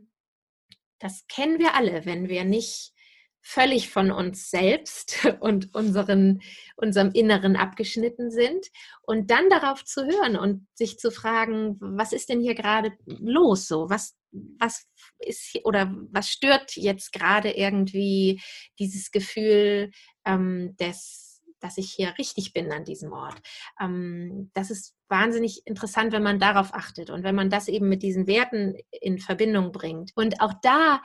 das 0.99 1.25
kennen 1.27 1.59
wir 1.59 1.73
alle, 1.75 2.05
wenn 2.05 2.29
wir 2.29 2.43
nicht 2.43 2.93
völlig 3.41 3.89
von 3.89 4.11
uns 4.11 4.49
selbst 4.49 5.25
und 5.39 5.73
unseren, 5.73 6.41
unserem 6.75 7.11
Inneren 7.11 7.55
abgeschnitten 7.55 8.31
sind 8.31 8.67
und 9.01 9.31
dann 9.31 9.49
darauf 9.49 9.83
zu 9.83 10.05
hören 10.05 10.37
und 10.37 10.67
sich 10.75 10.97
zu 10.97 11.11
fragen, 11.11 11.77
was 11.79 12.13
ist 12.13 12.29
denn 12.29 12.41
hier 12.41 12.55
gerade 12.55 12.91
los 13.05 13.67
so? 13.67 13.89
Was, 13.89 14.15
was 14.31 14.85
ist 15.19 15.59
oder 15.63 15.93
was 16.11 16.29
stört 16.29 16.75
jetzt 16.75 17.11
gerade 17.11 17.51
irgendwie 17.51 18.41
dieses 18.79 19.11
Gefühl 19.11 19.91
ähm, 20.25 20.75
des 20.77 21.31
dass 21.61 21.77
ich 21.77 21.91
hier 21.91 22.17
richtig 22.17 22.53
bin 22.53 22.71
an 22.71 22.83
diesem 22.83 23.13
Ort. 23.13 23.39
Ähm, 23.79 24.51
das 24.53 24.71
ist 24.71 24.95
wahnsinnig 25.07 25.61
interessant, 25.65 26.11
wenn 26.11 26.23
man 26.23 26.39
darauf 26.39 26.73
achtet 26.73 27.09
und 27.09 27.23
wenn 27.23 27.35
man 27.35 27.49
das 27.49 27.67
eben 27.67 27.87
mit 27.87 28.03
diesen 28.03 28.27
Werten 28.27 28.75
in 28.89 29.19
Verbindung 29.19 29.71
bringt. 29.71 30.11
Und 30.15 30.41
auch 30.41 30.53
da 30.61 31.01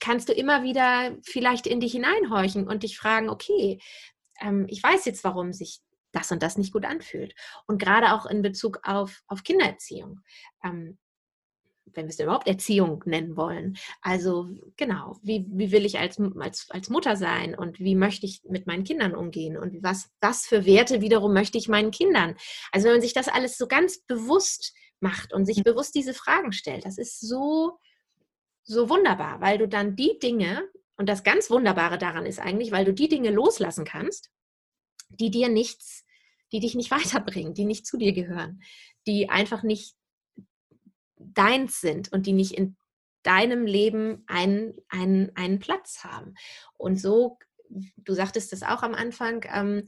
kannst 0.00 0.28
du 0.28 0.32
immer 0.32 0.62
wieder 0.62 1.16
vielleicht 1.22 1.66
in 1.66 1.80
dich 1.80 1.92
hineinhorchen 1.92 2.68
und 2.68 2.82
dich 2.82 2.98
fragen, 2.98 3.28
okay, 3.28 3.80
ähm, 4.40 4.66
ich 4.68 4.82
weiß 4.82 5.04
jetzt, 5.06 5.24
warum 5.24 5.52
sich 5.52 5.80
das 6.12 6.32
und 6.32 6.42
das 6.42 6.56
nicht 6.56 6.72
gut 6.72 6.84
anfühlt. 6.84 7.34
Und 7.66 7.80
gerade 7.80 8.12
auch 8.12 8.26
in 8.26 8.42
Bezug 8.42 8.80
auf, 8.82 9.22
auf 9.26 9.42
Kindererziehung. 9.42 10.20
Ähm, 10.64 10.98
wenn 11.96 12.06
wir 12.06 12.10
es 12.10 12.20
überhaupt 12.20 12.46
Erziehung 12.46 13.02
nennen 13.06 13.36
wollen. 13.36 13.76
Also 14.02 14.48
genau, 14.76 15.18
wie, 15.22 15.46
wie 15.48 15.72
will 15.72 15.84
ich 15.84 15.98
als, 15.98 16.20
als, 16.38 16.70
als 16.70 16.90
Mutter 16.90 17.16
sein 17.16 17.54
und 17.54 17.80
wie 17.80 17.94
möchte 17.94 18.26
ich 18.26 18.42
mit 18.44 18.66
meinen 18.66 18.84
Kindern 18.84 19.14
umgehen 19.14 19.56
und 19.56 19.82
was, 19.82 20.10
was 20.20 20.46
für 20.46 20.66
Werte 20.66 21.00
wiederum 21.00 21.32
möchte 21.32 21.58
ich 21.58 21.68
meinen 21.68 21.90
Kindern. 21.90 22.36
Also 22.72 22.86
wenn 22.86 22.94
man 22.94 23.02
sich 23.02 23.14
das 23.14 23.28
alles 23.28 23.56
so 23.56 23.66
ganz 23.66 24.00
bewusst 24.00 24.74
macht 25.00 25.32
und 25.32 25.46
sich 25.46 25.62
bewusst 25.62 25.94
diese 25.94 26.14
Fragen 26.14 26.52
stellt, 26.52 26.84
das 26.84 26.98
ist 26.98 27.20
so, 27.20 27.78
so 28.66 28.90
wunderbar, 28.90 29.40
weil 29.40 29.58
du 29.58 29.68
dann 29.68 29.96
die 29.96 30.18
Dinge, 30.18 30.68
und 30.96 31.08
das 31.08 31.24
ganz 31.24 31.50
Wunderbare 31.50 31.98
daran 31.98 32.26
ist 32.26 32.40
eigentlich, 32.40 32.72
weil 32.72 32.84
du 32.84 32.92
die 32.92 33.08
Dinge 33.08 33.30
loslassen 33.30 33.84
kannst, 33.84 34.30
die 35.08 35.30
dir 35.30 35.48
nichts, 35.48 36.04
die 36.52 36.60
dich 36.60 36.74
nicht 36.74 36.90
weiterbringen, 36.90 37.54
die 37.54 37.64
nicht 37.64 37.86
zu 37.86 37.96
dir 37.96 38.12
gehören, 38.12 38.60
die 39.06 39.30
einfach 39.30 39.62
nicht 39.62 39.94
deins 41.16 41.80
sind 41.80 42.12
und 42.12 42.26
die 42.26 42.32
nicht 42.32 42.52
in 42.52 42.76
deinem 43.22 43.66
Leben 43.66 44.24
einen, 44.26 44.74
einen, 44.88 45.34
einen 45.36 45.58
Platz 45.58 46.04
haben. 46.04 46.34
Und 46.74 47.00
so, 47.00 47.38
du 47.68 48.14
sagtest 48.14 48.52
das 48.52 48.62
auch 48.62 48.82
am 48.82 48.94
Anfang, 48.94 49.44
ähm, 49.52 49.84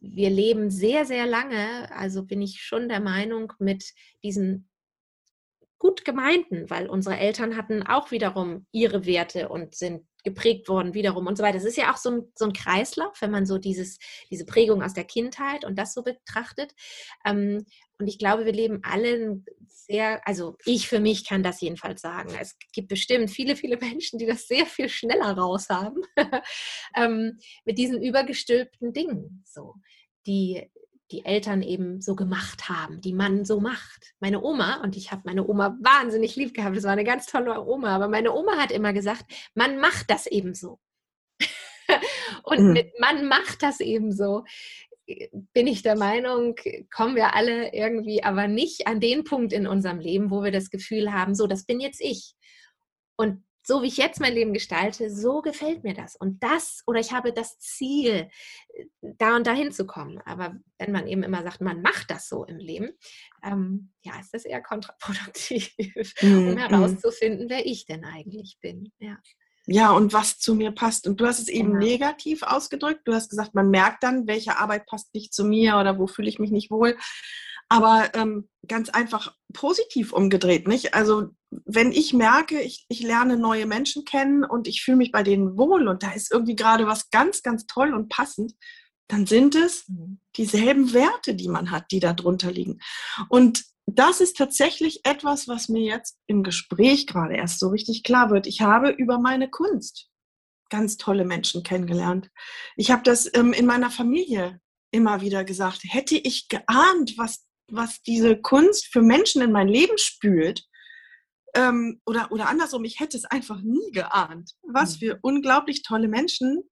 wir 0.00 0.30
leben 0.30 0.70
sehr, 0.70 1.06
sehr 1.06 1.26
lange, 1.26 1.90
also 1.92 2.24
bin 2.24 2.42
ich 2.42 2.60
schon 2.60 2.88
der 2.88 3.00
Meinung, 3.00 3.52
mit 3.58 3.94
diesen 4.22 4.68
gut 5.82 6.04
gemeinten, 6.04 6.70
weil 6.70 6.88
unsere 6.88 7.18
Eltern 7.18 7.56
hatten 7.56 7.82
auch 7.82 8.12
wiederum 8.12 8.66
ihre 8.70 9.04
Werte 9.04 9.48
und 9.48 9.74
sind 9.74 10.06
geprägt 10.22 10.68
worden 10.68 10.94
wiederum 10.94 11.26
und 11.26 11.36
so 11.36 11.42
weiter. 11.42 11.58
Das 11.58 11.64
ist 11.64 11.76
ja 11.76 11.92
auch 11.92 11.96
so 11.96 12.08
ein, 12.12 12.32
so 12.36 12.44
ein 12.44 12.52
Kreislauf, 12.52 13.20
wenn 13.20 13.32
man 13.32 13.46
so 13.46 13.58
dieses, 13.58 13.98
diese 14.30 14.46
Prägung 14.46 14.80
aus 14.80 14.94
der 14.94 15.02
Kindheit 15.02 15.64
und 15.64 15.76
das 15.76 15.92
so 15.92 16.04
betrachtet. 16.04 16.72
Ähm, 17.24 17.66
und 17.98 18.06
ich 18.06 18.16
glaube, 18.16 18.44
wir 18.46 18.52
leben 18.52 18.78
alle 18.84 19.42
sehr, 19.66 20.24
also 20.24 20.56
ich 20.66 20.86
für 20.86 21.00
mich 21.00 21.26
kann 21.26 21.42
das 21.42 21.60
jedenfalls 21.60 22.00
sagen. 22.00 22.30
Es 22.40 22.56
gibt 22.72 22.86
bestimmt 22.86 23.32
viele, 23.32 23.56
viele 23.56 23.76
Menschen, 23.76 24.20
die 24.20 24.26
das 24.26 24.46
sehr 24.46 24.66
viel 24.66 24.88
schneller 24.88 25.36
raus 25.36 25.68
haben 25.68 26.00
ähm, 26.96 27.40
mit 27.64 27.76
diesen 27.76 28.00
übergestülpten 28.00 28.92
Dingen. 28.92 29.42
So, 29.44 29.74
die 30.28 30.70
die 31.12 31.24
Eltern 31.24 31.62
eben 31.62 32.00
so 32.00 32.16
gemacht 32.16 32.68
haben, 32.68 33.00
die 33.00 33.12
man 33.12 33.44
so 33.44 33.60
macht. 33.60 34.14
Meine 34.18 34.42
Oma, 34.42 34.82
und 34.82 34.96
ich 34.96 35.12
habe 35.12 35.22
meine 35.24 35.46
Oma 35.46 35.76
wahnsinnig 35.80 36.34
lieb 36.36 36.54
gehabt, 36.54 36.76
das 36.76 36.84
war 36.84 36.92
eine 36.92 37.04
ganz 37.04 37.26
tolle 37.26 37.64
Oma, 37.64 37.94
aber 37.94 38.08
meine 38.08 38.32
Oma 38.32 38.56
hat 38.56 38.72
immer 38.72 38.92
gesagt, 38.92 39.26
man 39.54 39.78
macht 39.78 40.10
das 40.10 40.26
eben 40.26 40.54
so. 40.54 40.80
und 42.44 42.60
mhm. 42.60 42.72
mit 42.72 42.98
man 42.98 43.26
macht 43.26 43.62
das 43.62 43.80
eben 43.80 44.12
so, 44.12 44.44
bin 45.52 45.66
ich 45.66 45.82
der 45.82 45.96
Meinung, 45.96 46.54
kommen 46.90 47.16
wir 47.16 47.34
alle 47.34 47.74
irgendwie 47.74 48.22
aber 48.22 48.48
nicht 48.48 48.86
an 48.86 49.00
den 49.00 49.24
Punkt 49.24 49.52
in 49.52 49.66
unserem 49.66 49.98
Leben, 49.98 50.30
wo 50.30 50.42
wir 50.42 50.52
das 50.52 50.70
Gefühl 50.70 51.12
haben, 51.12 51.34
so, 51.34 51.46
das 51.46 51.64
bin 51.64 51.80
jetzt 51.80 52.00
ich. 52.00 52.34
Und 53.16 53.44
so 53.62 53.82
wie 53.82 53.86
ich 53.86 53.96
jetzt 53.96 54.20
mein 54.20 54.34
Leben 54.34 54.52
gestalte, 54.52 55.10
so 55.10 55.40
gefällt 55.40 55.84
mir 55.84 55.94
das. 55.94 56.16
Und 56.16 56.42
das, 56.42 56.82
oder 56.86 57.00
ich 57.00 57.12
habe 57.12 57.32
das 57.32 57.58
Ziel, 57.58 58.28
da 59.00 59.36
und 59.36 59.46
dahin 59.46 59.72
zu 59.72 59.86
kommen. 59.86 60.20
Aber 60.24 60.56
wenn 60.78 60.92
man 60.92 61.06
eben 61.06 61.22
immer 61.22 61.42
sagt, 61.42 61.60
man 61.60 61.80
macht 61.80 62.10
das 62.10 62.28
so 62.28 62.44
im 62.44 62.58
Leben, 62.58 62.90
ähm, 63.44 63.92
ja, 64.02 64.18
ist 64.18 64.34
das 64.34 64.44
eher 64.44 64.62
kontraproduktiv, 64.62 65.72
mm, 66.22 66.26
um 66.48 66.56
herauszufinden, 66.56 67.48
wer 67.48 67.64
ich 67.64 67.86
denn 67.86 68.04
eigentlich 68.04 68.58
bin. 68.60 68.92
Ja. 68.98 69.18
Ja, 69.66 69.92
und 69.92 70.12
was 70.12 70.40
zu 70.40 70.56
mir 70.56 70.72
passt. 70.72 71.06
Und 71.06 71.20
du 71.20 71.26
hast 71.26 71.38
es 71.38 71.48
eben 71.48 71.74
genau. 71.74 71.84
negativ 71.84 72.42
ausgedrückt. 72.42 73.02
Du 73.04 73.14
hast 73.14 73.30
gesagt, 73.30 73.54
man 73.54 73.70
merkt 73.70 74.02
dann, 74.02 74.26
welche 74.26 74.58
Arbeit 74.58 74.86
passt 74.86 75.14
nicht 75.14 75.32
zu 75.32 75.44
mir 75.44 75.76
oder 75.76 76.00
wo 76.00 76.08
fühle 76.08 76.28
ich 76.28 76.40
mich 76.40 76.50
nicht 76.50 76.72
wohl. 76.72 76.96
Aber 77.68 78.10
ähm, 78.14 78.48
ganz 78.66 78.90
einfach 78.90 79.36
positiv 79.52 80.12
umgedreht, 80.12 80.66
nicht? 80.66 80.94
Also 80.94 81.30
wenn 81.64 81.92
ich 81.92 82.12
merke, 82.12 82.60
ich, 82.60 82.84
ich 82.88 83.02
lerne 83.02 83.36
neue 83.36 83.66
Menschen 83.66 84.04
kennen 84.04 84.44
und 84.44 84.66
ich 84.66 84.82
fühle 84.82 84.96
mich 84.96 85.12
bei 85.12 85.22
denen 85.22 85.56
wohl 85.56 85.88
und 85.88 86.02
da 86.02 86.12
ist 86.12 86.32
irgendwie 86.32 86.56
gerade 86.56 86.86
was 86.86 87.10
ganz, 87.10 87.42
ganz 87.42 87.66
toll 87.66 87.92
und 87.94 88.08
passend, 88.08 88.54
dann 89.08 89.26
sind 89.26 89.54
es 89.54 89.88
mhm. 89.88 90.20
dieselben 90.36 90.92
Werte, 90.92 91.34
die 91.34 91.48
man 91.48 91.70
hat, 91.70 91.90
die 91.90 92.00
da 92.00 92.12
drunter 92.12 92.50
liegen. 92.50 92.78
Und 93.28 93.64
das 93.86 94.20
ist 94.20 94.36
tatsächlich 94.36 95.00
etwas, 95.04 95.48
was 95.48 95.68
mir 95.68 95.82
jetzt 95.82 96.18
im 96.26 96.42
Gespräch 96.42 97.06
gerade 97.06 97.34
erst 97.36 97.58
so 97.58 97.68
richtig 97.68 98.04
klar 98.04 98.30
wird. 98.30 98.46
Ich 98.46 98.60
habe 98.60 98.90
über 98.90 99.18
meine 99.18 99.50
Kunst 99.50 100.08
ganz 100.70 100.96
tolle 100.96 101.26
Menschen 101.26 101.62
kennengelernt. 101.62 102.30
Ich 102.76 102.90
habe 102.90 103.02
das 103.02 103.30
ähm, 103.34 103.52
in 103.52 103.66
meiner 103.66 103.90
Familie 103.90 104.58
immer 104.90 105.20
wieder 105.20 105.44
gesagt. 105.44 105.80
Hätte 105.84 106.16
ich 106.16 106.48
geahnt, 106.48 107.18
was, 107.18 107.44
was 107.70 108.00
diese 108.02 108.40
Kunst 108.40 108.86
für 108.86 109.02
Menschen 109.02 109.42
in 109.42 109.52
mein 109.52 109.68
Leben 109.68 109.98
spült, 109.98 110.64
ähm, 111.54 112.00
oder, 112.06 112.30
oder 112.32 112.48
andersrum, 112.48 112.84
ich 112.84 113.00
hätte 113.00 113.16
es 113.16 113.24
einfach 113.24 113.60
nie 113.60 113.90
geahnt, 113.92 114.52
was 114.62 114.96
mhm. 114.96 114.98
für 114.98 115.18
unglaublich 115.22 115.82
tolle 115.82 116.08
Menschen 116.08 116.62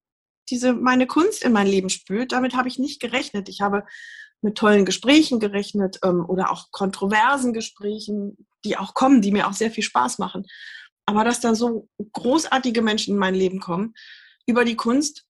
diese 0.49 0.72
meine 0.72 1.07
Kunst 1.07 1.45
in 1.45 1.53
mein 1.53 1.66
Leben 1.66 1.91
spült. 1.91 2.33
Damit 2.33 2.55
habe 2.55 2.68
ich 2.68 2.78
nicht 2.78 3.01
gerechnet. 3.01 3.49
Ich 3.49 3.61
habe 3.61 3.85
mit 4.43 4.57
tollen 4.57 4.85
Gesprächen 4.85 5.39
gerechnet 5.39 5.99
ähm, 6.03 6.24
oder 6.26 6.51
auch 6.51 6.70
kontroversen 6.70 7.53
Gesprächen, 7.53 8.47
die 8.64 8.76
auch 8.76 8.95
kommen, 8.95 9.22
die 9.22 9.33
mir 9.33 9.47
auch 9.47 9.53
sehr 9.53 9.70
viel 9.70 9.85
Spaß 9.85 10.18
machen. 10.18 10.47
Aber 11.07 11.24
dass 11.24 11.41
da 11.41 11.55
so 11.55 11.89
großartige 12.12 12.83
Menschen 12.83 13.14
in 13.14 13.20
mein 13.20 13.35
Leben 13.35 13.61
kommen 13.61 13.95
über 14.47 14.64
die 14.64 14.76
Kunst, 14.76 15.24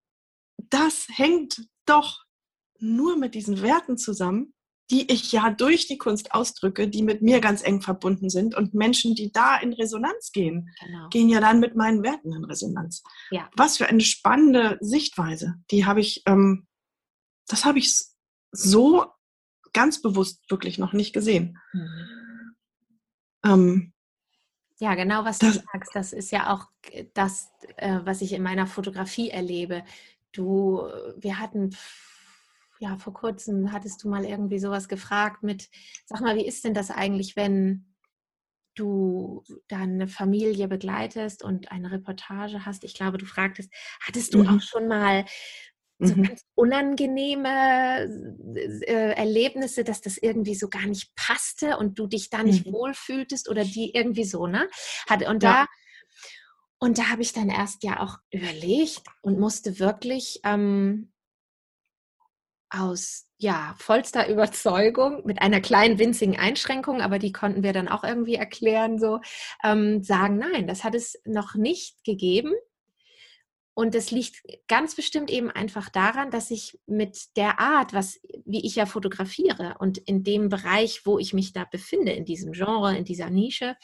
das 0.69 1.07
hängt 1.09 1.67
doch 1.87 2.25
nur 2.79 3.17
mit 3.17 3.35
diesen 3.35 3.63
Werten 3.63 3.99
zusammen, 3.99 4.55
die 4.91 5.11
ich 5.11 5.31
ja 5.31 5.51
durch 5.51 5.87
die 5.87 5.99
Kunst 5.99 6.33
ausdrücke, 6.35 6.89
die 6.89 7.03
mit 7.03 7.23
mir 7.23 7.41
ganz 7.41 7.63
eng 7.63 7.81
verbunden 7.81 8.29
sind. 8.29 8.55
Und 8.55 8.75
Menschen, 8.75 9.15
die 9.15 9.31
da 9.31 9.57
in 9.59 9.73
Resonanz 9.73 10.33
gehen, 10.33 10.71
genau. 10.85 11.09
gehen 11.11 11.29
ja 11.29 11.41
dann 11.41 11.61
mit 11.61 11.77
meinen 11.77 12.03
Werten 12.03 12.33
in 12.33 12.45
Resonanz. 12.45 13.03
Ja. 13.31 13.49
Was 13.57 13.77
für 13.77 13.87
eine 13.87 14.01
spannende 14.01 14.79
Sichtweise. 14.81 15.55
Die 15.71 15.87
habe 15.87 16.01
ich, 16.01 16.23
ähm, 16.27 16.67
das 17.47 17.65
habe 17.65 17.79
ich 17.79 18.05
so 18.53 19.07
ganz 19.73 20.03
bewusst 20.03 20.51
wirklich 20.51 20.79
noch 20.79 20.93
nicht 20.93 21.13
gesehen. 21.13 21.59
Mhm. 21.73 22.57
Ähm, 23.45 23.93
ja, 24.81 24.95
genau, 24.95 25.25
was 25.25 25.39
das, 25.39 25.59
du 25.59 25.65
sagst. 25.73 25.95
Das 25.95 26.13
ist 26.13 26.33
ja 26.33 26.53
auch 26.53 26.67
das, 27.15 27.51
äh, 27.77 28.01
was 28.05 28.23
ich 28.23 28.33
in 28.33 28.43
meiner 28.43 28.67
Fotografie 28.67 29.29
erlebe. 29.29 29.85
Du, 30.33 30.83
wir 31.17 31.39
hatten 31.39 31.77
ja, 32.81 32.97
vor 32.97 33.13
kurzem 33.13 33.73
hattest 33.73 34.03
du 34.03 34.09
mal 34.09 34.25
irgendwie 34.25 34.59
sowas 34.59 34.89
gefragt 34.89 35.43
mit, 35.43 35.69
sag 36.07 36.23
mal, 36.23 36.37
wie 36.37 36.47
ist 36.47 36.65
denn 36.65 36.73
das 36.73 36.91
eigentlich, 36.91 37.37
wenn 37.37 37.95
du 38.75 39.45
deine 39.69 40.09
Familie 40.09 40.67
begleitest 40.67 41.45
und 41.45 41.71
eine 41.71 41.93
Reportage 41.93 42.65
hast? 42.65 42.83
Ich 42.85 42.95
glaube, 42.95 43.19
du 43.19 43.27
fragtest, 43.27 43.71
hattest 44.01 44.33
du 44.33 44.43
mhm. 44.43 44.49
auch 44.49 44.63
schon 44.63 44.89
mal 44.89 45.27
so 45.99 46.17
mhm. 46.17 46.23
ganz 46.23 46.43
unangenehme 46.55 48.09
äh, 48.57 49.13
Erlebnisse, 49.13 49.85
dass 49.85 50.01
das 50.01 50.17
irgendwie 50.17 50.55
so 50.55 50.71
gar 50.71 50.87
nicht 50.87 51.15
passte 51.15 51.77
und 51.77 51.99
du 51.99 52.07
dich 52.07 52.31
da 52.31 52.43
nicht 52.43 52.67
mhm. 52.67 52.73
wohlfühltest 52.73 53.51
oder 53.51 53.63
die 53.63 53.95
irgendwie 53.95 54.25
so, 54.25 54.47
ne? 54.47 54.71
Hat, 55.07 55.29
und 55.29 55.43
ja. 55.43 55.65
da 55.65 55.67
und 56.79 56.97
da 56.97 57.11
habe 57.11 57.21
ich 57.21 57.35
dann 57.35 57.51
erst 57.51 57.85
ja 57.85 58.01
auch 58.01 58.17
überlegt 58.31 59.03
und 59.21 59.39
musste 59.39 59.79
wirklich 59.79 60.41
ähm, 60.45 61.13
aus 62.71 63.27
ja, 63.39 63.75
vollster 63.79 64.29
Überzeugung 64.29 65.23
mit 65.25 65.41
einer 65.41 65.61
kleinen 65.61 65.99
winzigen 65.99 66.39
Einschränkung, 66.39 67.01
aber 67.01 67.19
die 67.19 67.33
konnten 67.33 67.63
wir 67.63 67.73
dann 67.73 67.89
auch 67.89 68.05
irgendwie 68.05 68.35
erklären, 68.35 68.99
so 68.99 69.21
ähm, 69.65 70.03
sagen, 70.03 70.37
nein, 70.37 70.67
das 70.67 70.85
hat 70.85 70.95
es 70.95 71.21
noch 71.25 71.55
nicht 71.55 72.05
gegeben. 72.05 72.53
Und 73.73 73.95
das 73.95 74.11
liegt 74.11 74.43
ganz 74.69 74.95
bestimmt 74.95 75.31
eben 75.31 75.51
einfach 75.51 75.89
daran, 75.89 76.31
dass 76.31 76.51
ich 76.51 76.79
mit 76.87 77.37
der 77.37 77.61
Art, 77.61 77.95
was, 77.95 78.21
wie 78.45 78.67
ich 78.67 78.77
ja 78.77 78.85
fotografiere 78.85 79.77
und 79.79 79.97
in 79.97 80.23
dem 80.23 80.51
Bereich, 80.51 81.07
wo 81.07 81.19
ich 81.19 81.33
mich 81.33 81.55
da 81.55 81.65
befinde, 81.65 82.13
in 82.13 82.27
diesem 82.27 82.53
Genre, 82.53 82.95
in 82.97 83.05
dieser 83.05 83.31
Nische, 83.31 83.77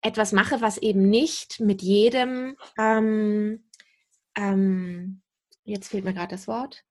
etwas 0.00 0.32
mache, 0.32 0.62
was 0.62 0.78
eben 0.78 1.10
nicht 1.10 1.60
mit 1.60 1.82
jedem, 1.82 2.56
ähm, 2.78 3.64
ähm, 4.34 5.20
jetzt 5.64 5.88
fehlt 5.88 6.04
mir 6.04 6.14
gerade 6.14 6.34
das 6.34 6.48
Wort, 6.48 6.84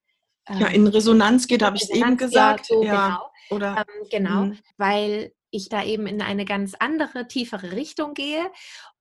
ja, 0.50 0.68
ähm, 0.68 0.74
in 0.74 0.88
Resonanz 0.88 1.48
geht, 1.48 1.64
habe 1.64 1.78
ich 1.78 1.84
es 1.84 1.90
eben 1.90 2.18
gesagt. 2.18 2.70
Ja, 2.70 2.76
so, 2.76 2.84
ja. 2.84 3.08
genau. 3.08 3.30
Oder, 3.50 3.78
ähm, 3.78 4.08
genau, 4.10 4.46
mh. 4.46 4.58
weil 4.78 5.34
ich 5.52 5.70
da 5.70 5.84
eben 5.84 6.08
in 6.08 6.22
eine 6.22 6.46
ganz 6.46 6.74
andere, 6.80 7.28
tiefere 7.28 7.74
Richtung 7.74 8.14
gehe 8.14 8.50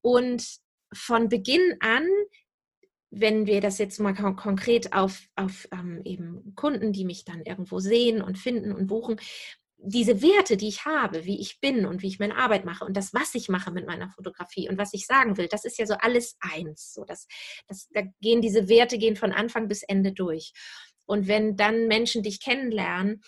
und 0.02 0.44
von 0.92 1.28
Beginn 1.28 1.76
an 1.80 2.06
wenn 3.14 3.46
wir 3.46 3.60
das 3.60 3.76
jetzt 3.76 4.00
mal 4.00 4.14
kon 4.14 4.36
konkret 4.36 4.94
auf, 4.94 5.28
auf 5.36 5.68
ähm, 5.70 6.00
eben 6.04 6.54
Kunden, 6.56 6.94
die 6.94 7.04
mich 7.04 7.26
dann 7.26 7.42
irgendwo 7.42 7.78
sehen 7.78 8.22
und 8.22 8.38
finden 8.38 8.72
und 8.72 8.86
buchen, 8.86 9.20
diese 9.84 10.22
Werte, 10.22 10.56
die 10.56 10.68
ich 10.68 10.86
habe, 10.86 11.24
wie 11.24 11.40
ich 11.40 11.60
bin 11.60 11.84
und 11.84 12.02
wie 12.02 12.06
ich 12.06 12.18
meine 12.18 12.36
Arbeit 12.36 12.64
mache 12.64 12.84
und 12.84 12.96
das, 12.96 13.12
was 13.12 13.34
ich 13.34 13.48
mache 13.48 13.70
mit 13.70 13.86
meiner 13.86 14.08
Fotografie 14.10 14.68
und 14.68 14.78
was 14.78 14.94
ich 14.94 15.06
sagen 15.06 15.36
will, 15.36 15.48
das 15.48 15.64
ist 15.64 15.78
ja 15.78 15.86
so 15.86 15.94
alles 15.94 16.36
eins. 16.40 16.94
So, 16.94 17.04
das, 17.04 17.26
das, 17.66 17.88
da 17.92 18.02
gehen 18.20 18.40
diese 18.40 18.68
Werte 18.68 18.96
gehen 18.96 19.16
von 19.16 19.32
Anfang 19.32 19.68
bis 19.68 19.82
Ende 19.82 20.12
durch. 20.12 20.52
Und 21.12 21.28
wenn 21.28 21.56
dann 21.56 21.88
Menschen 21.88 22.22
dich 22.22 22.40
kennenlernen 22.40 23.22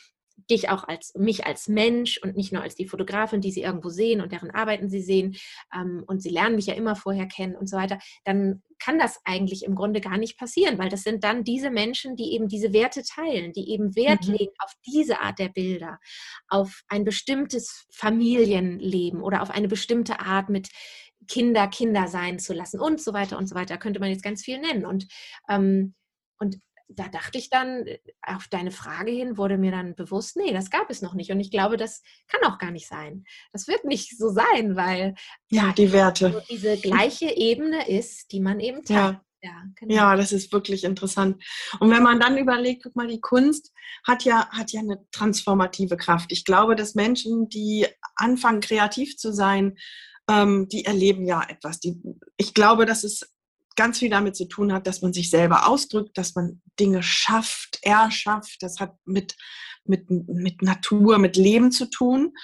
dich 0.51 0.69
auch 0.69 0.85
als 0.85 1.15
mich 1.17 1.47
als 1.47 1.69
Mensch 1.69 2.19
und 2.23 2.37
nicht 2.37 2.53
nur 2.53 2.63
als 2.63 2.75
die 2.75 2.87
Fotografin, 2.87 3.41
die 3.41 3.53
sie 3.53 3.63
irgendwo 3.63 3.89
sehen 3.89 4.21
und 4.21 4.33
deren 4.33 4.51
Arbeiten 4.51 4.89
sie 4.89 5.01
sehen 5.01 5.37
ähm, 5.75 6.05
und 6.07 6.23
sie 6.23 6.31
lernen 6.31 6.57
mich 6.57 6.67
ja 6.67 6.75
immer 6.75 6.97
vorher 6.97 7.27
kennen 7.27 7.57
und 7.57 7.69
so 7.69 7.77
weiter, 7.77 7.99
dann 8.25 8.63
kann 8.79 8.99
das 8.99 9.21
eigentlich 9.25 9.65
im 9.65 9.75
Grunde 9.75 10.01
gar 10.01 10.19
nicht 10.19 10.39
passieren, 10.39 10.79
weil 10.79 10.89
das 10.89 11.03
sind 11.03 11.25
dann 11.25 11.45
diese 11.45 11.71
Menschen, 11.71 12.17
die 12.17 12.33
eben 12.33 12.49
diese 12.49 12.73
Werte 12.73 13.03
teilen, 13.03 13.53
die 13.53 13.71
eben 13.71 13.97
Wert 13.97 14.27
mhm. 14.27 14.35
legen 14.35 14.53
auf 14.59 14.73
diese 14.87 15.21
Art 15.21 15.39
der 15.39 15.49
Bilder, 15.49 15.99
auf 16.49 16.83
ein 16.89 17.05
bestimmtes 17.05 17.87
Familienleben 17.93 19.23
oder 19.23 19.41
auf 19.41 19.51
eine 19.51 19.69
bestimmte 19.69 20.21
Art 20.21 20.49
mit 20.49 20.69
Kinder 21.27 21.69
Kinder 21.69 22.07
sein 22.09 22.39
zu 22.39 22.53
lassen 22.53 22.81
und 22.81 23.01
so 23.01 23.15
weiter 23.15 23.39
und 23.39 23.47
so 23.47 23.55
weiter. 23.55 23.79
Könnte 23.79 24.01
man 24.01 24.11
jetzt 24.11 24.23
ganz 24.23 24.43
viel 24.43 24.59
nennen. 24.59 24.85
Und, 24.85 25.07
ähm, 25.49 25.95
und 26.39 26.59
da 26.89 27.09
dachte 27.09 27.39
ich 27.39 27.51
dann, 27.51 27.87
äh, 27.87 27.99
auf 28.23 28.49
deine 28.49 28.71
Frage 28.71 29.11
hin 29.11 29.37
wurde 29.37 29.59
mir 29.59 29.71
dann 29.71 29.95
bewusst, 29.95 30.37
nee, 30.37 30.53
das 30.53 30.71
gab 30.71 30.91
es 30.91 31.03
noch 31.03 31.15
nicht. 31.15 31.31
Und 31.31 31.41
ich 31.41 31.51
glaube, 31.51 31.77
das 31.77 32.03
kann 32.29 32.41
auch 32.51 32.59
gar 32.59 32.71
nicht 32.71 32.89
sein. 32.89 33.25
Das 33.53 33.69
wird 33.69 33.85
nicht 33.85 34.17
so 34.17 34.31
sein, 34.31 34.77
weil 34.77 35.15
ja, 35.51 35.73
die 35.73 35.93
Werte. 35.93 36.43
diese 36.49 36.77
gleiche 36.77 37.35
Ebene 37.37 37.89
ist, 37.89 38.33
die 38.33 38.41
man 38.41 38.61
eben 38.61 38.85
teilt. 38.85 39.15
Ja. 39.15 39.25
Ja, 39.45 39.63
genau. 39.75 39.95
ja, 39.95 40.17
das 40.17 40.33
ist 40.33 40.51
wirklich 40.55 40.85
interessant. 40.85 41.45
Und 41.79 41.91
wenn 41.91 42.03
man 42.03 42.19
dann 42.19 42.39
überlegt, 42.39 42.83
guck 42.83 42.97
mal, 42.97 43.09
die 43.09 43.21
Kunst 43.21 43.75
hat 44.03 44.25
ja, 44.25 44.49
hat 44.49 44.73
ja 44.73 44.81
eine 44.81 45.07
transformative 45.13 45.99
Kraft. 45.99 46.33
Ich 46.33 46.47
glaube, 46.47 46.77
dass 46.77 46.95
Menschen, 46.95 47.51
die 47.51 47.87
anfangen, 48.17 48.61
kreativ 48.61 49.19
zu 49.19 49.35
sein, 49.35 49.77
ähm, 50.31 50.67
die 50.71 50.87
erleben 50.87 51.27
ja 51.27 51.43
etwas. 51.47 51.79
Die, 51.79 52.01
ich 52.39 52.55
glaube, 52.55 52.87
dass 52.87 53.05
es 53.05 53.34
ganz 53.77 53.99
viel 53.99 54.11
damit 54.11 54.37
zu 54.37 54.47
tun 54.47 54.73
hat, 54.73 54.87
dass 54.87 55.03
man 55.03 55.13
sich 55.13 55.31
selber 55.31 55.69
ausdrückt, 55.69 56.17
dass 56.17 56.35
man 56.35 56.63
Dinge 56.79 57.03
schafft, 57.03 57.79
erschafft. 57.83 58.57
Das 58.61 58.81
hat 58.81 58.95
mit, 59.05 59.37
mit, 59.85 60.09
mit 60.11 60.63
Natur, 60.63 61.19
mit 61.19 61.37
Leben 61.37 61.73
zu 61.73 61.87
tun. 61.87 62.35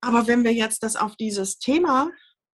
Aber 0.00 0.26
wenn 0.26 0.44
wir 0.44 0.52
jetzt 0.52 0.82
das 0.82 0.96
auf 0.96 1.16
dieses 1.16 1.58
Thema 1.58 2.10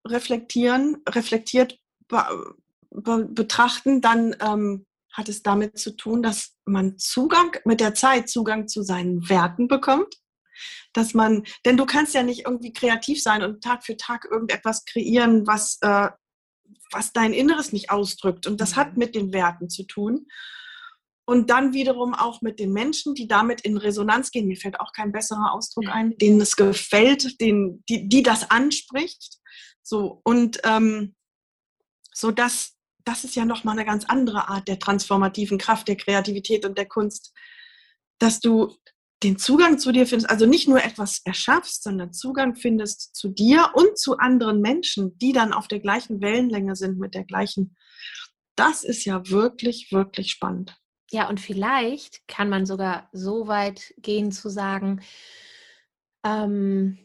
reflektieren, 0.07 0.99
reflektiert 1.09 1.78
be, 2.09 2.55
be, 2.91 3.24
betrachten, 3.24 4.01
dann 4.01 4.36
ähm, 4.41 4.86
hat 5.12 5.28
es 5.28 5.43
damit 5.43 5.78
zu 5.78 5.97
tun, 5.97 6.22
dass 6.22 6.57
man 6.64 6.99
Zugang 6.99 7.57
mit 7.64 7.80
der 7.80 7.95
Zeit 7.95 8.28
Zugang 8.28 8.68
zu 8.68 8.82
seinen 8.82 9.28
Werten 9.28 9.68
bekommt. 9.68 10.14
Dass 10.93 11.14
man, 11.14 11.45
denn 11.64 11.76
du 11.76 11.86
kannst 11.86 12.14
ja 12.14 12.22
nicht 12.22 12.47
irgendwie 12.47 12.72
kreativ 12.72 13.22
sein 13.22 13.43
und 13.43 13.62
Tag 13.62 13.84
für 13.84 13.97
Tag 13.97 14.26
irgendetwas 14.30 14.84
kreieren, 14.84 15.47
was 15.47 15.78
äh, 15.82 16.09
was 16.91 17.12
dein 17.12 17.33
Inneres 17.33 17.73
nicht 17.73 17.91
ausdrückt. 17.91 18.47
Und 18.47 18.61
das 18.61 18.77
hat 18.77 18.93
mhm. 18.93 18.99
mit 18.99 19.14
den 19.14 19.33
Werten 19.33 19.69
zu 19.69 19.85
tun. 19.85 20.27
Und 21.27 21.51
dann 21.51 21.75
wiederum 21.75 22.14
auch 22.14 22.41
mit 22.41 22.59
den 22.59 22.73
Menschen, 22.73 23.14
die 23.14 23.29
damit 23.29 23.61
in 23.61 23.77
Resonanz 23.77 24.31
gehen. 24.31 24.47
Mir 24.47 24.57
fällt 24.57 24.81
auch 24.81 24.93
kein 24.93 25.12
besserer 25.12 25.53
Ausdruck 25.53 25.87
ein, 25.89 26.16
denen 26.16 26.41
es 26.41 26.57
gefällt, 26.57 27.39
denen, 27.41 27.85
die, 27.89 28.09
die 28.09 28.23
das 28.23 28.51
anspricht. 28.51 29.37
So, 29.83 30.23
und 30.25 30.59
ähm, 30.64 31.14
so 32.14 32.31
dass 32.31 32.79
das 33.09 33.25
ist 33.25 33.37
ja 33.37 33.47
nochmal 33.47 33.73
eine 33.73 33.87
ganz 33.87 34.05
andere 34.05 34.49
Art 34.49 34.69
der 34.69 34.79
transformativen 34.79 35.57
Kraft, 35.57 35.89
der 35.89 35.97
Kreativität 35.97 36.66
und 36.66 36.77
der 36.77 36.87
Kunst, 36.87 37.33
dass 38.19 38.41
du 38.41 38.77
den 39.23 39.37
Zugang 39.37 39.79
zu 39.79 39.91
dir 39.93 40.07
findest, 40.07 40.31
also 40.31 40.47
nicht 40.47 40.69
nur 40.69 40.83
etwas 40.83 41.21
erschaffst, 41.25 41.83
sondern 41.83 42.12
Zugang 42.12 42.55
findest 42.55 43.16
zu 43.16 43.29
dir 43.29 43.71
und 43.75 43.99
zu 43.99 44.19
anderen 44.19 44.61
Menschen, 44.61 45.19
die 45.19 45.33
dann 45.33 45.53
auf 45.53 45.66
der 45.66 45.81
gleichen 45.81 46.21
Wellenlänge 46.21 46.77
sind 46.77 46.99
mit 46.99 47.14
der 47.14 47.25
gleichen. 47.25 47.77
Das 48.55 48.85
ist 48.85 49.05
ja 49.05 49.29
wirklich, 49.29 49.91
wirklich 49.91 50.31
spannend. 50.31 50.77
Ja, 51.11 51.29
und 51.29 51.41
vielleicht 51.41 52.29
kann 52.29 52.49
man 52.49 52.66
sogar 52.66 53.09
so 53.12 53.49
weit 53.49 53.95
gehen 53.99 54.31
zu 54.31 54.51
sagen, 54.51 55.01
ähm, 56.25 56.99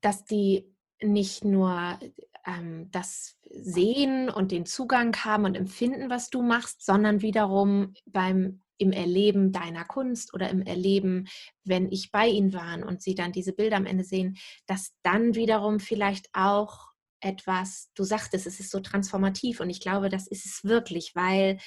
dass 0.00 0.24
die 0.24 0.72
nicht 1.02 1.44
nur 1.44 1.98
ähm, 2.46 2.88
das 2.92 3.36
sehen 3.50 4.30
und 4.30 4.52
den 4.52 4.64
Zugang 4.64 5.14
haben 5.16 5.44
und 5.44 5.56
empfinden, 5.56 6.08
was 6.08 6.30
du 6.30 6.42
machst, 6.42 6.84
sondern 6.84 7.20
wiederum 7.20 7.94
beim 8.06 8.62
im 8.78 8.92
Erleben 8.92 9.52
deiner 9.52 9.84
Kunst 9.84 10.34
oder 10.34 10.50
im 10.50 10.62
Erleben, 10.62 11.28
wenn 11.64 11.90
ich 11.90 12.10
bei 12.10 12.28
ihnen 12.28 12.52
war 12.52 12.86
und 12.86 13.02
sie 13.02 13.14
dann 13.14 13.32
diese 13.32 13.52
Bilder 13.52 13.76
am 13.76 13.86
Ende 13.86 14.04
sehen, 14.04 14.36
dass 14.66 14.92
dann 15.02 15.34
wiederum 15.34 15.80
vielleicht 15.80 16.28
auch 16.32 16.92
etwas, 17.20 17.90
du 17.94 18.04
sagtest, 18.04 18.46
es 18.46 18.60
ist 18.60 18.70
so 18.70 18.80
transformativ 18.80 19.60
und 19.60 19.70
ich 19.70 19.80
glaube, 19.80 20.08
das 20.08 20.26
ist 20.26 20.46
es 20.46 20.64
wirklich, 20.64 21.14
weil 21.14 21.58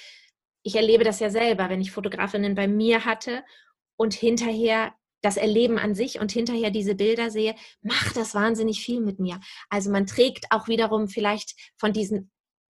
ich 0.62 0.76
erlebe 0.76 1.04
das 1.04 1.20
ja 1.20 1.30
selber, 1.30 1.68
wenn 1.68 1.80
ich 1.80 1.90
Fotografinnen 1.90 2.54
bei 2.54 2.68
mir 2.68 3.04
hatte 3.04 3.42
und 3.96 4.14
hinterher 4.14 4.94
das 5.22 5.36
Erleben 5.36 5.78
an 5.78 5.94
sich 5.94 6.18
und 6.18 6.32
hinterher 6.32 6.70
diese 6.70 6.94
Bilder 6.94 7.30
sehe, 7.30 7.54
macht 7.82 8.16
das 8.16 8.34
wahnsinnig 8.34 8.82
viel 8.82 9.00
mit 9.00 9.18
mir. 9.18 9.40
Also 9.68 9.90
man 9.90 10.06
trägt 10.06 10.46
auch 10.50 10.68
wiederum 10.68 11.08
vielleicht 11.08 11.54
von 11.76 11.92
diesen 11.92 12.30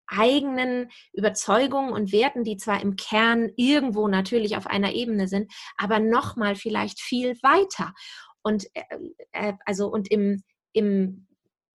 eigenen 0.08 0.90
Überzeugungen 1.12 1.92
und 1.92 2.12
Werten, 2.12 2.44
die 2.44 2.56
zwar 2.56 2.80
im 2.80 2.96
Kern 2.96 3.50
irgendwo 3.56 4.08
natürlich 4.08 4.56
auf 4.56 4.66
einer 4.66 4.92
Ebene 4.92 5.28
sind, 5.28 5.52
aber 5.76 6.00
nochmal 6.00 6.56
vielleicht 6.56 7.00
viel 7.00 7.36
weiter. 7.42 7.94
Und 8.42 8.66
äh, 8.74 8.82
äh, 9.32 9.52
also 9.66 9.88
und 9.88 10.10
im, 10.10 10.42
im, 10.72 11.26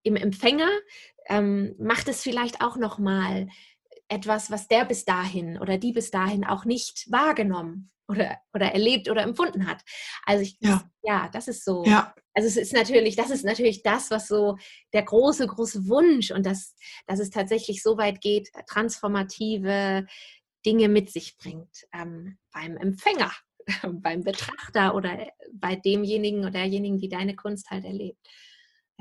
im 0.03 0.16
Empfänger 0.16 0.70
ähm, 1.28 1.74
macht 1.78 2.09
es 2.09 2.22
vielleicht 2.22 2.61
auch 2.61 2.76
nochmal 2.76 3.49
etwas, 4.13 4.51
was 4.51 4.69
der 4.69 4.85
bis 4.85 5.05
dahin 5.05 5.59
oder 5.59 5.79
die 5.79 5.93
bis 5.93 6.11
dahin 6.11 6.45
auch 6.45 6.65
nicht 6.65 7.11
wahrgenommen 7.11 7.91
oder, 8.09 8.39
oder 8.53 8.67
erlebt 8.67 9.09
oder 9.09 9.23
empfunden 9.23 9.67
hat. 9.67 9.83
Also 10.27 10.43
ich, 10.43 10.57
ja, 10.61 10.83
ja 11.03 11.29
das 11.33 11.49
ist 11.49 11.65
so. 11.65 11.85
Ja. 11.85 12.15
Also 12.35 12.49
es 12.49 12.57
ist 12.57 12.73
natürlich, 12.73 13.17
das 13.17 13.31
ist 13.31 13.45
natürlich 13.45 13.83
das, 13.83 14.11
was 14.11 14.29
so 14.29 14.57
der 14.93 15.03
große, 15.03 15.47
große 15.47 15.89
Wunsch 15.89 16.31
und 16.31 16.45
das, 16.45 16.75
dass 17.07 17.21
es 17.21 17.31
tatsächlich 17.31 17.83
so 17.83 17.97
weit 17.97 18.21
geht, 18.21 18.51
transformative 18.69 20.07
Dinge 20.65 20.89
mit 20.89 21.11
sich 21.11 21.37
bringt 21.39 21.87
ähm, 21.93 22.39
beim 22.53 22.77
Empfänger, 22.77 23.33
beim 23.83 24.23
Betrachter 24.23 24.95
oder 24.95 25.29
bei 25.53 25.77
demjenigen 25.77 26.41
oder 26.41 26.53
derjenigen, 26.53 26.99
die 26.99 27.09
deine 27.09 27.35
Kunst 27.35 27.71
halt 27.71 27.85
erlebt. 27.85 28.19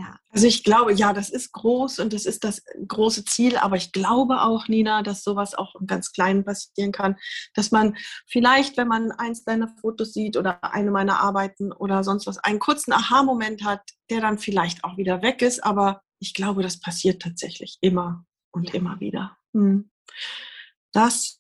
Ja. 0.01 0.17
Also 0.31 0.47
ich 0.47 0.63
glaube, 0.63 0.93
ja, 0.93 1.13
das 1.13 1.29
ist 1.29 1.51
groß 1.51 1.99
und 1.99 2.11
das 2.13 2.25
ist 2.25 2.43
das 2.43 2.63
große 2.87 3.23
Ziel, 3.25 3.55
aber 3.57 3.75
ich 3.75 3.91
glaube 3.91 4.41
auch, 4.41 4.67
Nina, 4.67 5.03
dass 5.03 5.23
sowas 5.23 5.53
auch 5.53 5.75
im 5.75 5.85
ganz 5.85 6.11
Kleinen 6.11 6.43
passieren 6.43 6.91
kann, 6.91 7.17
dass 7.53 7.69
man 7.69 7.95
vielleicht, 8.25 8.77
wenn 8.77 8.87
man 8.87 9.11
eins 9.11 9.43
deiner 9.43 9.67
Fotos 9.79 10.13
sieht 10.13 10.37
oder 10.37 10.63
eine 10.63 10.89
meiner 10.89 11.19
Arbeiten 11.19 11.71
oder 11.71 12.03
sonst 12.03 12.25
was, 12.25 12.39
einen 12.39 12.57
kurzen 12.57 12.93
Aha-Moment 12.93 13.63
hat, 13.63 13.81
der 14.09 14.21
dann 14.21 14.39
vielleicht 14.39 14.83
auch 14.83 14.97
wieder 14.97 15.21
weg 15.21 15.43
ist, 15.43 15.63
aber 15.63 16.01
ich 16.17 16.33
glaube, 16.33 16.63
das 16.63 16.79
passiert 16.79 17.21
tatsächlich 17.21 17.77
immer 17.81 18.25
und 18.51 18.69
ja. 18.69 18.75
immer 18.75 18.99
wieder. 18.99 19.37
Hm. 19.53 19.91
Das, 20.93 21.39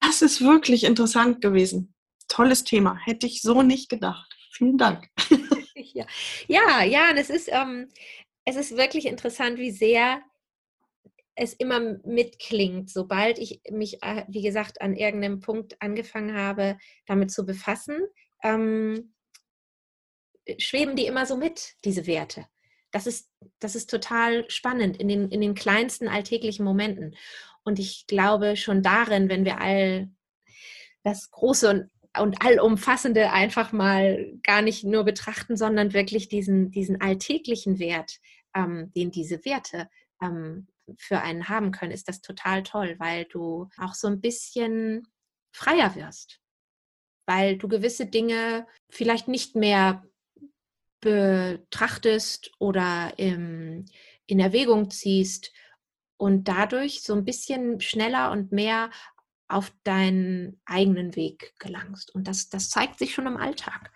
das 0.00 0.22
ist 0.22 0.42
wirklich 0.42 0.84
interessant 0.84 1.40
gewesen. 1.40 1.92
Tolles 2.28 2.62
Thema. 2.62 2.96
Hätte 2.96 3.26
ich 3.26 3.42
so 3.42 3.62
nicht 3.62 3.88
gedacht. 3.88 4.32
Vielen 4.52 4.78
Dank. 4.78 5.08
ja. 5.94 6.06
ja, 6.48 6.82
ja, 6.84 7.10
und 7.10 7.16
es 7.16 7.30
ist, 7.30 7.48
ähm, 7.50 7.88
es 8.44 8.56
ist 8.56 8.76
wirklich 8.76 9.06
interessant, 9.06 9.58
wie 9.58 9.70
sehr 9.70 10.22
es 11.36 11.52
immer 11.54 11.80
mitklingt, 12.04 12.90
sobald 12.90 13.38
ich 13.38 13.60
mich, 13.70 14.02
äh, 14.02 14.24
wie 14.28 14.42
gesagt, 14.42 14.80
an 14.80 14.94
irgendeinem 14.94 15.40
Punkt 15.40 15.80
angefangen 15.80 16.36
habe, 16.36 16.78
damit 17.06 17.32
zu 17.32 17.44
befassen, 17.44 17.98
ähm, 18.42 19.14
schweben 20.58 20.94
die 20.94 21.06
immer 21.06 21.26
so 21.26 21.36
mit, 21.36 21.74
diese 21.84 22.06
Werte. 22.06 22.46
Das 22.92 23.08
ist, 23.08 23.28
das 23.58 23.74
ist 23.74 23.90
total 23.90 24.48
spannend 24.48 24.96
in 24.98 25.08
den, 25.08 25.28
in 25.30 25.40
den 25.40 25.54
kleinsten 25.54 26.06
alltäglichen 26.06 26.64
Momenten. 26.64 27.16
Und 27.64 27.80
ich 27.80 28.06
glaube 28.06 28.56
schon 28.56 28.82
darin, 28.82 29.28
wenn 29.28 29.44
wir 29.44 29.60
all 29.60 30.10
das 31.02 31.30
Große 31.30 31.68
und 31.68 31.90
und 32.18 32.44
allumfassende 32.44 33.32
einfach 33.32 33.72
mal 33.72 34.32
gar 34.42 34.62
nicht 34.62 34.84
nur 34.84 35.04
betrachten, 35.04 35.56
sondern 35.56 35.92
wirklich 35.92 36.28
diesen, 36.28 36.70
diesen 36.70 37.00
alltäglichen 37.00 37.78
Wert, 37.78 38.20
ähm, 38.54 38.92
den 38.94 39.10
diese 39.10 39.44
Werte 39.44 39.88
ähm, 40.22 40.68
für 40.96 41.20
einen 41.20 41.48
haben 41.48 41.72
können, 41.72 41.92
ist 41.92 42.08
das 42.08 42.20
total 42.20 42.62
toll, 42.62 42.96
weil 42.98 43.24
du 43.24 43.68
auch 43.78 43.94
so 43.94 44.06
ein 44.06 44.20
bisschen 44.20 45.06
freier 45.52 45.94
wirst, 45.94 46.40
weil 47.26 47.56
du 47.56 47.68
gewisse 47.68 48.06
Dinge 48.06 48.66
vielleicht 48.90 49.28
nicht 49.28 49.56
mehr 49.56 50.04
betrachtest 51.00 52.50
oder 52.58 53.12
im, 53.18 53.86
in 54.26 54.40
Erwägung 54.40 54.90
ziehst 54.90 55.52
und 56.16 56.48
dadurch 56.48 57.02
so 57.02 57.14
ein 57.14 57.24
bisschen 57.24 57.80
schneller 57.80 58.30
und 58.30 58.52
mehr 58.52 58.90
auf 59.54 59.72
deinen 59.84 60.60
eigenen 60.66 61.14
Weg 61.14 61.54
gelangst. 61.60 62.12
Und 62.14 62.26
das, 62.26 62.48
das 62.48 62.70
zeigt 62.70 62.98
sich 62.98 63.14
schon 63.14 63.26
im 63.26 63.36
Alltag. 63.36 63.92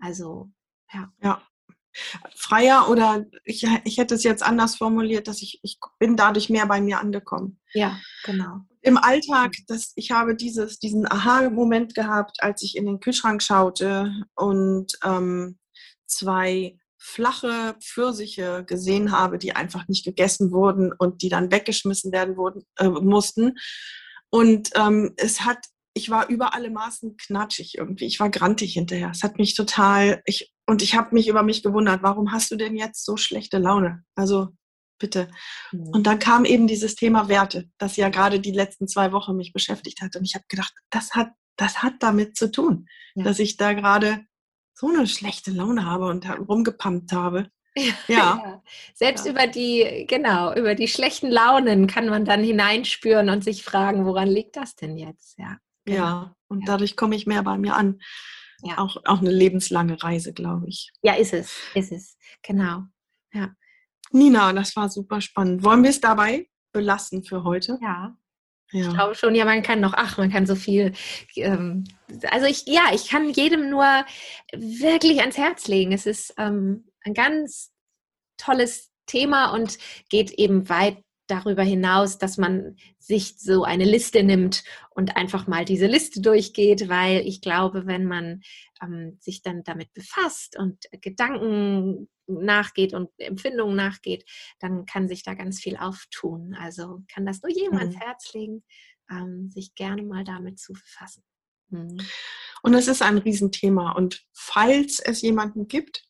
Also, 0.00 0.50
ja. 0.92 1.12
Ja. 1.22 1.42
Freier 2.34 2.90
oder 2.90 3.24
ich, 3.44 3.66
ich 3.84 3.96
hätte 3.96 4.16
es 4.16 4.24
jetzt 4.24 4.42
anders 4.42 4.76
formuliert, 4.76 5.28
dass 5.28 5.40
ich, 5.40 5.60
ich 5.62 5.78
bin 5.98 6.16
dadurch 6.16 6.50
mehr 6.50 6.66
bei 6.66 6.80
mir 6.80 7.00
angekommen. 7.00 7.58
Ja, 7.72 7.98
genau. 8.24 8.60
im 8.82 8.98
Alltag, 8.98 9.54
das, 9.68 9.92
ich 9.94 10.10
habe 10.10 10.36
dieses, 10.36 10.78
diesen 10.78 11.10
Aha-Moment 11.10 11.94
gehabt, 11.94 12.42
als 12.42 12.62
ich 12.62 12.76
in 12.76 12.84
den 12.84 13.00
Kühlschrank 13.00 13.42
schaute 13.42 14.12
und 14.34 14.92
ähm, 15.04 15.58
zwei 16.06 16.78
flache 16.98 17.76
Pfirsiche 17.80 18.64
gesehen 18.66 19.12
habe, 19.12 19.38
die 19.38 19.54
einfach 19.54 19.88
nicht 19.88 20.04
gegessen 20.04 20.50
wurden 20.50 20.92
und 20.92 21.22
die 21.22 21.28
dann 21.28 21.52
weggeschmissen 21.52 22.12
werden 22.12 22.36
wurden, 22.36 22.64
äh, 22.76 22.88
mussten. 22.88 23.54
Und 24.30 24.70
ähm, 24.74 25.14
es 25.16 25.42
hat, 25.42 25.58
ich 25.94 26.10
war 26.10 26.28
über 26.28 26.54
alle 26.54 26.70
Maßen 26.70 27.16
knatschig 27.16 27.76
irgendwie. 27.78 28.06
Ich 28.06 28.20
war 28.20 28.30
grantig 28.30 28.74
hinterher. 28.74 29.10
Es 29.10 29.22
hat 29.22 29.38
mich 29.38 29.54
total, 29.54 30.22
ich, 30.26 30.52
und 30.66 30.82
ich 30.82 30.94
habe 30.94 31.14
mich 31.14 31.28
über 31.28 31.42
mich 31.42 31.62
gewundert, 31.62 32.02
warum 32.02 32.32
hast 32.32 32.50
du 32.50 32.56
denn 32.56 32.76
jetzt 32.76 33.04
so 33.04 33.16
schlechte 33.16 33.58
Laune? 33.58 34.04
Also 34.14 34.48
bitte. 34.98 35.28
Mhm. 35.72 35.88
Und 35.88 36.06
dann 36.06 36.18
kam 36.18 36.44
eben 36.44 36.66
dieses 36.66 36.94
Thema 36.94 37.28
Werte, 37.28 37.68
das 37.78 37.96
ja 37.96 38.08
gerade 38.08 38.40
die 38.40 38.52
letzten 38.52 38.88
zwei 38.88 39.12
Wochen 39.12 39.36
mich 39.36 39.52
beschäftigt 39.52 40.00
hat. 40.00 40.16
Und 40.16 40.24
ich 40.24 40.34
habe 40.34 40.44
gedacht, 40.48 40.74
das 40.90 41.12
hat, 41.14 41.30
das 41.56 41.82
hat 41.82 41.94
damit 42.00 42.36
zu 42.36 42.50
tun, 42.50 42.86
ja. 43.14 43.24
dass 43.24 43.38
ich 43.38 43.56
da 43.56 43.72
gerade 43.72 44.24
so 44.74 44.88
eine 44.88 45.06
schlechte 45.06 45.50
Laune 45.50 45.86
habe 45.86 46.06
und 46.06 46.28
rumgepumpt 46.28 47.12
habe. 47.12 47.48
Ja. 47.76 47.94
ja. 48.08 48.62
Selbst 48.94 49.26
ja. 49.26 49.32
über 49.32 49.46
die, 49.46 50.06
genau, 50.08 50.54
über 50.54 50.74
die 50.74 50.88
schlechten 50.88 51.30
Launen 51.30 51.86
kann 51.86 52.08
man 52.08 52.24
dann 52.24 52.42
hineinspüren 52.42 53.28
und 53.28 53.44
sich 53.44 53.62
fragen, 53.62 54.06
woran 54.06 54.28
liegt 54.28 54.56
das 54.56 54.76
denn 54.76 54.96
jetzt? 54.96 55.38
Ja, 55.38 55.58
genau. 55.84 55.98
ja. 55.98 56.36
und 56.48 56.66
dadurch 56.68 56.96
komme 56.96 57.16
ich 57.16 57.26
mehr 57.26 57.42
bei 57.42 57.58
mir 57.58 57.76
an. 57.76 58.00
Ja. 58.62 58.78
Auch, 58.78 58.96
auch 59.04 59.20
eine 59.20 59.30
lebenslange 59.30 60.02
Reise, 60.02 60.32
glaube 60.32 60.68
ich. 60.68 60.90
Ja, 61.02 61.14
ist 61.14 61.34
es, 61.34 61.54
ist 61.74 61.92
es, 61.92 62.16
genau. 62.42 62.84
Ja. 63.32 63.50
Nina, 64.10 64.52
das 64.54 64.74
war 64.76 64.88
super 64.88 65.20
spannend. 65.20 65.62
Wollen 65.62 65.82
wir 65.82 65.90
es 65.90 66.00
dabei 66.00 66.48
belassen 66.72 67.22
für 67.24 67.44
heute? 67.44 67.78
Ja. 67.82 68.16
Ja. 68.72 68.88
Ich 68.88 68.94
glaube 68.94 69.14
schon, 69.14 69.34
ja, 69.34 69.44
man 69.44 69.62
kann 69.62 69.80
noch, 69.80 69.94
ach, 69.94 70.18
man 70.18 70.30
kann 70.30 70.46
so 70.46 70.56
viel. 70.56 70.92
Ähm, 71.36 71.84
also 72.30 72.46
ich, 72.46 72.66
ja, 72.66 72.86
ich 72.92 73.08
kann 73.08 73.30
jedem 73.30 73.70
nur 73.70 73.86
wirklich 74.52 75.20
ans 75.20 75.38
Herz 75.38 75.68
legen. 75.68 75.92
Es 75.92 76.04
ist 76.04 76.34
ähm, 76.36 76.84
ein 77.06 77.14
ganz 77.14 77.72
tolles 78.36 78.92
Thema 79.06 79.52
und 79.52 79.78
geht 80.08 80.32
eben 80.32 80.68
weit 80.68 80.98
darüber 81.28 81.62
hinaus, 81.62 82.18
dass 82.18 82.38
man 82.38 82.76
sich 82.98 83.38
so 83.38 83.64
eine 83.64 83.84
Liste 83.84 84.22
nimmt 84.22 84.62
und 84.90 85.16
einfach 85.16 85.46
mal 85.46 85.64
diese 85.64 85.86
Liste 85.86 86.20
durchgeht, 86.20 86.88
weil 86.88 87.26
ich 87.26 87.40
glaube, 87.40 87.86
wenn 87.86 88.04
man 88.04 88.42
ähm, 88.82 89.18
sich 89.20 89.42
dann 89.42 89.64
damit 89.64 89.92
befasst 89.92 90.56
und 90.56 90.84
Gedanken 91.00 92.08
nachgeht 92.26 92.94
und 92.94 93.10
Empfindungen 93.18 93.76
nachgeht, 93.76 94.24
dann 94.60 94.86
kann 94.86 95.08
sich 95.08 95.22
da 95.22 95.34
ganz 95.34 95.60
viel 95.60 95.76
auftun. 95.76 96.54
Also 96.54 97.02
kann 97.12 97.26
das 97.26 97.42
nur 97.42 97.50
jedem 97.50 97.72
mhm. 97.72 97.78
ans 97.78 97.96
Herz 97.96 98.32
legen, 98.32 98.64
ähm, 99.10 99.50
sich 99.50 99.74
gerne 99.74 100.02
mal 100.02 100.24
damit 100.24 100.58
zu 100.58 100.72
befassen. 100.72 101.24
Mhm. 101.70 101.98
Und 102.62 102.74
es 102.74 102.88
ist 102.88 103.02
ein 103.02 103.18
Riesenthema. 103.18 103.92
Und 103.92 104.24
falls 104.32 105.00
es 105.00 105.22
jemanden 105.22 105.68
gibt, 105.68 106.04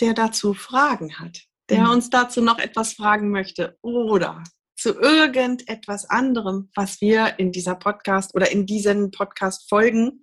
der 0.00 0.14
dazu 0.14 0.54
Fragen 0.54 1.18
hat, 1.18 1.40
der 1.68 1.84
mhm. 1.84 1.90
uns 1.90 2.10
dazu 2.10 2.40
noch 2.40 2.58
etwas 2.58 2.94
fragen 2.94 3.30
möchte 3.30 3.78
oder 3.82 4.42
zu 4.76 4.98
irgendetwas 4.98 6.08
anderem, 6.08 6.70
was 6.74 7.00
wir 7.00 7.38
in 7.38 7.52
dieser 7.52 7.74
Podcast 7.74 8.34
oder 8.34 8.50
in 8.50 8.64
diesen 8.64 9.10
Podcast-Folgen 9.10 10.22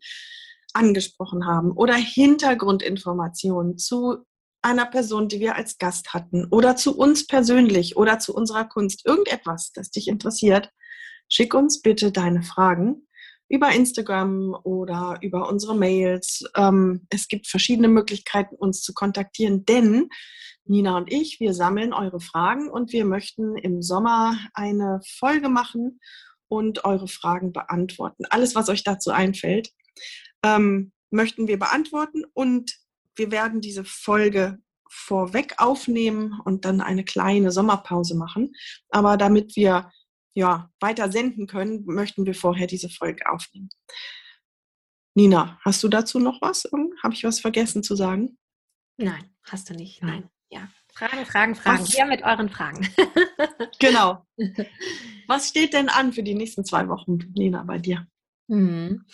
angesprochen 0.74 1.46
haben 1.46 1.72
oder 1.72 1.94
Hintergrundinformationen 1.94 3.78
zu 3.78 4.26
einer 4.64 4.86
Person, 4.86 5.28
die 5.30 5.40
wir 5.40 5.56
als 5.56 5.78
Gast 5.78 6.14
hatten 6.14 6.48
oder 6.50 6.76
zu 6.76 6.98
uns 6.98 7.28
persönlich 7.28 7.96
oder 7.98 8.20
zu 8.20 8.34
unserer 8.34 8.66
Kunst, 8.66 9.06
irgendetwas, 9.06 9.72
das 9.74 9.92
dich 9.92 10.08
interessiert, 10.08 10.72
schick 11.30 11.54
uns 11.54 11.82
bitte 11.82 12.12
deine 12.12 12.42
Fragen 12.42 13.07
über 13.50 13.72
Instagram 13.72 14.58
oder 14.64 15.18
über 15.22 15.50
unsere 15.50 15.76
Mails. 15.76 16.44
Ähm, 16.56 17.08
es 17.10 17.28
gibt 17.28 17.48
verschiedene 17.48 17.88
Möglichkeiten, 17.88 18.56
uns 18.56 18.82
zu 18.82 18.94
kontaktieren, 18.94 19.66
denn 19.66 20.10
Nina 20.66 20.98
und 20.98 21.12
ich, 21.12 21.40
wir 21.40 21.54
sammeln 21.54 21.94
eure 21.94 22.20
Fragen 22.20 22.70
und 22.70 22.92
wir 22.92 23.06
möchten 23.06 23.56
im 23.58 23.82
Sommer 23.82 24.38
eine 24.54 25.00
Folge 25.18 25.50
machen 25.50 26.00
und 26.50 26.86
eure 26.86 27.08
Fragen 27.08 27.54
beantworten. 27.54 28.26
Alles, 28.30 28.56
was 28.56 28.70
euch 28.70 28.84
dazu 28.84 29.12
einfällt, 29.12 29.72
ähm, 30.44 30.92
möchten 31.10 31.48
wir 31.48 31.58
beantworten 31.58 32.24
und 32.34 32.74
wir 33.16 33.32
werden 33.32 33.62
diese 33.62 33.86
Folge 33.86 34.60
vorweg 34.90 35.56
aufnehmen 35.58 36.40
und 36.46 36.66
dann 36.66 36.82
eine 36.82 37.04
kleine 37.04 37.52
Sommerpause 37.52 38.16
machen. 38.16 38.54
Aber 38.90 39.18
damit 39.18 39.56
wir 39.56 39.92
ja, 40.38 40.70
weiter 40.80 41.12
senden 41.12 41.48
können, 41.48 41.84
möchten 41.88 42.28
wir 42.28 42.36
vorher 42.36 42.68
diese 42.68 42.90
Folge 42.90 43.28
aufnehmen. 43.28 43.70
Nina, 45.16 45.60
hast 45.66 45.82
du 45.82 45.88
dazu 45.88 46.20
noch 46.20 46.44
was? 46.44 46.70
Habe 47.02 47.16
ich 47.16 47.24
was 47.24 47.40
vergessen 47.40 47.82
zu 47.82 47.96
sagen? 47.96 48.38
Nein, 48.98 49.32
hast 49.42 49.68
du 49.72 49.74
nicht. 49.74 50.04
Nein. 50.04 50.30
Ja. 50.52 50.70
Fragen, 50.94 51.26
Fragen, 51.26 51.56
Fragen. 51.56 51.80
Was? 51.82 51.92
Hier 51.92 52.06
mit 52.06 52.22
euren 52.22 52.50
Fragen. 52.50 52.88
genau. 53.80 54.28
Was 55.26 55.50
steht 55.50 55.74
denn 55.74 55.90
an 55.90 56.14
für 56.14 56.22
die 56.22 56.36
nächsten 56.36 56.64
zwei 56.64 56.88
Wochen, 56.88 57.18
Nina, 57.36 57.64
bei 57.64 57.80
dir? 57.80 58.06
Mhm. 58.48 59.06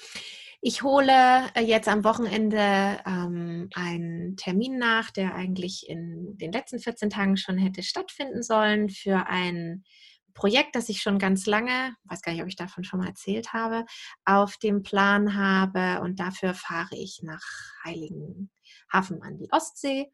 Ich 0.59 0.84
hole 0.84 1.49
äh, 1.55 1.61
jetzt 1.61 1.88
am 1.88 2.03
Wochenende 2.03 2.99
ähm, 3.05 3.69
einen 3.76 4.36
Termin 4.36 4.78
nach, 4.78 5.09
der 5.09 5.36
eigentlich 5.36 5.88
in 5.88 6.38
den 6.38 6.51
letzten 6.51 6.80
14 6.80 7.09
Tagen 7.09 7.38
schon 7.38 7.57
hätte 7.57 7.82
stattfinden 7.82 8.43
sollen 8.43 8.89
für 8.89 9.28
ein 9.28 9.86
Projekt, 10.34 10.75
das 10.75 10.89
ich 10.89 11.01
schon 11.01 11.19
ganz 11.19 11.45
lange, 11.45 11.95
weiß 12.05 12.21
gar 12.21 12.31
nicht, 12.31 12.41
ob 12.41 12.47
ich 12.47 12.55
davon 12.55 12.84
schon 12.84 12.99
mal 12.99 13.07
erzählt 13.07 13.53
habe, 13.53 13.86
auf 14.25 14.57
dem 14.57 14.84
Plan 14.84 15.36
habe. 15.36 16.01
Und 16.01 16.19
dafür 16.19 16.53
fahre 16.53 16.95
ich 16.95 17.21
nach 17.23 17.43
Heiligenhafen 17.86 19.21
an 19.21 19.38
die 19.38 19.51
Ostsee 19.51 20.09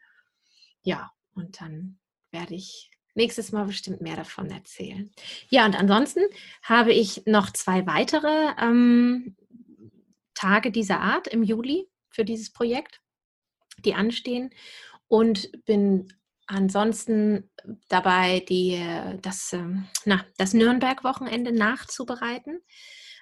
ja, 0.84 1.12
und 1.34 1.62
dann 1.62 2.00
werde 2.32 2.56
ich 2.56 2.92
nächstes 3.16 3.52
Mal 3.52 3.66
bestimmt 3.66 4.02
mehr 4.02 4.16
davon 4.16 4.50
erzählen. 4.50 5.12
Ja, 5.50 5.66
und 5.66 5.78
ansonsten 5.78 6.22
habe 6.64 6.94
ich 6.94 7.26
noch 7.26 7.52
zwei 7.52 7.86
weitere 7.86 8.54
ähm, 8.60 9.36
Tage 10.36 10.72
dieser 10.72 11.02
Art 11.02 11.28
im 11.28 11.44
Juli 11.44 11.88
für 12.10 12.24
dieses 12.24 12.52
Projekt, 12.52 13.02
die 13.84 13.94
anstehen 13.94 14.52
und 15.08 15.52
bin 15.66 16.14
ansonsten 16.50 17.50
dabei, 17.88 18.42
die, 18.42 18.84
das, 19.22 19.54
ähm, 19.54 19.86
na, 20.06 20.26
das 20.38 20.54
Nürnberg-Wochenende 20.54 21.52
nachzubereiten. 21.52 22.62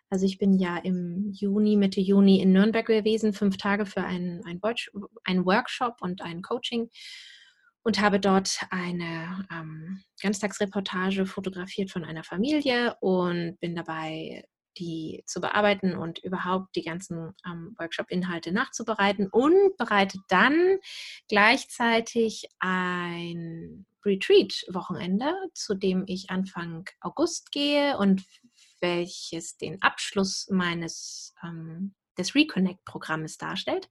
Also 0.09 0.25
ich 0.25 0.37
bin 0.37 0.57
ja 0.57 0.77
im 0.77 1.31
Juni, 1.33 1.75
Mitte 1.75 1.99
Juni 1.99 2.39
in 2.39 2.53
Nürnberg 2.53 2.85
gewesen, 2.85 3.33
fünf 3.33 3.57
Tage 3.57 3.85
für 3.85 4.03
einen, 4.03 4.41
einen 4.45 5.45
Workshop 5.45 5.97
und 5.99 6.21
ein 6.21 6.41
Coaching 6.41 6.89
und 7.83 8.01
habe 8.01 8.19
dort 8.19 8.59
eine 8.69 9.45
ähm, 9.51 10.03
Ganztagsreportage 10.21 11.25
fotografiert 11.25 11.91
von 11.91 12.05
einer 12.05 12.23
Familie 12.23 12.95
und 13.01 13.57
bin 13.59 13.75
dabei, 13.75 14.45
die 14.77 15.23
zu 15.25 15.41
bearbeiten 15.41 15.97
und 15.97 16.19
überhaupt 16.19 16.75
die 16.75 16.83
ganzen 16.83 17.33
ähm, 17.45 17.75
Workshop-Inhalte 17.77 18.51
nachzubereiten 18.51 19.27
und 19.31 19.75
bereite 19.77 20.19
dann 20.29 20.77
gleichzeitig 21.27 22.47
ein 22.59 23.85
Retreat-Wochenende, 24.05 25.33
zu 25.53 25.75
dem 25.75 26.03
ich 26.07 26.29
Anfang 26.29 26.85
August 27.01 27.51
gehe 27.51 27.97
und 27.97 28.23
welches 28.79 29.57
den 29.57 29.81
Abschluss 29.81 30.47
meines 30.49 31.33
ähm, 31.43 31.95
des 32.17 32.35
Reconnect-Programmes 32.35 33.37
darstellt, 33.37 33.89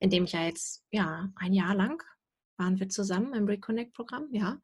in 0.00 0.10
dem 0.10 0.24
ich 0.24 0.32
ja 0.32 0.44
jetzt 0.44 0.84
ja 0.90 1.28
ein 1.36 1.52
Jahr 1.52 1.74
lang 1.74 2.02
waren 2.62 2.78
wir 2.78 2.88
zusammen 2.88 3.34
im 3.34 3.46
Reconnect-Programm, 3.46 4.28
ja. 4.32 4.60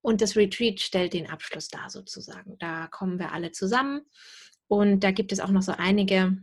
Und 0.00 0.20
das 0.20 0.36
Retreat 0.36 0.80
stellt 0.80 1.12
den 1.12 1.28
Abschluss 1.28 1.68
dar 1.68 1.90
sozusagen. 1.90 2.56
Da 2.58 2.86
kommen 2.86 3.18
wir 3.18 3.32
alle 3.32 3.50
zusammen 3.50 4.02
und 4.68 5.00
da 5.00 5.10
gibt 5.10 5.32
es 5.32 5.40
auch 5.40 5.50
noch 5.50 5.62
so 5.62 5.72
einige 5.72 6.36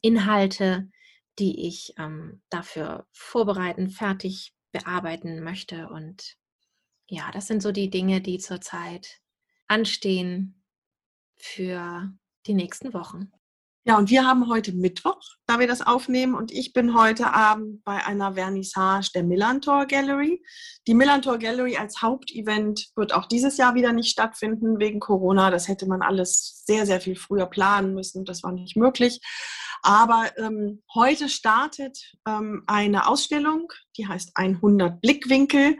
Inhalte, 0.00 0.90
die 1.38 1.66
ich 1.66 1.94
ähm, 1.98 2.42
dafür 2.48 3.06
vorbereiten, 3.12 3.90
fertig 3.90 4.54
bearbeiten 4.70 5.42
möchte. 5.42 5.88
Und 5.88 6.36
ja, 7.08 7.30
das 7.32 7.46
sind 7.46 7.62
so 7.62 7.72
die 7.72 7.90
Dinge, 7.90 8.20
die 8.20 8.38
zurzeit 8.38 9.20
anstehen 9.66 10.62
für 11.36 12.12
die 12.46 12.54
nächsten 12.54 12.94
Wochen. 12.94 13.32
Ja, 13.84 13.98
und 13.98 14.10
wir 14.10 14.24
haben 14.24 14.48
heute 14.48 14.72
Mittwoch, 14.72 15.20
da 15.46 15.58
wir 15.58 15.66
das 15.66 15.82
aufnehmen, 15.82 16.36
und 16.36 16.52
ich 16.52 16.72
bin 16.72 16.96
heute 16.96 17.32
Abend 17.32 17.82
bei 17.82 18.06
einer 18.06 18.34
Vernissage 18.34 19.10
der 19.12 19.24
Millantor 19.24 19.86
Gallery. 19.86 20.40
Die 20.86 20.94
Millantor 20.94 21.38
Gallery 21.38 21.76
als 21.76 22.00
Hauptevent 22.00 22.90
wird 22.94 23.12
auch 23.12 23.26
dieses 23.26 23.56
Jahr 23.56 23.74
wieder 23.74 23.92
nicht 23.92 24.10
stattfinden 24.10 24.78
wegen 24.78 25.00
Corona. 25.00 25.50
Das 25.50 25.66
hätte 25.66 25.86
man 25.86 26.00
alles 26.00 26.62
sehr, 26.64 26.86
sehr 26.86 27.00
viel 27.00 27.16
früher 27.16 27.46
planen 27.46 27.92
müssen. 27.92 28.24
Das 28.24 28.44
war 28.44 28.52
nicht 28.52 28.76
möglich. 28.76 29.20
Aber 29.82 30.30
ähm, 30.36 30.84
heute 30.94 31.28
startet 31.28 31.98
ähm, 32.28 32.62
eine 32.68 33.08
Ausstellung, 33.08 33.72
die 33.96 34.06
heißt 34.06 34.30
100 34.36 35.00
Blickwinkel 35.00 35.76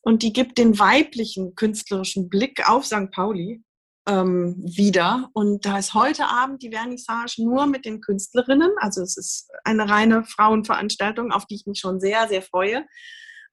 und 0.00 0.22
die 0.22 0.32
gibt 0.32 0.56
den 0.56 0.78
weiblichen 0.78 1.54
künstlerischen 1.54 2.30
Blick 2.30 2.66
auf 2.66 2.86
St. 2.86 3.10
Pauli 3.10 3.62
ähm, 4.06 4.56
wieder. 4.58 5.30
Und 5.32 5.64
da 5.64 5.78
ist 5.78 5.94
heute 5.94 6.26
Abend 6.26 6.62
die 6.62 6.70
Vernissage 6.70 7.42
nur 7.42 7.66
mit 7.66 7.84
den 7.84 8.00
Künstlerinnen. 8.00 8.72
Also 8.78 9.02
es 9.02 9.16
ist 9.16 9.50
eine 9.64 9.88
reine 9.88 10.24
Frauenveranstaltung, 10.24 11.32
auf 11.32 11.46
die 11.46 11.56
ich 11.56 11.66
mich 11.66 11.78
schon 11.78 12.00
sehr, 12.00 12.28
sehr 12.28 12.42
freue. 12.42 12.84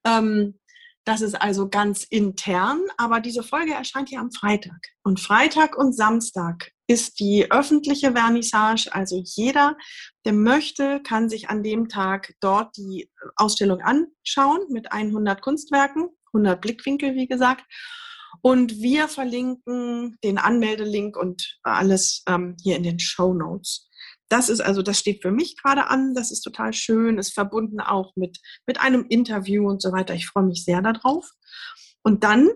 Ähm, 0.04 0.58
das 1.04 1.22
ist 1.22 1.34
also 1.34 1.68
ganz 1.68 2.04
intern, 2.04 2.82
aber 2.98 3.20
diese 3.20 3.42
Folge 3.42 3.72
erscheint 3.72 4.10
hier 4.10 4.20
am 4.20 4.32
Freitag. 4.32 4.78
Und 5.02 5.18
Freitag 5.18 5.76
und 5.76 5.96
Samstag 5.96 6.72
ist 6.86 7.20
die 7.20 7.50
öffentliche 7.50 8.12
Vernissage. 8.12 8.90
Also 8.92 9.22
jeder, 9.24 9.76
der 10.24 10.34
möchte, 10.34 11.00
kann 11.02 11.30
sich 11.30 11.48
an 11.48 11.62
dem 11.62 11.88
Tag 11.88 12.34
dort 12.40 12.76
die 12.76 13.10
Ausstellung 13.36 13.80
anschauen 13.80 14.60
mit 14.68 14.92
100 14.92 15.40
Kunstwerken, 15.40 16.10
100 16.34 16.60
Blickwinkel, 16.60 17.14
wie 17.14 17.26
gesagt. 17.26 17.64
Und 18.42 18.80
wir 18.80 19.08
verlinken 19.08 20.16
den 20.24 20.38
Anmeldelink 20.38 21.16
und 21.16 21.58
alles 21.62 22.22
ähm, 22.26 22.56
hier 22.62 22.76
in 22.76 22.82
den 22.82 22.98
Show 22.98 23.34
Notes. 23.34 23.88
Das 24.28 24.48
ist 24.48 24.60
also, 24.60 24.82
das 24.82 24.98
steht 24.98 25.22
für 25.22 25.32
mich 25.32 25.56
gerade 25.56 25.88
an. 25.88 26.14
Das 26.14 26.30
ist 26.30 26.42
total 26.42 26.72
schön, 26.72 27.18
ist 27.18 27.34
verbunden 27.34 27.80
auch 27.80 28.14
mit, 28.14 28.38
mit 28.66 28.80
einem 28.80 29.04
Interview 29.08 29.68
und 29.68 29.82
so 29.82 29.92
weiter. 29.92 30.14
Ich 30.14 30.26
freue 30.26 30.44
mich 30.44 30.64
sehr 30.64 30.80
darauf. 30.82 31.28
Und 32.02 32.22
dann 32.24 32.48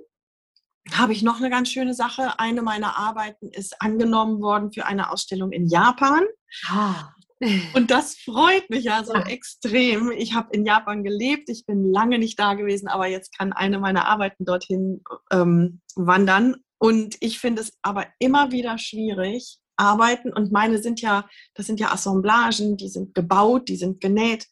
habe 0.93 1.13
ich 1.13 1.23
noch 1.23 1.39
eine 1.39 1.51
ganz 1.51 1.71
schöne 1.71 1.95
Sache. 1.95 2.39
Eine 2.39 2.63
meiner 2.63 2.97
Arbeiten 2.97 3.49
ist 3.51 3.81
angenommen 3.81 4.41
worden 4.41 4.73
für 4.73 4.87
eine 4.87 5.11
Ausstellung 5.11 5.51
in 5.51 5.67
Japan. 5.67 6.25
Ah. 6.69 7.11
Und 7.75 7.91
das 7.91 8.17
freut 8.17 8.69
mich 8.71 8.85
ja 8.85 9.05
so 9.05 9.15
ja. 9.15 9.27
extrem. 9.27 10.11
Ich 10.13 10.35
habe 10.35 10.49
in 10.53 10.65
Japan 10.65 11.03
gelebt, 11.05 11.49
ich 11.49 11.67
bin 11.67 11.91
lange 11.91 12.19
nicht 12.19 12.39
da 12.39 12.55
gewesen, 12.55 12.89
aber 12.89 13.07
jetzt 13.07 13.37
kann 13.37 13.53
eine 13.53 13.79
meiner 13.79 14.07
Arbeiten 14.07 14.45
dorthin 14.45 15.03
ähm, 15.31 15.81
wandern. 15.97 16.57
Und 16.79 17.17
ich 17.21 17.39
finde 17.39 17.63
es 17.63 17.73
aber 17.83 18.07
immer 18.19 18.53
wieder 18.53 18.79
schwierig, 18.79 19.59
Arbeiten, 19.77 20.33
und 20.33 20.53
meine 20.53 20.79
sind 20.79 21.01
ja, 21.01 21.29
das 21.55 21.67
sind 21.67 21.81
ja 21.81 21.91
Assemblagen, 21.91 22.77
die 22.77 22.89
sind 22.89 23.15
gebaut, 23.15 23.69
die 23.69 23.77
sind 23.77 24.01
genäht, 24.01 24.47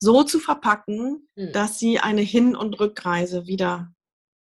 so 0.00 0.22
zu 0.22 0.38
verpacken, 0.38 1.28
mhm. 1.36 1.52
dass 1.52 1.78
sie 1.78 1.98
eine 1.98 2.22
Hin- 2.22 2.56
und 2.56 2.78
Rückreise 2.80 3.46
wieder 3.46 3.92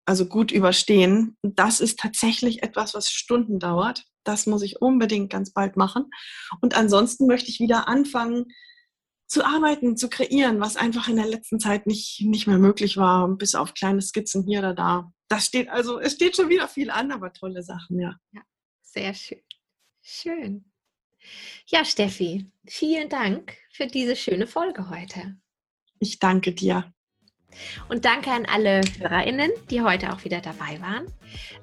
also 0.04 0.26
gut 0.26 0.50
überstehen. 0.50 1.36
Das 1.42 1.80
ist 1.80 1.98
tatsächlich 1.98 2.62
etwas, 2.62 2.94
was 2.94 3.10
Stunden 3.10 3.58
dauert. 3.58 4.04
Das 4.24 4.46
muss 4.46 4.62
ich 4.62 4.80
unbedingt 4.80 5.30
ganz 5.30 5.52
bald 5.52 5.76
machen. 5.76 6.10
Und 6.60 6.76
ansonsten 6.76 7.26
möchte 7.26 7.50
ich 7.50 7.60
wieder 7.60 7.88
anfangen 7.88 8.46
zu 9.26 9.44
arbeiten, 9.44 9.96
zu 9.96 10.10
kreieren, 10.10 10.60
was 10.60 10.76
einfach 10.76 11.08
in 11.08 11.16
der 11.16 11.26
letzten 11.26 11.58
Zeit 11.58 11.86
nicht, 11.86 12.20
nicht 12.22 12.46
mehr 12.46 12.58
möglich 12.58 12.98
war, 12.98 13.28
bis 13.28 13.54
auf 13.54 13.72
kleine 13.72 14.02
Skizzen 14.02 14.44
hier 14.44 14.58
oder 14.58 14.74
da. 14.74 15.12
Das 15.28 15.46
steht 15.46 15.70
also, 15.70 15.98
es 15.98 16.12
steht 16.12 16.36
schon 16.36 16.50
wieder 16.50 16.68
viel 16.68 16.90
an, 16.90 17.10
aber 17.10 17.32
tolle 17.32 17.62
Sachen, 17.62 17.98
ja. 17.98 18.14
Ja, 18.32 18.42
sehr 18.82 19.14
schön. 19.14 19.40
Schön. 20.02 20.72
Ja, 21.66 21.84
Steffi, 21.84 22.50
vielen 22.66 23.08
Dank 23.08 23.56
für 23.70 23.86
diese 23.86 24.16
schöne 24.16 24.46
Folge 24.46 24.90
heute. 24.90 25.36
Ich 25.98 26.18
danke 26.18 26.52
dir. 26.52 26.92
Und 27.88 28.04
danke 28.04 28.30
an 28.30 28.46
alle 28.46 28.82
HörerInnen, 28.98 29.50
die 29.70 29.82
heute 29.82 30.12
auch 30.12 30.24
wieder 30.24 30.40
dabei 30.40 30.80
waren. 30.80 31.06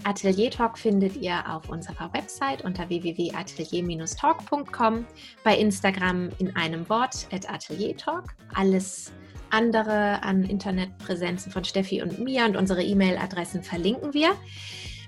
Atelier 0.03 0.51
Talk 0.51 0.77
findet 0.77 1.15
ihr 1.17 1.43
auf 1.49 1.69
unserer 1.69 2.13
Website 2.13 2.63
unter 2.63 2.89
www.atelier-talk.com, 2.89 5.05
bei 5.43 5.57
Instagram 5.57 6.29
in 6.39 6.55
einem 6.55 6.87
Wort 6.89 7.27
at 7.31 7.49
Atelier 7.49 7.97
Talk. 7.97 8.35
Alles 8.53 9.11
andere 9.51 10.21
an 10.23 10.43
Internetpräsenzen 10.43 11.51
von 11.51 11.63
Steffi 11.63 12.01
und 12.01 12.19
mir 12.19 12.45
und 12.45 12.55
unsere 12.55 12.83
E-Mail-Adressen 12.83 13.63
verlinken 13.63 14.13
wir. 14.13 14.35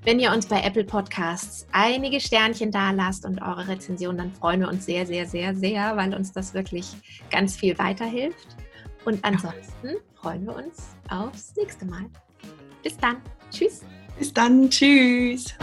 Wenn 0.04 0.20
ihr 0.20 0.32
uns 0.32 0.48
bei 0.48 0.64
Apple 0.64 0.84
Podcasts 0.84 1.68
einige 1.72 2.20
Sternchen 2.20 2.72
da 2.72 2.90
lasst 2.90 3.24
und 3.24 3.40
eure 3.40 3.68
Rezension, 3.68 4.18
dann 4.18 4.32
freuen 4.32 4.62
wir 4.62 4.68
uns 4.68 4.86
sehr, 4.86 5.06
sehr, 5.06 5.28
sehr, 5.28 5.54
sehr, 5.54 5.96
weil 5.96 6.16
uns 6.16 6.32
das 6.32 6.56
wirklich 6.56 6.88
ganz 7.30 7.56
viel 7.56 7.78
weiterhilft. 7.78 8.48
Und 9.06 9.24
ansonsten 9.24 9.98
freuen 10.22 10.46
wir 10.46 10.56
uns 10.56 10.90
aufs 11.10 11.56
nächste 11.56 11.86
Mal. 11.86 12.06
Bis 12.84 12.98
dann. 12.98 13.18
Tschüss. 13.52 13.82
Bis 14.18 14.34
dann. 14.34 14.70
Tschüss. 14.70 15.56